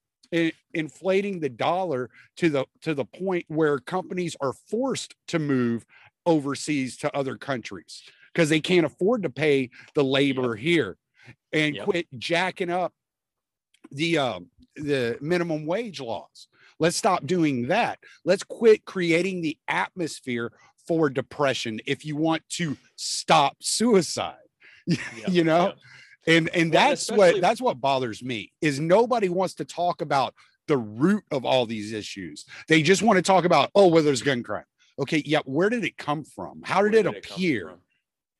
inflating 0.73 1.39
the 1.39 1.49
dollar 1.49 2.09
to 2.37 2.49
the 2.49 2.65
to 2.81 2.93
the 2.93 3.05
point 3.05 3.45
where 3.47 3.79
companies 3.79 4.35
are 4.41 4.53
forced 4.53 5.15
to 5.27 5.39
move 5.39 5.85
overseas 6.25 6.97
to 6.97 7.15
other 7.15 7.35
countries 7.35 8.03
because 8.33 8.49
they 8.49 8.59
can't 8.59 8.85
afford 8.85 9.23
to 9.23 9.29
pay 9.29 9.69
the 9.95 10.03
labor 10.03 10.55
yep. 10.55 10.63
here 10.63 10.97
and 11.51 11.75
yep. 11.75 11.85
quit 11.85 12.07
jacking 12.17 12.69
up 12.69 12.93
the 13.91 14.17
uh, 14.17 14.39
the 14.75 15.17
minimum 15.19 15.65
wage 15.65 15.99
laws 15.99 16.47
let's 16.79 16.95
stop 16.95 17.25
doing 17.25 17.67
that 17.67 17.97
let's 18.23 18.43
quit 18.43 18.85
creating 18.85 19.41
the 19.41 19.57
atmosphere 19.67 20.51
for 20.87 21.09
depression 21.09 21.79
if 21.85 22.05
you 22.05 22.15
want 22.15 22.43
to 22.49 22.77
stop 22.95 23.57
suicide 23.61 24.35
yep. 24.85 24.99
you 25.27 25.43
know 25.43 25.73
and 26.27 26.49
and 26.49 26.73
well, 26.73 26.89
that's 26.89 27.11
what 27.11 27.41
that's 27.41 27.61
what 27.61 27.79
bothers 27.81 28.23
me 28.23 28.51
is 28.61 28.79
nobody 28.79 29.29
wants 29.29 29.55
to 29.55 29.65
talk 29.65 30.01
about 30.01 30.33
the 30.67 30.77
root 30.77 31.23
of 31.31 31.45
all 31.45 31.65
these 31.65 31.93
issues. 31.93 32.45
They 32.67 32.81
just 32.81 33.01
want 33.01 33.17
to 33.17 33.23
talk 33.23 33.45
about 33.45 33.71
oh 33.75 33.87
well 33.87 34.03
there's 34.03 34.21
gun 34.21 34.43
crime. 34.43 34.65
Okay 34.99 35.23
yeah 35.25 35.39
where 35.45 35.69
did 35.69 35.83
it 35.83 35.97
come 35.97 36.23
from? 36.23 36.61
How 36.63 36.81
did, 36.83 36.91
did 36.91 37.05
it 37.05 37.17
appear? 37.17 37.79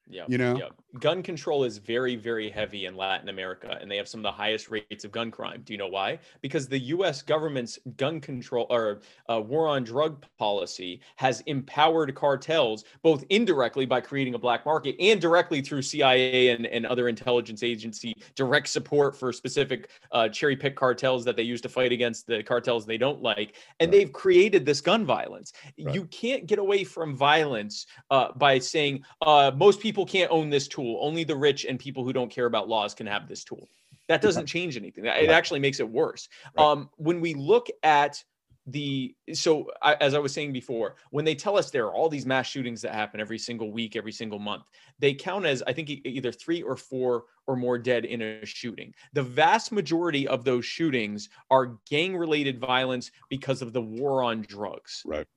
yeah. 0.09 0.25
You 0.27 0.37
know, 0.37 0.57
yeah. 0.57 0.69
Gun 0.99 1.21
control 1.21 1.63
is 1.63 1.77
very, 1.77 2.15
very 2.15 2.49
heavy 2.49 2.85
in 2.85 2.95
Latin 2.95 3.29
America, 3.29 3.77
and 3.79 3.91
they 3.91 3.97
have 3.97 4.07
some 4.07 4.21
of 4.21 4.23
the 4.23 4.31
highest 4.31 4.71
rates 4.71 5.05
of 5.05 5.11
gun 5.11 5.29
crime. 5.29 5.61
Do 5.65 5.73
you 5.73 5.77
know 5.77 5.87
why? 5.87 6.19
Because 6.41 6.67
the 6.67 6.79
U.S. 6.79 7.21
government's 7.21 7.77
gun 7.97 8.19
control 8.19 8.65
or 8.69 9.01
uh, 9.29 9.39
war 9.39 9.67
on 9.67 9.83
drug 9.83 10.25
policy 10.39 11.01
has 11.17 11.41
empowered 11.41 12.15
cartels 12.15 12.85
both 13.03 13.23
indirectly 13.29 13.85
by 13.85 14.01
creating 14.01 14.33
a 14.33 14.39
black 14.39 14.65
market 14.65 14.95
and 14.99 15.21
directly 15.21 15.61
through 15.61 15.81
CIA 15.83 16.49
and, 16.49 16.65
and 16.65 16.85
other 16.85 17.07
intelligence 17.07 17.61
agency 17.61 18.15
direct 18.35 18.67
support 18.67 19.15
for 19.15 19.31
specific 19.31 19.89
uh, 20.11 20.27
cherry 20.29 20.55
pick 20.55 20.75
cartels 20.75 21.23
that 21.25 21.35
they 21.35 21.43
use 21.43 21.61
to 21.61 21.69
fight 21.69 21.91
against 21.91 22.25
the 22.25 22.41
cartels 22.41 22.85
they 22.85 22.97
don't 22.97 23.21
like. 23.21 23.55
And 23.79 23.91
right. 23.91 23.99
they've 23.99 24.11
created 24.11 24.65
this 24.65 24.81
gun 24.81 25.05
violence. 25.05 25.53
Right. 25.79 25.93
You 25.93 26.05
can't 26.05 26.47
get 26.47 26.57
away 26.57 26.83
from 26.83 27.15
violence 27.15 27.85
uh, 28.09 28.31
by 28.33 28.57
saying 28.57 29.03
uh, 29.21 29.51
most 29.55 29.79
people 29.79 29.89
people 29.89 30.05
can't 30.05 30.31
own 30.31 30.51
this 30.51 30.67
tool. 30.67 30.78
Only 30.81 31.23
the 31.23 31.35
rich 31.35 31.65
and 31.65 31.79
people 31.79 32.03
who 32.03 32.13
don't 32.13 32.31
care 32.31 32.45
about 32.45 32.67
laws 32.67 32.93
can 32.93 33.07
have 33.07 33.27
this 33.27 33.43
tool. 33.43 33.67
That 34.07 34.21
doesn't 34.21 34.47
change 34.47 34.75
anything. 34.75 35.05
It 35.05 35.29
actually 35.29 35.59
makes 35.59 35.79
it 35.79 35.87
worse. 35.87 36.27
Right. 36.57 36.65
Um, 36.65 36.89
when 36.97 37.21
we 37.21 37.35
look 37.35 37.67
at 37.83 38.23
the 38.65 39.15
so 39.33 39.71
I, 39.81 39.95
as 39.95 40.13
I 40.13 40.19
was 40.19 40.33
saying 40.33 40.53
before, 40.53 40.95
when 41.11 41.25
they 41.25 41.35
tell 41.35 41.57
us 41.57 41.71
there 41.71 41.85
are 41.85 41.93
all 41.93 42.09
these 42.09 42.25
mass 42.25 42.47
shootings 42.47 42.81
that 42.81 42.93
happen 42.93 43.19
every 43.19 43.39
single 43.39 43.71
week, 43.71 43.95
every 43.95 44.11
single 44.11 44.39
month, 44.39 44.63
they 44.99 45.13
count 45.13 45.45
as 45.45 45.63
I 45.65 45.73
think 45.73 45.89
either 45.89 46.31
three 46.31 46.61
or 46.61 46.75
four 46.75 47.23
or 47.47 47.55
more 47.55 47.77
dead 47.77 48.05
in 48.05 48.21
a 48.21 48.45
shooting. 48.45 48.93
The 49.13 49.23
vast 49.23 49.71
majority 49.71 50.27
of 50.27 50.43
those 50.43 50.65
shootings 50.65 51.29
are 51.49 51.77
gang-related 51.89 52.59
violence 52.59 53.11
because 53.29 53.61
of 53.61 53.73
the 53.73 53.81
war 53.81 54.23
on 54.23 54.41
drugs. 54.41 55.01
Right. 55.05 55.27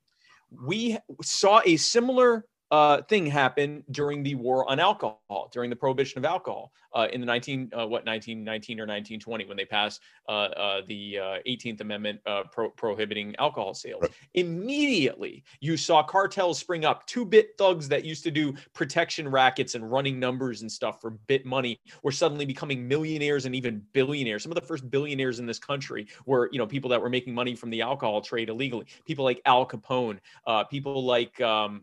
We 0.67 0.99
saw 1.23 1.63
a 1.65 1.77
similar 1.77 2.45
uh, 2.73 3.03
thing 3.03 3.27
happened 3.27 3.85
during 3.91 4.23
the 4.23 4.35
war 4.35 4.69
on 4.69 4.81
alcohol, 4.81 5.51
during 5.53 5.69
the 5.71 5.77
prohibition 5.77 6.19
of 6.19 6.25
alcohol 6.25 6.73
uh, 6.95 7.09
in 7.13 7.21
the 7.21 7.27
19 7.27 7.71
uh, 7.73 7.79
what 7.79 8.05
1919 8.07 8.79
or 8.79 8.85
1920 8.85 9.47
when 9.47 9.57
they 9.57 9.65
passed 9.65 10.01
uh, 10.29 10.33
uh, 10.33 10.83
the 10.87 11.15
18th 11.47 11.81
uh, 11.81 11.83
Amendment 11.83 12.21
pro- 12.51 12.71
prohibiting 12.71 13.35
alcohol 13.39 13.75
sales. 13.75 14.03
Right. 14.03 14.11
Immediately, 14.35 15.45
you 15.61 15.77
saw 15.77 16.03
cartels 16.03 16.59
spring 16.59 16.85
up. 16.85 17.07
Two 17.07 17.25
bit 17.25 17.55
thugs 17.59 17.89
that 17.89 18.05
used 18.05 18.25
to 18.25 18.31
do 18.31 18.55
protection 18.73 19.29
rackets 19.29 19.75
and 19.75 19.91
running 19.91 20.19
numbers 20.19 20.63
and 20.63 20.71
stuff 20.71 21.01
for 21.01 21.11
bit 21.11 21.45
money 21.45 21.81
were 22.03 22.13
suddenly 22.13 22.45
becoming 22.45 22.87
millionaires 22.87 23.47
and 23.47 23.55
even 23.55 23.83
billionaires. 23.93 24.43
Some 24.43 24.53
of 24.53 24.57
the 24.57 24.67
first 24.67 24.89
billionaires 24.91 25.39
in 25.39 25.47
this 25.47 25.59
country 25.59 26.07
were 26.27 26.49
you 26.53 26.59
know 26.59 26.67
people 26.67 26.91
that 26.91 27.01
were 27.01 27.11
making 27.11 27.35
money 27.35 27.55
from 27.55 27.71
the 27.71 27.83
alcohol 27.83 28.21
trade 28.21 28.49
illegally. 28.49 28.87
People 29.07 29.25
like 29.25 29.41
Al 29.47 29.67
Capone, 29.67 30.19
people 30.71 31.05
like 31.05 31.41
um, 31.41 31.83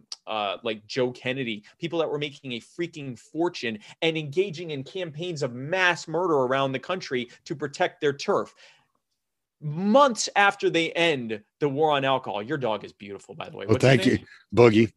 like 0.63 0.85
Joe 0.87 1.11
Kennedy, 1.11 1.63
people 1.79 1.99
that 1.99 2.09
were 2.09 2.19
making 2.19 2.53
a 2.53 2.59
freaking 2.59 3.17
fortune 3.17 3.79
and 4.01 4.17
engaging 4.17 4.71
in 4.71 4.83
campaigns 4.99 5.43
of 5.43 5.53
mass 5.53 6.07
murder 6.07 6.33
around 6.33 6.71
the 6.71 6.79
country 6.79 7.29
to 7.45 7.55
protect 7.55 8.01
their 8.01 8.13
turf. 8.13 8.53
Months 9.61 10.29
after 10.35 10.69
they 10.69 10.91
end 10.91 11.41
the 11.59 11.67
war 11.67 11.91
on 11.91 12.05
alcohol, 12.05 12.41
your 12.41 12.57
dog 12.57 12.85
is 12.85 12.93
beautiful, 12.93 13.35
by 13.35 13.49
the 13.49 13.57
way. 13.57 13.65
Well, 13.65 13.77
thank 13.77 14.05
you, 14.05 14.19
Boogie. 14.55 14.91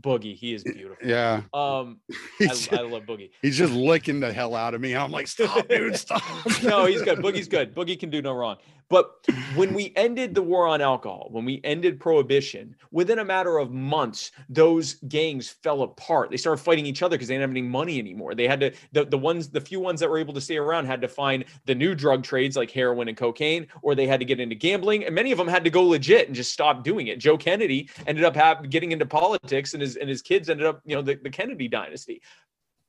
Boogie, 0.00 0.34
he 0.34 0.54
is 0.54 0.62
beautiful. 0.62 1.06
Yeah. 1.06 1.42
Um, 1.52 2.00
I, 2.40 2.68
I, 2.72 2.80
love 2.80 3.02
Boogie. 3.02 3.30
He's 3.42 3.58
just 3.58 3.72
licking 3.72 4.20
the 4.20 4.32
hell 4.32 4.54
out 4.54 4.74
of 4.74 4.80
me. 4.80 4.96
I'm 4.96 5.10
like, 5.10 5.26
stop, 5.26 5.68
dude, 5.68 5.96
stop. 5.96 6.22
no, 6.62 6.86
he's 6.86 7.02
good. 7.02 7.18
Boogie's 7.18 7.48
good. 7.48 7.74
Boogie 7.74 7.98
can 7.98 8.08
do 8.08 8.22
no 8.22 8.32
wrong. 8.32 8.56
But 8.88 9.26
when 9.54 9.74
we 9.74 9.92
ended 9.96 10.34
the 10.34 10.42
war 10.42 10.66
on 10.66 10.80
alcohol, 10.80 11.28
when 11.30 11.44
we 11.44 11.60
ended 11.64 12.00
prohibition, 12.00 12.76
within 12.90 13.18
a 13.18 13.24
matter 13.24 13.58
of 13.58 13.70
months, 13.70 14.32
those 14.48 14.94
gangs 15.08 15.48
fell 15.48 15.82
apart. 15.82 16.30
They 16.30 16.36
started 16.36 16.62
fighting 16.62 16.86
each 16.86 17.02
other 17.02 17.16
because 17.16 17.28
they 17.28 17.34
didn't 17.34 17.42
have 17.42 17.50
any 17.50 17.62
money 17.62 17.98
anymore. 17.98 18.34
They 18.34 18.46
had 18.46 18.60
to 18.60 18.72
the, 18.92 19.04
the 19.04 19.18
ones, 19.18 19.48
the 19.48 19.60
few 19.60 19.80
ones 19.80 20.00
that 20.00 20.10
were 20.10 20.18
able 20.18 20.34
to 20.34 20.40
stay 20.40 20.56
around 20.56 20.86
had 20.86 21.00
to 21.02 21.08
find 21.08 21.44
the 21.64 21.74
new 21.74 21.94
drug 21.94 22.22
trades 22.22 22.56
like 22.56 22.70
heroin 22.70 23.08
and 23.08 23.16
cocaine, 23.16 23.66
or 23.82 23.94
they 23.94 24.06
had 24.06 24.20
to 24.20 24.26
get 24.26 24.40
into 24.40 24.54
gambling. 24.54 25.04
And 25.04 25.14
many 25.14 25.32
of 25.32 25.38
them 25.38 25.48
had 25.48 25.64
to 25.64 25.70
go 25.70 25.84
legit 25.84 26.26
and 26.26 26.36
just 26.36 26.52
stop 26.52 26.84
doing 26.84 27.06
it. 27.06 27.18
Joe 27.18 27.38
Kennedy 27.38 27.88
ended 28.06 28.24
up 28.24 28.36
have, 28.36 28.68
getting 28.70 28.92
into 28.92 29.06
politics, 29.06 29.74
and 29.74 29.82
his 29.82 29.96
and 29.96 30.08
his 30.08 30.22
kids 30.22 30.48
ended 30.50 30.66
up, 30.66 30.82
you 30.84 30.94
know, 30.94 31.02
the, 31.02 31.14
the 31.14 31.30
Kennedy 31.30 31.68
dynasty 31.68 32.22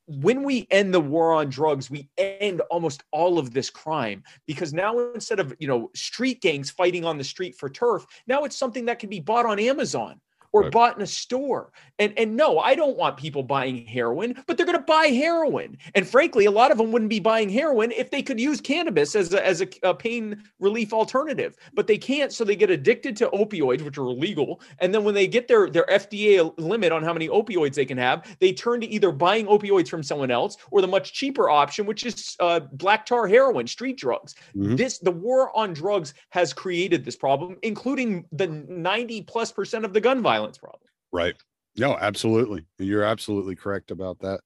when 0.07 0.43
we 0.43 0.67
end 0.69 0.93
the 0.93 0.99
war 0.99 1.33
on 1.33 1.49
drugs, 1.49 1.89
we 1.89 2.09
end 2.17 2.61
almost 2.69 3.03
all 3.11 3.39
of 3.39 3.53
this 3.53 3.69
crime 3.69 4.23
because 4.45 4.73
now 4.73 4.99
instead 5.13 5.39
of, 5.39 5.55
you 5.59 5.67
know, 5.67 5.89
street 5.95 6.41
gangs 6.41 6.69
fighting 6.69 7.05
on 7.05 7.17
the 7.17 7.23
street 7.23 7.55
for 7.57 7.69
turf, 7.69 8.05
now 8.27 8.43
it's 8.43 8.57
something 8.57 8.85
that 8.85 8.99
can 8.99 9.09
be 9.09 9.19
bought 9.19 9.45
on 9.45 9.59
Amazon 9.59 10.19
or 10.53 10.61
right. 10.61 10.71
bought 10.71 10.95
in 10.95 11.01
a 11.01 11.07
store. 11.07 11.71
And 11.99 12.13
and 12.17 12.35
no, 12.35 12.59
I 12.59 12.75
don't 12.75 12.97
want 12.97 13.17
people 13.17 13.43
buying 13.43 13.85
heroin, 13.85 14.41
but 14.47 14.55
they're 14.55 14.65
going 14.65 14.77
to 14.77 14.83
buy 14.83 15.07
heroin. 15.07 15.77
And 15.95 16.07
frankly, 16.07 16.45
a 16.45 16.51
lot 16.51 16.71
of 16.71 16.77
them 16.77 16.91
wouldn't 16.91 17.09
be 17.09 17.19
buying 17.19 17.49
heroin 17.49 17.91
if 17.91 18.09
they 18.09 18.21
could 18.21 18.39
use 18.39 18.61
cannabis 18.61 19.15
as 19.15 19.33
a, 19.33 19.45
as 19.45 19.61
a, 19.61 19.67
a 19.83 19.93
pain 19.93 20.43
relief 20.59 20.93
alternative. 20.93 21.55
But 21.73 21.87
they 21.87 21.97
can't, 21.97 22.31
so 22.31 22.43
they 22.43 22.55
get 22.55 22.69
addicted 22.69 23.17
to 23.17 23.29
opioids, 23.29 23.81
which 23.83 23.97
are 23.97 24.05
illegal. 24.05 24.61
And 24.79 24.93
then 24.93 25.03
when 25.03 25.13
they 25.13 25.27
get 25.27 25.47
their 25.47 25.69
their 25.69 25.85
FDA 25.85 26.53
limit 26.57 26.91
on 26.91 27.03
how 27.03 27.13
many 27.13 27.29
opioids 27.29 27.73
they 27.73 27.85
can 27.85 27.97
have, 27.97 28.25
they 28.39 28.53
turn 28.53 28.81
to 28.81 28.87
either 28.87 29.11
buying 29.11 29.47
opioids 29.47 29.89
from 29.89 30.03
someone 30.03 30.31
else 30.31 30.57
or 30.71 30.81
the 30.81 30.87
much 30.87 31.13
cheaper 31.13 31.49
option, 31.49 31.85
which 31.85 32.05
is 32.05 32.35
uh, 32.39 32.59
black 32.59 33.05
tar 33.05 33.27
heroin, 33.27 33.67
street 33.67 33.97
drugs. 33.97 34.35
Mm-hmm. 34.55 34.75
This 34.75 34.99
the 34.99 35.11
war 35.11 35.55
on 35.57 35.73
drugs 35.73 36.13
has 36.29 36.53
created 36.53 37.05
this 37.05 37.15
problem, 37.15 37.57
including 37.63 38.25
the 38.31 38.47
ninety 38.47 39.21
plus 39.21 39.51
percent 39.51 39.85
of 39.85 39.93
the 39.93 40.01
gun 40.01 40.21
violence 40.21 40.42
problem. 40.51 40.81
Right. 41.11 41.35
No, 41.75 41.97
absolutely. 41.97 42.65
You're 42.77 43.03
absolutely 43.03 43.55
correct 43.55 43.89
about 43.89 44.19
that. 44.19 44.41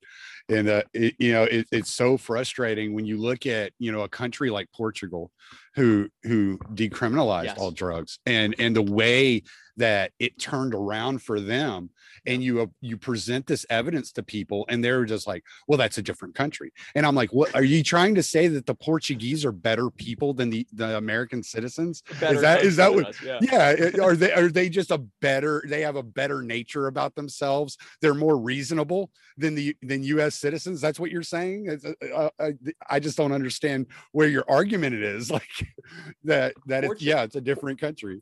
And 0.49 0.69
uh, 0.69 0.83
it, 0.93 1.15
you 1.19 1.33
know, 1.33 1.43
it, 1.43 1.67
it's 1.71 1.93
so 1.93 2.15
frustrating 2.17 2.93
when 2.93 3.05
you 3.05 3.17
look 3.17 3.45
at 3.45 3.73
you 3.79 3.91
know 3.91 4.01
a 4.01 4.09
country 4.09 4.49
like 4.49 4.71
Portugal, 4.73 5.31
who 5.78 6.09
who 6.23 6.57
decriminalized 6.73 7.45
yes. 7.45 7.57
all 7.59 7.69
drugs, 7.69 8.17
and 8.25 8.55
and 8.57 8.75
the 8.75 8.82
way 8.82 9.43
that 9.78 10.11
it 10.17 10.39
turned 10.39 10.73
around 10.73 11.21
for 11.21 11.39
them 11.39 11.91
and 12.25 12.43
you 12.43 12.61
uh, 12.61 12.65
you 12.82 12.97
present 12.97 13.45
this 13.45 13.63
evidence 13.69 14.11
to 14.11 14.23
people 14.23 14.65
and 14.69 14.84
they're 14.84 15.05
just 15.05 15.28
like 15.28 15.43
well 15.67 15.78
that's 15.78 15.99
a 15.99 16.01
different 16.01 16.34
country. 16.34 16.73
And 16.95 17.05
i'm 17.05 17.13
like 17.13 17.32
what 17.32 17.53
are 17.55 17.63
you 17.63 17.84
trying 17.84 18.15
to 18.15 18.23
say 18.23 18.47
that 18.47 18.65
the 18.65 18.73
portuguese 18.73 19.45
are 19.45 19.51
better 19.51 19.91
people 19.91 20.34
than 20.34 20.49
the, 20.49 20.65
the 20.73 20.97
american 20.97 21.43
citizens? 21.43 22.01
Better 22.19 22.36
is 22.36 22.41
that 22.41 22.63
is 22.63 22.75
that 22.78 22.93
what 22.93 23.09
us, 23.09 23.21
yeah. 23.21 23.39
yeah 23.41 24.01
are 24.01 24.15
they 24.21 24.34
are 24.34 24.49
they 24.49 24.67
just 24.67 24.89
a 24.89 24.97
better 25.21 25.63
they 25.67 25.82
have 25.82 25.95
a 25.95 26.03
better 26.03 26.41
nature 26.41 26.88
about 26.88 27.13
themselves? 27.13 27.78
They're 28.01 28.15
more 28.15 28.38
reasonable 28.38 29.11
than 29.38 29.55
the 29.55 29.75
than 29.82 30.03
us 30.19 30.36
citizens? 30.36 30.82
That's 30.82 30.99
what 30.99 31.11
you're 31.11 31.23
saying? 31.23 31.69
Uh, 31.69 32.05
uh, 32.07 32.30
I, 32.39 32.53
I 32.89 32.99
just 32.99 33.17
don't 33.17 33.32
understand 33.32 33.88
where 34.11 34.28
your 34.28 34.43
argument 34.49 34.95
it 34.95 35.03
is 35.03 35.30
like 35.38 35.66
that 36.24 36.53
that 36.65 36.84
it's, 36.84 37.01
yeah 37.01 37.24
it's 37.24 37.36
a 37.36 37.41
different 37.41 37.80
country 37.80 38.22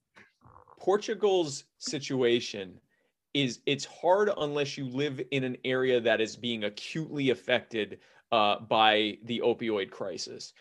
Portugal's 0.79 1.65
situation 1.79 2.79
is 3.33 3.59
it's 3.65 3.85
hard 3.85 4.29
unless 4.37 4.77
you 4.77 4.87
live 4.87 5.21
in 5.31 5.43
an 5.43 5.57
area 5.65 5.99
that 5.99 6.21
is 6.21 6.35
being 6.35 6.63
acutely 6.63 7.31
affected 7.31 7.99
uh, 8.31 8.59
by 8.59 9.17
the 9.25 9.41
opioid 9.43 9.91
crisis. 9.91 10.53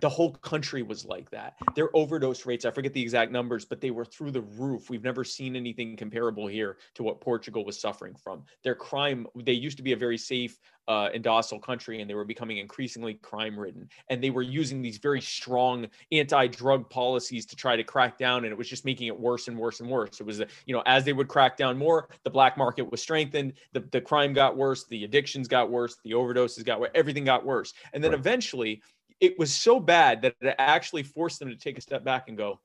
The 0.00 0.08
whole 0.08 0.32
country 0.32 0.82
was 0.82 1.06
like 1.06 1.30
that. 1.30 1.54
Their 1.74 1.88
overdose 1.96 2.44
rates, 2.44 2.66
I 2.66 2.70
forget 2.70 2.92
the 2.92 3.00
exact 3.00 3.32
numbers, 3.32 3.64
but 3.64 3.80
they 3.80 3.90
were 3.90 4.04
through 4.04 4.32
the 4.32 4.42
roof. 4.42 4.90
We've 4.90 5.02
never 5.02 5.24
seen 5.24 5.56
anything 5.56 5.96
comparable 5.96 6.46
here 6.46 6.76
to 6.94 7.02
what 7.02 7.22
Portugal 7.22 7.64
was 7.64 7.80
suffering 7.80 8.14
from. 8.14 8.44
Their 8.62 8.74
crime, 8.74 9.26
they 9.34 9.52
used 9.52 9.78
to 9.78 9.82
be 9.82 9.92
a 9.92 9.96
very 9.96 10.18
safe 10.18 10.58
uh, 10.88 11.08
and 11.14 11.24
docile 11.24 11.58
country, 11.58 12.00
and 12.00 12.08
they 12.08 12.14
were 12.14 12.24
becoming 12.24 12.58
increasingly 12.58 13.14
crime 13.14 13.58
ridden. 13.58 13.88
And 14.10 14.22
they 14.22 14.30
were 14.30 14.42
using 14.42 14.82
these 14.82 14.98
very 14.98 15.22
strong 15.22 15.86
anti 16.12 16.46
drug 16.48 16.90
policies 16.90 17.46
to 17.46 17.56
try 17.56 17.74
to 17.74 17.84
crack 17.84 18.18
down, 18.18 18.44
and 18.44 18.52
it 18.52 18.58
was 18.58 18.68
just 18.68 18.84
making 18.84 19.06
it 19.06 19.18
worse 19.18 19.48
and 19.48 19.58
worse 19.58 19.80
and 19.80 19.88
worse. 19.88 20.20
It 20.20 20.26
was, 20.26 20.40
you 20.66 20.74
know, 20.74 20.82
as 20.84 21.04
they 21.04 21.14
would 21.14 21.28
crack 21.28 21.56
down 21.56 21.78
more, 21.78 22.08
the 22.24 22.30
black 22.30 22.58
market 22.58 22.90
was 22.90 23.00
strengthened, 23.00 23.54
the, 23.72 23.80
the 23.92 24.00
crime 24.02 24.34
got 24.34 24.56
worse, 24.56 24.84
the 24.84 25.04
addictions 25.04 25.48
got 25.48 25.70
worse, 25.70 25.96
the 26.04 26.12
overdoses 26.12 26.64
got 26.64 26.80
worse, 26.80 26.90
everything 26.94 27.24
got 27.24 27.44
worse. 27.44 27.72
And 27.92 28.02
then 28.02 28.12
right. 28.12 28.20
eventually, 28.20 28.82
it 29.20 29.38
was 29.38 29.52
so 29.52 29.80
bad 29.80 30.22
that 30.22 30.34
it 30.40 30.54
actually 30.58 31.02
forced 31.02 31.38
them 31.38 31.48
to 31.48 31.56
take 31.56 31.78
a 31.78 31.80
step 31.80 32.04
back 32.04 32.28
and 32.28 32.36
go, 32.36 32.60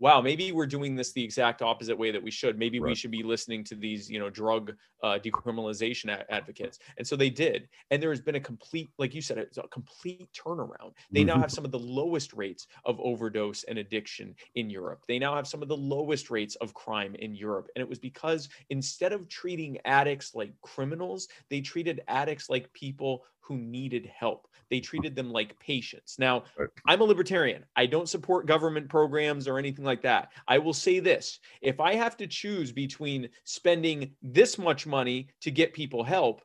wow, 0.00 0.20
maybe 0.20 0.52
we're 0.52 0.66
doing 0.66 0.96
this 0.96 1.12
the 1.12 1.22
exact 1.22 1.62
opposite 1.62 1.96
way 1.96 2.10
that 2.10 2.22
we 2.22 2.30
should. 2.30 2.58
Maybe 2.58 2.80
right. 2.80 2.90
we 2.90 2.94
should 2.94 3.10
be 3.10 3.22
listening 3.22 3.62
to 3.64 3.74
these, 3.74 4.10
you 4.10 4.18
know, 4.18 4.28
drug 4.28 4.74
uh, 5.02 5.18
decriminalization 5.24 6.10
a- 6.12 6.30
advocates. 6.32 6.78
And 6.98 7.06
so 7.06 7.16
they 7.16 7.30
did. 7.30 7.68
And 7.90 8.02
there 8.02 8.10
has 8.10 8.20
been 8.20 8.34
a 8.34 8.40
complete, 8.40 8.90
like 8.98 9.14
you 9.14 9.22
said, 9.22 9.38
it's 9.38 9.56
a 9.56 9.62
complete 9.68 10.28
turnaround. 10.32 10.92
They 11.10 11.20
mm-hmm. 11.20 11.28
now 11.28 11.38
have 11.38 11.52
some 11.52 11.64
of 11.64 11.70
the 11.70 11.78
lowest 11.78 12.32
rates 12.32 12.66
of 12.84 13.00
overdose 13.00 13.62
and 13.64 13.78
addiction 13.78 14.34
in 14.56 14.68
Europe. 14.68 15.04
They 15.06 15.18
now 15.18 15.36
have 15.36 15.46
some 15.46 15.62
of 15.62 15.68
the 15.68 15.76
lowest 15.76 16.28
rates 16.28 16.56
of 16.56 16.74
crime 16.74 17.14
in 17.14 17.34
Europe. 17.34 17.68
And 17.74 17.80
it 17.80 17.88
was 17.88 17.98
because 17.98 18.48
instead 18.70 19.12
of 19.12 19.28
treating 19.28 19.78
addicts 19.84 20.34
like 20.34 20.52
criminals, 20.60 21.28
they 21.50 21.60
treated 21.60 22.02
addicts 22.08 22.50
like 22.50 22.72
people 22.72 23.24
who 23.46 23.56
needed 23.56 24.06
help. 24.06 24.48
They 24.70 24.80
treated 24.80 25.14
them 25.14 25.30
like 25.30 25.58
patients. 25.58 26.18
Now, 26.18 26.44
I'm 26.86 27.00
a 27.00 27.04
libertarian. 27.04 27.64
I 27.76 27.86
don't 27.86 28.08
support 28.08 28.46
government 28.46 28.88
programs 28.88 29.46
or 29.46 29.58
anything 29.58 29.84
like 29.84 30.02
that. 30.02 30.32
I 30.48 30.58
will 30.58 30.72
say 30.72 31.00
this 31.00 31.38
if 31.60 31.80
I 31.80 31.94
have 31.94 32.16
to 32.16 32.26
choose 32.26 32.72
between 32.72 33.28
spending 33.44 34.12
this 34.22 34.58
much 34.58 34.86
money 34.86 35.28
to 35.42 35.50
get 35.50 35.74
people 35.74 36.02
help, 36.02 36.40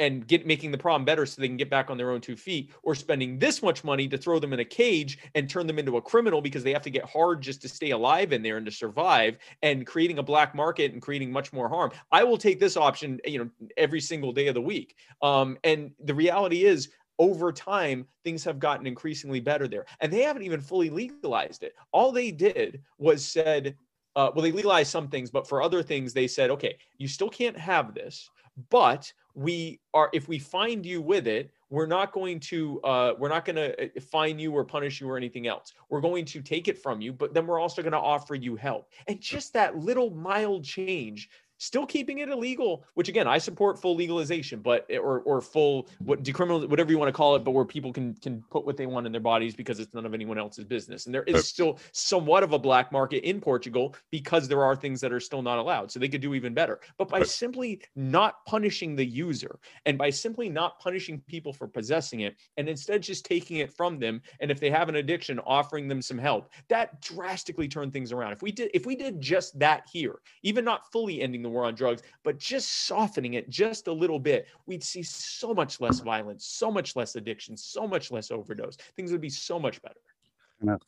and 0.00 0.26
get 0.26 0.46
making 0.46 0.72
the 0.72 0.78
problem 0.78 1.04
better 1.04 1.24
so 1.24 1.40
they 1.40 1.46
can 1.46 1.58
get 1.58 1.70
back 1.70 1.90
on 1.90 1.96
their 1.96 2.10
own 2.10 2.20
two 2.20 2.34
feet 2.34 2.72
or 2.82 2.94
spending 2.94 3.38
this 3.38 3.62
much 3.62 3.84
money 3.84 4.08
to 4.08 4.18
throw 4.18 4.40
them 4.40 4.52
in 4.52 4.60
a 4.60 4.64
cage 4.64 5.18
and 5.34 5.48
turn 5.48 5.66
them 5.66 5.78
into 5.78 5.98
a 5.98 6.02
criminal 6.02 6.40
because 6.40 6.64
they 6.64 6.72
have 6.72 6.82
to 6.82 6.90
get 6.90 7.04
hard 7.04 7.40
just 7.40 7.60
to 7.62 7.68
stay 7.68 7.90
alive 7.90 8.32
in 8.32 8.42
there 8.42 8.56
and 8.56 8.66
to 8.66 8.72
survive 8.72 9.36
and 9.62 9.86
creating 9.86 10.18
a 10.18 10.22
black 10.22 10.54
market 10.54 10.92
and 10.92 11.02
creating 11.02 11.30
much 11.30 11.52
more 11.52 11.68
harm. 11.68 11.92
I 12.10 12.24
will 12.24 12.38
take 12.38 12.58
this 12.58 12.76
option 12.76 13.20
you 13.24 13.38
know 13.38 13.50
every 13.76 14.00
single 14.00 14.32
day 14.32 14.48
of 14.48 14.54
the 14.54 14.60
week. 14.60 14.96
Um, 15.22 15.58
and 15.62 15.92
the 16.02 16.14
reality 16.14 16.64
is 16.64 16.88
over 17.18 17.52
time 17.52 18.06
things 18.24 18.42
have 18.44 18.58
gotten 18.58 18.86
increasingly 18.86 19.40
better 19.40 19.68
there. 19.68 19.84
And 20.00 20.10
they 20.10 20.22
haven't 20.22 20.42
even 20.42 20.62
fully 20.62 20.88
legalized 20.88 21.62
it. 21.62 21.74
All 21.92 22.10
they 22.10 22.30
did 22.30 22.80
was 22.98 23.24
said 23.24 23.76
uh, 24.16 24.30
well 24.34 24.42
they 24.42 24.50
legalized 24.50 24.90
some 24.90 25.08
things 25.08 25.30
but 25.30 25.48
for 25.48 25.62
other 25.62 25.82
things 25.82 26.12
they 26.12 26.26
said 26.26 26.50
okay 26.50 26.76
you 26.98 27.06
still 27.06 27.28
can't 27.28 27.56
have 27.56 27.94
this 27.94 28.28
but 28.68 29.12
we 29.34 29.80
are 29.94 30.10
if 30.12 30.28
we 30.28 30.38
find 30.38 30.84
you 30.84 31.00
with 31.00 31.26
it 31.26 31.50
we're 31.70 31.86
not 31.86 32.12
going 32.12 32.40
to 32.40 32.80
uh, 32.82 33.14
we're 33.18 33.28
not 33.28 33.44
going 33.44 33.56
to 33.56 33.84
uh, 33.84 34.00
fine 34.00 34.38
you 34.38 34.52
or 34.52 34.64
punish 34.64 35.00
you 35.00 35.08
or 35.08 35.16
anything 35.16 35.46
else. 35.46 35.72
We're 35.88 36.00
going 36.00 36.24
to 36.26 36.42
take 36.42 36.68
it 36.68 36.76
from 36.76 37.00
you 37.00 37.12
but 37.12 37.32
then 37.32 37.46
we're 37.46 37.60
also 37.60 37.80
going 37.80 37.92
to 37.92 37.98
offer 37.98 38.34
you 38.34 38.56
help. 38.56 38.90
And 39.06 39.20
just 39.20 39.52
that 39.54 39.78
little 39.78 40.10
mild 40.10 40.64
change 40.64 41.30
still 41.60 41.84
keeping 41.84 42.18
it 42.18 42.30
illegal, 42.30 42.84
which 42.94 43.08
again, 43.08 43.28
I 43.28 43.38
support 43.38 43.78
full 43.78 43.94
legalization, 43.94 44.60
but 44.60 44.86
eh, 44.90 44.96
or 44.96 45.20
or 45.20 45.40
full 45.40 45.88
what 45.98 46.22
decriminal 46.22 46.68
whatever 46.68 46.90
you 46.90 46.98
want 46.98 47.08
to 47.08 47.12
call 47.12 47.36
it, 47.36 47.44
but 47.44 47.52
where 47.52 47.64
people 47.64 47.92
can 47.92 48.14
can 48.14 48.42
put 48.50 48.64
what 48.64 48.76
they 48.76 48.86
want 48.86 49.06
in 49.06 49.12
their 49.12 49.20
bodies 49.20 49.54
because 49.54 49.78
it's 49.78 49.94
none 49.94 50.06
of 50.06 50.14
anyone 50.14 50.38
else's 50.38 50.64
business. 50.64 51.06
And 51.06 51.14
there 51.14 51.22
is 51.24 51.46
still 51.46 51.78
somewhat 51.92 52.42
of 52.42 52.52
a 52.52 52.58
black 52.58 52.90
market 52.90 53.28
in 53.28 53.40
Portugal 53.40 53.94
because 54.10 54.48
there 54.48 54.64
are 54.64 54.74
things 54.74 55.00
that 55.02 55.12
are 55.12 55.20
still 55.20 55.42
not 55.42 55.58
allowed. 55.58 55.92
So 55.92 56.00
they 56.00 56.08
could 56.08 56.22
do 56.22 56.34
even 56.34 56.54
better. 56.54 56.80
But 56.96 57.08
by 57.08 57.22
simply 57.22 57.82
not 57.94 58.44
punishing 58.46 58.96
the 58.96 59.04
user 59.04 59.58
and 59.84 59.98
by 59.98 60.10
simply 60.10 60.48
not 60.48 60.80
punishing 60.80 61.20
people 61.28 61.52
for 61.52 61.68
possessing 61.68 62.20
it 62.20 62.36
and 62.56 62.68
instead 62.68 63.02
just 63.02 63.26
taking 63.26 63.58
it 63.58 63.70
from 63.70 63.98
them 63.98 64.22
and 64.40 64.50
if 64.50 64.58
they 64.58 64.70
have 64.70 64.88
an 64.88 64.96
addiction 64.96 65.38
offering 65.40 65.88
them 65.88 66.00
some 66.00 66.18
help, 66.18 66.50
that 66.68 67.02
drastically 67.02 67.68
turned 67.68 67.92
things 67.92 68.12
around. 68.12 68.32
If 68.32 68.40
we 68.40 68.50
did 68.50 68.70
if 68.72 68.86
we 68.86 68.96
did 68.96 69.20
just 69.20 69.58
that 69.58 69.86
here, 69.92 70.20
even 70.42 70.64
not 70.64 70.90
fully 70.90 71.20
ending 71.20 71.42
the 71.42 71.49
war 71.50 71.64
on 71.64 71.74
drugs, 71.74 72.02
but 72.24 72.38
just 72.38 72.86
softening 72.86 73.34
it 73.34 73.48
just 73.48 73.86
a 73.88 73.92
little 73.92 74.18
bit, 74.18 74.46
we'd 74.66 74.82
see 74.82 75.02
so 75.02 75.52
much 75.54 75.80
less 75.80 76.00
violence, 76.00 76.46
so 76.46 76.70
much 76.70 76.96
less 76.96 77.16
addiction, 77.16 77.56
so 77.56 77.86
much 77.86 78.10
less 78.10 78.30
overdose. 78.30 78.76
Things 78.96 79.12
would 79.12 79.20
be 79.20 79.30
so 79.30 79.58
much 79.58 79.80
better. 79.82 80.78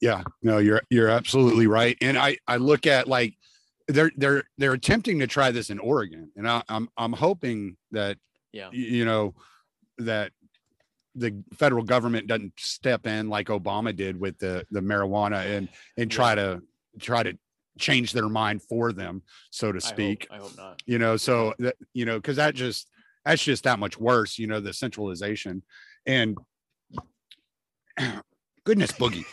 Yeah, 0.00 0.22
no, 0.42 0.58
you're 0.58 0.82
you're 0.90 1.08
absolutely 1.08 1.66
right. 1.66 1.96
And 2.00 2.18
I 2.18 2.36
I 2.46 2.56
look 2.56 2.86
at 2.86 3.08
like 3.08 3.34
they're 3.88 4.10
they're 4.16 4.44
they're 4.58 4.72
attempting 4.72 5.18
to 5.20 5.26
try 5.26 5.50
this 5.50 5.70
in 5.70 5.78
Oregon, 5.78 6.30
and 6.36 6.48
I, 6.48 6.62
I'm 6.68 6.88
I'm 6.96 7.12
hoping 7.12 7.76
that 7.92 8.18
Yeah. 8.52 8.70
you 8.72 9.04
know 9.04 9.34
that 9.98 10.32
the 11.14 11.42
federal 11.54 11.84
government 11.84 12.26
doesn't 12.26 12.54
step 12.58 13.06
in 13.06 13.28
like 13.28 13.46
Obama 13.46 13.94
did 13.94 14.18
with 14.18 14.36
the 14.38 14.66
the 14.70 14.80
marijuana 14.80 15.56
and 15.56 15.68
and 15.96 16.10
try 16.10 16.34
to 16.34 16.60
try 16.98 17.22
to 17.22 17.38
change 17.78 18.12
their 18.12 18.28
mind 18.28 18.62
for 18.62 18.92
them, 18.92 19.22
so 19.50 19.72
to 19.72 19.78
I 19.78 19.86
hope- 19.86 19.94
speak. 19.94 20.26
I 20.30 20.36
hope 20.38 20.56
not. 20.56 20.82
You 20.86 20.98
know, 20.98 21.16
so 21.16 21.54
that 21.58 21.76
you 21.92 22.04
know, 22.04 22.16
because 22.18 22.36
that 22.36 22.54
just 22.54 22.88
that's 23.24 23.42
just 23.42 23.64
that 23.64 23.78
much 23.78 23.98
worse. 23.98 24.38
You 24.38 24.46
know, 24.46 24.60
the 24.60 24.72
centralization 24.72 25.62
and 26.06 26.36
goodness, 28.64 28.92
Boogie. 28.92 29.24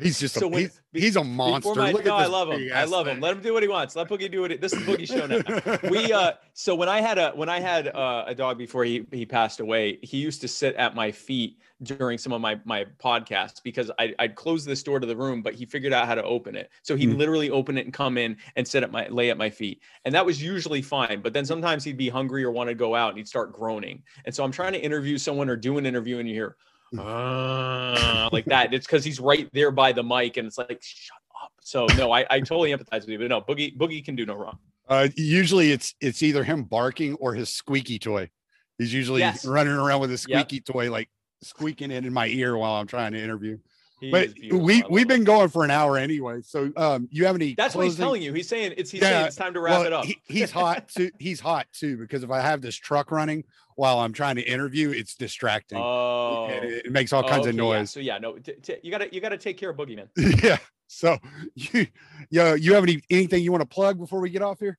He's 0.00 0.18
just 0.20 0.34
So 0.34 0.46
a, 0.46 0.48
when- 0.48 0.60
he's, 0.62 0.80
he's 0.92 1.16
a 1.16 1.24
monster. 1.24 1.74
My, 1.74 1.90
Look 1.92 2.02
at 2.02 2.06
no, 2.06 2.16
I 2.16 2.26
love 2.26 2.50
him. 2.50 2.70
I 2.74 2.84
love 2.84 3.06
him. 3.06 3.20
Let 3.20 3.34
him 3.36 3.42
do 3.42 3.52
what 3.54 3.62
he 3.62 3.68
wants. 3.68 3.96
Let 3.96 4.08
Boogie 4.08 4.30
do 4.30 4.42
what 4.42 4.52
it. 4.52 4.60
This 4.60 4.72
is 4.72 4.82
Boogie 4.82 5.06
show 5.06 5.26
now. 5.26 5.90
we 5.90 6.12
uh 6.12 6.32
so 6.52 6.74
when 6.74 6.88
I 6.88 7.00
had 7.00 7.16
a 7.18 7.30
when 7.30 7.48
I 7.48 7.60
had 7.60 7.88
uh, 7.88 8.24
a 8.26 8.34
dog 8.34 8.58
before 8.58 8.84
he 8.84 9.06
he 9.12 9.24
passed 9.24 9.60
away, 9.60 9.98
he 10.02 10.18
used 10.18 10.40
to 10.42 10.48
sit 10.48 10.74
at 10.76 10.94
my 10.94 11.10
feet 11.10 11.58
during 11.82 12.18
some 12.18 12.32
of 12.32 12.40
my 12.40 12.60
my 12.64 12.84
podcasts 13.02 13.62
because 13.62 13.90
I 13.98 14.14
I'd 14.18 14.34
close 14.34 14.64
this 14.64 14.82
door 14.82 15.00
to 15.00 15.06
the 15.06 15.16
room, 15.16 15.40
but 15.42 15.54
he 15.54 15.64
figured 15.64 15.92
out 15.92 16.06
how 16.06 16.14
to 16.14 16.22
open 16.24 16.54
it. 16.56 16.70
So 16.82 16.94
he'd 16.96 17.10
Mhm. 17.10 17.16
literally 17.16 17.50
open 17.50 17.78
it 17.78 17.84
and 17.86 17.94
come 17.94 18.18
in 18.18 18.36
and 18.56 18.66
sit 18.68 18.82
at 18.82 18.90
my 18.90 19.08
lay 19.08 19.30
at 19.30 19.38
my 19.38 19.48
feet. 19.48 19.80
And 20.04 20.14
that 20.14 20.26
was 20.26 20.42
usually 20.42 20.82
fine. 20.82 21.20
But 21.22 21.32
then 21.32 21.46
sometimes 21.46 21.84
he'd 21.84 21.96
be 21.96 22.08
hungry 22.08 22.44
or 22.44 22.50
want 22.50 22.68
to 22.68 22.74
go 22.74 22.94
out 22.94 23.10
and 23.10 23.18
he'd 23.18 23.28
start 23.28 23.52
groaning. 23.52 24.02
And 24.26 24.34
so 24.34 24.44
I'm 24.44 24.52
trying 24.52 24.72
to 24.74 24.80
interview 24.80 25.16
someone 25.16 25.48
or 25.48 25.56
do 25.56 25.78
an 25.78 25.86
interview 25.86 26.18
and 26.18 26.28
you 26.28 26.34
hear 26.34 26.56
"Ah," 26.98 28.28
like 28.32 28.44
that. 28.46 28.72
It's 28.74 28.86
because 28.86 29.04
he's 29.04 29.20
right 29.20 29.48
there 29.52 29.70
by 29.70 29.92
the 29.92 30.02
mic 30.02 30.36
and 30.36 30.46
it's 30.46 30.58
like, 30.58 30.78
shut 30.82 31.16
up. 31.42 31.52
So 31.60 31.86
no, 31.96 32.12
I, 32.12 32.26
I 32.30 32.40
totally 32.40 32.70
empathize 32.72 33.00
with 33.00 33.08
you, 33.08 33.18
but 33.18 33.28
no, 33.28 33.40
Boogie 33.40 33.76
Boogie 33.76 34.04
can 34.04 34.16
do 34.16 34.26
no 34.26 34.34
wrong. 34.34 34.58
Uh, 34.88 35.08
usually 35.16 35.72
it's 35.72 35.94
it's 36.00 36.22
either 36.22 36.44
him 36.44 36.62
barking 36.64 37.14
or 37.14 37.34
his 37.34 37.52
squeaky 37.52 37.98
toy. 37.98 38.30
He's 38.78 38.92
usually 38.92 39.20
Yes. 39.22 39.44
running 39.44 39.72
around 39.72 40.00
with 40.00 40.10
a 40.10 40.12
Yep. 40.12 40.20
squeaky 40.20 40.60
toy, 40.60 40.90
like 40.90 41.08
squeaking 41.42 41.90
it 41.90 42.04
in 42.06 42.12
my 42.12 42.26
ear 42.28 42.56
while 42.56 42.74
I'm 42.74 42.86
trying 42.86 43.12
to 43.12 43.22
interview. 43.22 43.58
He 43.98 44.10
but 44.10 44.28
we 44.52 44.82
we've 44.90 45.08
been 45.08 45.24
going 45.24 45.48
for 45.48 45.64
an 45.64 45.70
hour 45.70 45.96
anyway. 45.96 46.42
So 46.42 46.70
um, 46.76 47.08
you 47.10 47.24
have 47.24 47.34
any? 47.34 47.54
That's 47.54 47.74
what 47.74 47.86
he's 47.86 47.96
telling 47.96 48.20
you. 48.20 48.34
He's 48.34 48.46
saying 48.48 48.74
it's 48.76 48.90
he's 48.90 49.00
Yeah, 49.00 49.08
saying 49.08 49.26
it's 49.28 49.36
time 49.36 49.54
to 49.54 49.60
wrap 49.60 49.78
Well, 49.78 49.86
it 49.86 49.92
up. 49.92 50.04
he- 50.04 50.20
he's 50.24 50.50
hot 50.50 50.88
too. 50.88 51.10
He's 51.18 51.40
hot 51.40 51.66
too 51.72 51.96
because 51.96 52.22
if 52.22 52.30
I 52.30 52.40
have 52.40 52.60
this 52.60 52.76
truck 52.76 53.10
running 53.10 53.44
while 53.76 53.98
I'm 53.98 54.12
trying 54.12 54.36
to 54.36 54.42
interview, 54.42 54.90
it's 54.90 55.14
distracting. 55.14 55.78
oh, 55.78 56.48
it, 56.50 56.86
it 56.86 56.92
makes 56.92 57.12
all 57.14 57.22
kinds 57.22 57.46
of 57.46 57.54
okay, 57.54 57.64
yeah. 57.64 57.78
noise. 57.78 57.90
So 57.90 58.00
yeah, 58.00 58.18
no, 58.18 58.36
t- 58.38 58.52
t- 58.62 58.76
you 58.82 58.90
gotta 58.90 59.08
you 59.12 59.20
gotta 59.22 59.38
take 59.38 59.56
care 59.56 59.70
of 59.70 59.76
Boogie 59.78 59.96
man. 59.96 60.08
Yeah. 60.42 60.58
So 60.88 61.16
you, 61.54 61.86
you, 62.30 62.54
you 62.56 62.74
have 62.74 62.82
any 62.82 63.02
anything 63.08 63.42
you 63.42 63.50
want 63.50 63.62
to 63.62 63.66
plug 63.74 63.98
before 63.98 64.20
we 64.20 64.28
get 64.28 64.42
off 64.42 64.60
here? 64.60 64.78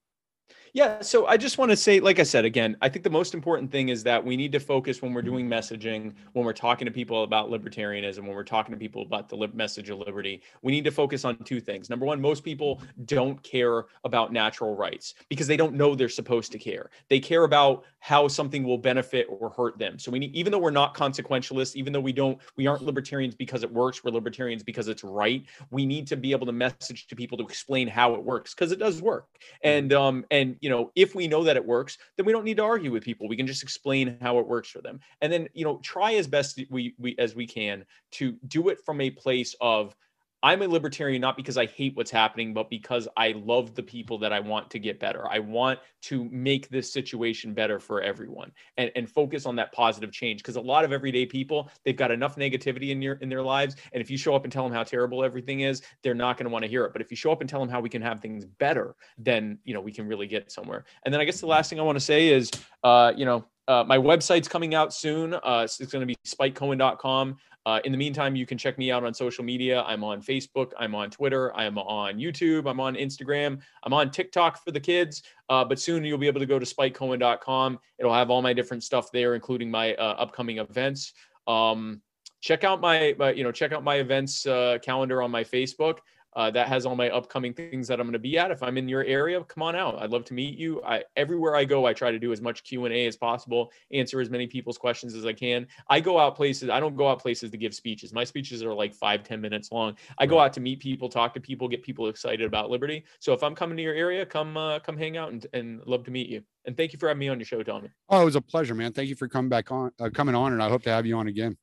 Yeah, 0.73 1.01
so 1.01 1.25
I 1.27 1.37
just 1.37 1.57
want 1.57 1.71
to 1.71 1.77
say, 1.77 1.99
like 1.99 2.19
I 2.19 2.23
said, 2.23 2.45
again, 2.45 2.75
I 2.81 2.89
think 2.89 3.03
the 3.03 3.09
most 3.09 3.33
important 3.33 3.71
thing 3.71 3.89
is 3.89 4.03
that 4.03 4.23
we 4.23 4.35
need 4.35 4.51
to 4.51 4.59
focus 4.59 5.01
when 5.01 5.13
we're 5.13 5.21
doing 5.21 5.47
messaging, 5.47 6.13
when 6.33 6.45
we're 6.45 6.53
talking 6.53 6.85
to 6.85 6.91
people 6.91 7.23
about 7.23 7.49
libertarianism, 7.49 8.19
when 8.19 8.35
we're 8.35 8.43
talking 8.43 8.73
to 8.73 8.79
people 8.79 9.01
about 9.01 9.29
the 9.29 9.47
message 9.53 9.89
of 9.89 9.99
liberty. 9.99 10.41
We 10.61 10.71
need 10.71 10.83
to 10.83 10.91
focus 10.91 11.25
on 11.25 11.37
two 11.43 11.59
things. 11.59 11.89
Number 11.89 12.05
one, 12.05 12.19
most 12.21 12.43
people 12.43 12.81
don't 13.05 13.41
care 13.43 13.85
about 14.03 14.33
natural 14.33 14.75
rights 14.75 15.15
because 15.29 15.47
they 15.47 15.57
don't 15.57 15.73
know 15.73 15.95
they're 15.95 16.09
supposed 16.09 16.51
to 16.51 16.57
care. 16.59 16.89
They 17.09 17.19
care 17.19 17.43
about 17.43 17.85
how 17.99 18.27
something 18.27 18.63
will 18.63 18.77
benefit 18.77 19.27
or 19.29 19.49
hurt 19.49 19.77
them. 19.77 19.97
So 19.99 20.11
we 20.11 20.19
need, 20.19 20.35
even 20.35 20.51
though 20.51 20.59
we're 20.59 20.71
not 20.71 20.95
consequentialists, 20.95 21.75
even 21.75 21.93
though 21.93 21.99
we 21.99 22.13
don't, 22.13 22.37
we 22.55 22.67
aren't 22.67 22.83
libertarians 22.83 23.35
because 23.35 23.63
it 23.63 23.71
works, 23.71 24.03
we're 24.03 24.11
libertarians 24.11 24.63
because 24.63 24.87
it's 24.87 25.03
right. 25.03 25.45
We 25.71 25.85
need 25.85 26.07
to 26.07 26.17
be 26.17 26.31
able 26.31 26.45
to 26.45 26.51
message 26.51 27.07
to 27.07 27.15
people 27.15 27.37
to 27.37 27.43
explain 27.43 27.87
how 27.87 28.13
it 28.15 28.23
works 28.23 28.53
because 28.53 28.71
it 28.71 28.79
does 28.79 29.01
work. 29.01 29.27
And 29.63 29.93
um 29.93 30.25
and 30.31 30.56
you 30.61 30.69
know 30.69 30.91
if 30.95 31.15
we 31.15 31.27
know 31.27 31.43
that 31.43 31.57
it 31.57 31.65
works, 31.65 31.97
then 32.15 32.25
we 32.25 32.31
don't 32.31 32.45
need 32.45 32.57
to 32.57 32.63
argue 32.63 32.91
with 32.91 33.03
people. 33.03 33.27
We 33.27 33.37
can 33.37 33.47
just 33.47 33.63
explain 33.63 34.17
how 34.21 34.39
it 34.39 34.47
works 34.47 34.69
for 34.69 34.81
them. 34.81 34.99
And 35.21 35.31
then 35.31 35.47
you 35.53 35.65
know 35.65 35.79
try 35.83 36.13
as 36.15 36.27
best 36.27 36.59
we 36.69 36.95
we 36.97 37.15
as 37.17 37.35
we 37.35 37.47
can 37.47 37.85
to 38.13 38.33
do 38.47 38.69
it 38.69 38.79
from 38.85 39.01
a 39.01 39.09
place 39.09 39.55
of 39.61 39.95
I'm 40.43 40.61
a 40.61 40.67
libertarian 40.67 41.21
not 41.21 41.35
because 41.35 41.57
I 41.57 41.65
hate 41.65 41.95
what's 41.95 42.11
happening, 42.11 42.53
but 42.53 42.69
because 42.69 43.07
I 43.17 43.31
love 43.31 43.73
the 43.73 43.81
people 43.81 44.19
that 44.19 44.31
I 44.31 44.39
want 44.39 44.69
to 44.71 44.79
get 44.79 44.99
better. 44.99 45.27
I 45.29 45.39
want 45.39 45.79
to 46.03 46.25
make 46.25 46.69
this 46.69 46.93
situation 46.93 47.53
better 47.53 47.79
for 47.79 48.01
everyone 48.01 48.51
and, 48.77 48.91
and 48.95 49.09
focus 49.09 49.47
on 49.47 49.55
that 49.55 49.71
positive 49.71 50.11
change. 50.11 50.41
Because 50.41 50.55
a 50.55 50.61
lot 50.61 50.85
of 50.85 50.93
everyday 50.93 51.25
people, 51.25 51.71
they've 51.83 51.95
got 51.95 52.11
enough 52.11 52.35
negativity 52.35 52.89
in 52.89 53.01
your 53.01 53.15
in 53.15 53.29
their 53.29 53.41
lives. 53.41 53.75
And 53.93 54.01
if 54.01 54.11
you 54.11 54.17
show 54.17 54.35
up 54.35 54.43
and 54.43 54.53
tell 54.53 54.63
them 54.63 54.73
how 54.73 54.83
terrible 54.83 55.23
everything 55.23 55.61
is, 55.61 55.81
they're 56.03 56.13
not 56.13 56.37
going 56.37 56.45
to 56.45 56.51
want 56.51 56.63
to 56.63 56.69
hear 56.69 56.85
it. 56.85 56.93
But 56.93 57.01
if 57.01 57.09
you 57.09 57.17
show 57.17 57.31
up 57.31 57.41
and 57.41 57.49
tell 57.49 57.59
them 57.59 57.69
how 57.69 57.81
we 57.81 57.89
can 57.89 58.01
have 58.03 58.19
things 58.19 58.45
better, 58.45 58.95
then 59.17 59.57
you 59.63 59.73
know 59.73 59.81
we 59.81 59.91
can 59.91 60.07
really 60.07 60.27
get 60.27 60.51
somewhere. 60.51 60.85
And 61.03 61.13
then 61.13 61.19
I 61.19 61.25
guess 61.25 61.39
the 61.39 61.47
last 61.47 61.69
thing 61.69 61.79
I 61.79 61.83
want 61.83 61.95
to 61.95 62.05
say 62.05 62.27
is, 62.27 62.51
uh, 62.83 63.11
you 63.15 63.25
know, 63.25 63.45
uh, 63.67 63.83
my 63.85 63.97
website's 63.97 64.47
coming 64.47 64.75
out 64.75 64.93
soon. 64.93 65.33
Uh, 65.33 65.63
it's 65.63 65.91
going 65.91 66.01
to 66.01 66.05
be 66.05 66.15
spikecohen.com. 66.25 67.37
Uh, 67.67 67.81
in 67.83 67.91
the 67.91 67.97
meantime, 67.97 68.33
you 68.33 68.45
can 68.45 68.57
check 68.57 68.77
me 68.77 68.91
out 68.91 69.03
on 69.03 69.13
social 69.13 69.43
media. 69.43 69.83
I'm 69.83 70.01
on 70.01 70.21
Facebook. 70.21 70.71
I'm 70.79 70.95
on 70.95 71.09
Twitter. 71.09 71.53
I'm 71.53 71.77
on 71.77 72.17
YouTube. 72.17 72.65
I'm 72.65 72.79
on 72.79 72.95
Instagram. 72.95 73.59
I'm 73.83 73.91
on 73.91 74.09
TikTok 74.09 74.63
for 74.63 74.71
the 74.71 74.79
kids. 74.79 75.23
Uh, 75.49 75.65
but 75.65 75.77
soon 75.77 76.05
you'll 76.05 76.17
be 76.17 76.27
able 76.27 76.39
to 76.39 76.45
go 76.45 76.59
to 76.59 76.65
spikecohen.com. 76.65 77.77
It'll 77.99 78.13
have 78.13 78.29
all 78.29 78.41
my 78.41 78.53
different 78.53 78.83
stuff 78.83 79.11
there, 79.11 79.35
including 79.35 79.69
my 79.69 79.95
uh, 79.95 80.15
upcoming 80.17 80.59
events. 80.59 81.11
Um, 81.45 82.01
check 82.39 82.63
out 82.63 82.79
my, 82.79 83.13
my, 83.19 83.31
you 83.31 83.43
know, 83.43 83.51
check 83.51 83.73
out 83.73 83.83
my 83.83 83.95
events 83.95 84.45
uh, 84.45 84.77
calendar 84.81 85.21
on 85.21 85.29
my 85.29 85.43
Facebook. 85.43 85.97
Uh, 86.37 86.51
that 86.51 86.67
has 86.67 86.85
all 86.85 86.95
my 86.95 87.09
upcoming 87.09 87.51
things 87.51 87.87
that 87.87 87.99
I'm 87.99 88.05
going 88.05 88.13
to 88.13 88.19
be 88.19 88.37
at. 88.37 88.51
If 88.51 88.61
I'm 88.61 88.77
in 88.77 88.87
your 88.87 89.03
area, 89.03 89.43
come 89.43 89.63
on 89.63 89.75
out. 89.75 89.99
I'd 89.99 90.11
love 90.11 90.23
to 90.25 90.35
meet 90.35 90.55
you. 90.55 90.83
I, 90.83 91.03
everywhere 91.15 91.55
I 91.55 91.65
go, 91.65 91.87
I 91.87 91.93
try 91.93 92.11
to 92.11 92.19
do 92.19 92.31
as 92.31 92.41
much 92.41 92.63
Q 92.63 92.85
and 92.85 92.93
A 92.93 93.07
as 93.07 93.17
possible, 93.17 93.71
answer 93.91 94.21
as 94.21 94.29
many 94.29 94.45
people's 94.45 94.77
questions 94.77 95.15
as 95.15 95.25
I 95.25 95.33
can. 95.33 95.65
I 95.89 95.99
go 95.99 96.19
out 96.19 96.35
places. 96.35 96.69
I 96.69 96.79
don't 96.79 96.95
go 96.95 97.09
out 97.09 97.19
places 97.19 97.49
to 97.49 97.57
give 97.57 97.73
speeches. 97.73 98.13
My 98.13 98.23
speeches 98.23 98.61
are 98.61 98.71
like 98.71 98.93
five, 98.93 99.23
ten 99.23 99.41
minutes 99.41 99.71
long. 99.71 99.97
I 100.19 100.27
go 100.27 100.37
out 100.37 100.53
to 100.53 100.59
meet 100.59 100.79
people, 100.79 101.09
talk 101.09 101.33
to 101.33 101.39
people, 101.39 101.67
get 101.67 101.81
people 101.81 102.07
excited 102.07 102.45
about 102.45 102.69
liberty. 102.69 103.03
So 103.17 103.33
if 103.33 103.41
I'm 103.41 103.55
coming 103.55 103.75
to 103.75 103.81
your 103.81 103.95
area, 103.95 104.23
come 104.23 104.57
uh, 104.57 104.77
come 104.77 104.95
hang 104.95 105.17
out 105.17 105.31
and, 105.31 105.47
and 105.53 105.81
love 105.87 106.03
to 106.03 106.11
meet 106.11 106.29
you. 106.29 106.43
And 106.65 106.77
thank 106.77 106.93
you 106.93 106.99
for 106.99 107.07
having 107.07 107.19
me 107.19 107.29
on 107.29 107.39
your 107.39 107.47
show, 107.47 107.63
Tommy. 107.63 107.89
Oh, 108.09 108.21
it 108.21 108.25
was 108.25 108.35
a 108.35 108.41
pleasure, 108.41 108.75
man. 108.75 108.93
Thank 108.93 109.09
you 109.09 109.15
for 109.15 109.27
coming 109.27 109.49
back 109.49 109.71
on, 109.71 109.91
uh, 109.99 110.11
coming 110.13 110.35
on, 110.35 110.53
and 110.53 110.61
I 110.61 110.69
hope 110.69 110.83
to 110.83 110.91
have 110.91 111.07
you 111.07 111.17
on 111.17 111.29
again. 111.29 111.57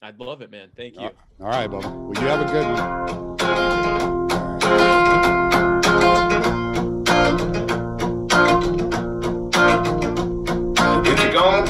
I'd 0.00 0.20
love 0.20 0.42
it, 0.42 0.52
man. 0.52 0.68
Thank 0.76 0.94
you. 0.94 1.10
All 1.40 1.48
right, 1.48 1.68
Bubba. 1.68 1.90
Well, 1.92 2.22
you 2.22 2.28
have 2.28 2.48
a 2.48 2.52
good 2.52 3.25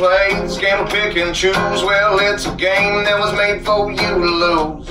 play 0.06 0.40
this 0.40 0.56
game 0.56 0.78
of 0.78 0.88
pick 0.88 1.16
and 1.16 1.34
choose, 1.34 1.82
well, 1.82 2.18
it's 2.20 2.46
a 2.46 2.54
game 2.54 3.02
that 3.02 3.18
was 3.18 3.32
made 3.36 3.64
for 3.66 3.90
you 3.90 3.96
to 3.96 4.26
lose. 4.44 4.88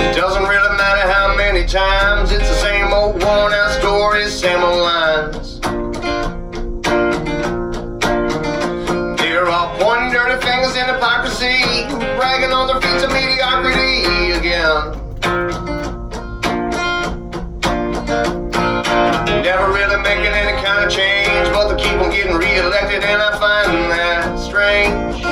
It 0.00 0.16
doesn't 0.16 0.42
really 0.42 0.76
matter 0.78 1.12
how 1.12 1.36
many 1.36 1.66
times, 1.66 2.32
it's 2.32 2.48
the 2.48 2.54
same 2.54 2.94
old 2.94 3.22
worn 3.22 3.52
out 3.52 3.78
stories, 3.78 4.32
same 4.32 4.62
old 4.62 4.80
lines. 4.80 5.60
They're 9.20 9.50
all 9.50 9.76
pointing 9.76 10.12
dirty 10.12 10.40
fingers 10.40 10.76
in 10.76 10.86
hypocrisy, 10.86 11.60
bragging 12.16 12.52
on 12.52 12.68
their 12.68 12.80
feats 12.80 13.04
of 13.04 13.12
mediocrity 13.12 14.32
again. 14.32 15.09
Reelected, 22.60 23.02
and 23.04 23.22
I 23.22 23.38
find 23.38 23.90
that 23.90 24.38
strange. 24.38 25.22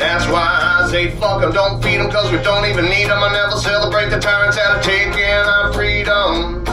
That's 0.00 0.26
why 0.26 0.80
I 0.80 0.88
say 0.90 1.10
fuck 1.16 1.40
them, 1.40 1.52
don't 1.52 1.82
feed 1.82 1.98
them 1.98 2.10
cause 2.10 2.32
we 2.32 2.38
don't 2.38 2.64
even 2.64 2.86
need 2.86 3.08
them. 3.08 3.22
I 3.22 3.32
never 3.32 3.56
celebrate 3.56 4.08
the 4.08 4.18
tyrants 4.18 4.56
that 4.56 4.66
have 4.74 4.82
taken 4.82 5.44
our 5.54 5.72
freedom. 5.72 6.64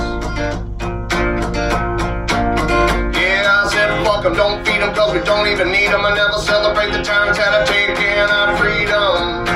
Yeah, 3.13 3.43
I 3.51 3.69
said 3.71 4.05
fuck 4.05 4.23
them, 4.23 4.35
don't 4.35 4.65
feed 4.65 4.81
them 4.81 4.93
cause 4.95 5.13
we 5.13 5.19
don't 5.21 5.47
even 5.47 5.71
need 5.71 5.87
them. 5.87 6.05
I 6.05 6.15
never 6.15 6.39
celebrate 6.39 6.91
the 6.91 7.03
tyrants 7.03 7.37
that 7.37 7.51
have 7.51 7.67
taken 7.67 8.29
our 8.29 8.55
freedoms. 8.57 9.46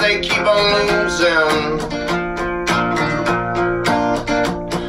They 0.00 0.20
keep 0.20 0.40
on 0.40 0.64
losing. 0.88 1.78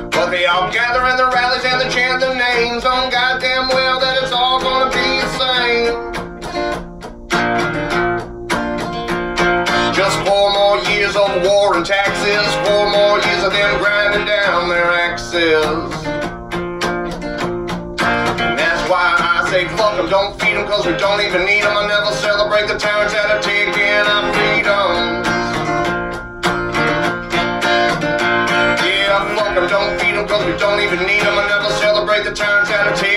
But 0.10 0.30
they 0.30 0.46
all 0.46 0.72
gather 0.72 1.06
in 1.08 1.18
the 1.18 1.30
rallies 1.34 1.66
and 1.66 1.82
they 1.82 1.90
chant 1.90 2.22
their 2.22 2.34
names 2.34 2.86
on 2.86 3.12
goddamn 3.12 3.68
well 3.70 4.00
that 4.00 4.24
it's 4.24 4.32
all 4.32 4.62
gonna 4.62 4.90
be 4.90 5.20
the 5.20 5.30
same. 5.38 6.12
Just 9.94 10.18
four 10.26 10.54
more 10.54 10.78
years 10.90 11.16
of 11.18 11.44
war 11.44 11.76
and 11.76 11.86
taxes, 11.86 12.48
four 12.68 12.90
more 12.90 13.20
years 13.20 13.44
of 13.44 13.52
them 13.52 13.80
grinding 13.80 14.26
down 14.26 14.70
their 14.70 14.92
axes. 14.92 15.66
And 18.40 18.58
that's 18.58 18.90
why 18.90 19.18
I 19.20 19.50
say 19.52 19.68
fuck 19.76 19.98
them, 19.98 20.10
don't 20.10 20.40
feed 20.40 20.56
them, 20.56 20.66
cause 20.68 20.86
we 20.86 20.94
don't 20.94 21.20
even 21.20 21.46
need 21.46 21.64
them. 21.64 21.76
I 21.76 21.86
never 21.86 22.16
celebrate 22.16 22.68
the 22.68 22.78
tyrants 22.80 23.14
that 23.14 23.30
have 23.30 23.42
taken 23.44 24.08
our 24.08 24.34
freedoms. 24.34 25.01
Don't 29.72 29.98
feed 30.02 30.16
them, 30.16 30.28
cause 30.28 30.46
we 30.46 30.52
don't 30.60 30.82
even 30.82 31.00
need 31.08 31.22
them. 31.22 31.40
I 31.40 31.48
never 31.48 31.72
celebrate 31.80 32.24
the 32.26 32.36
tyrants 32.36 32.70
that 32.70 32.94
taken 32.98 33.11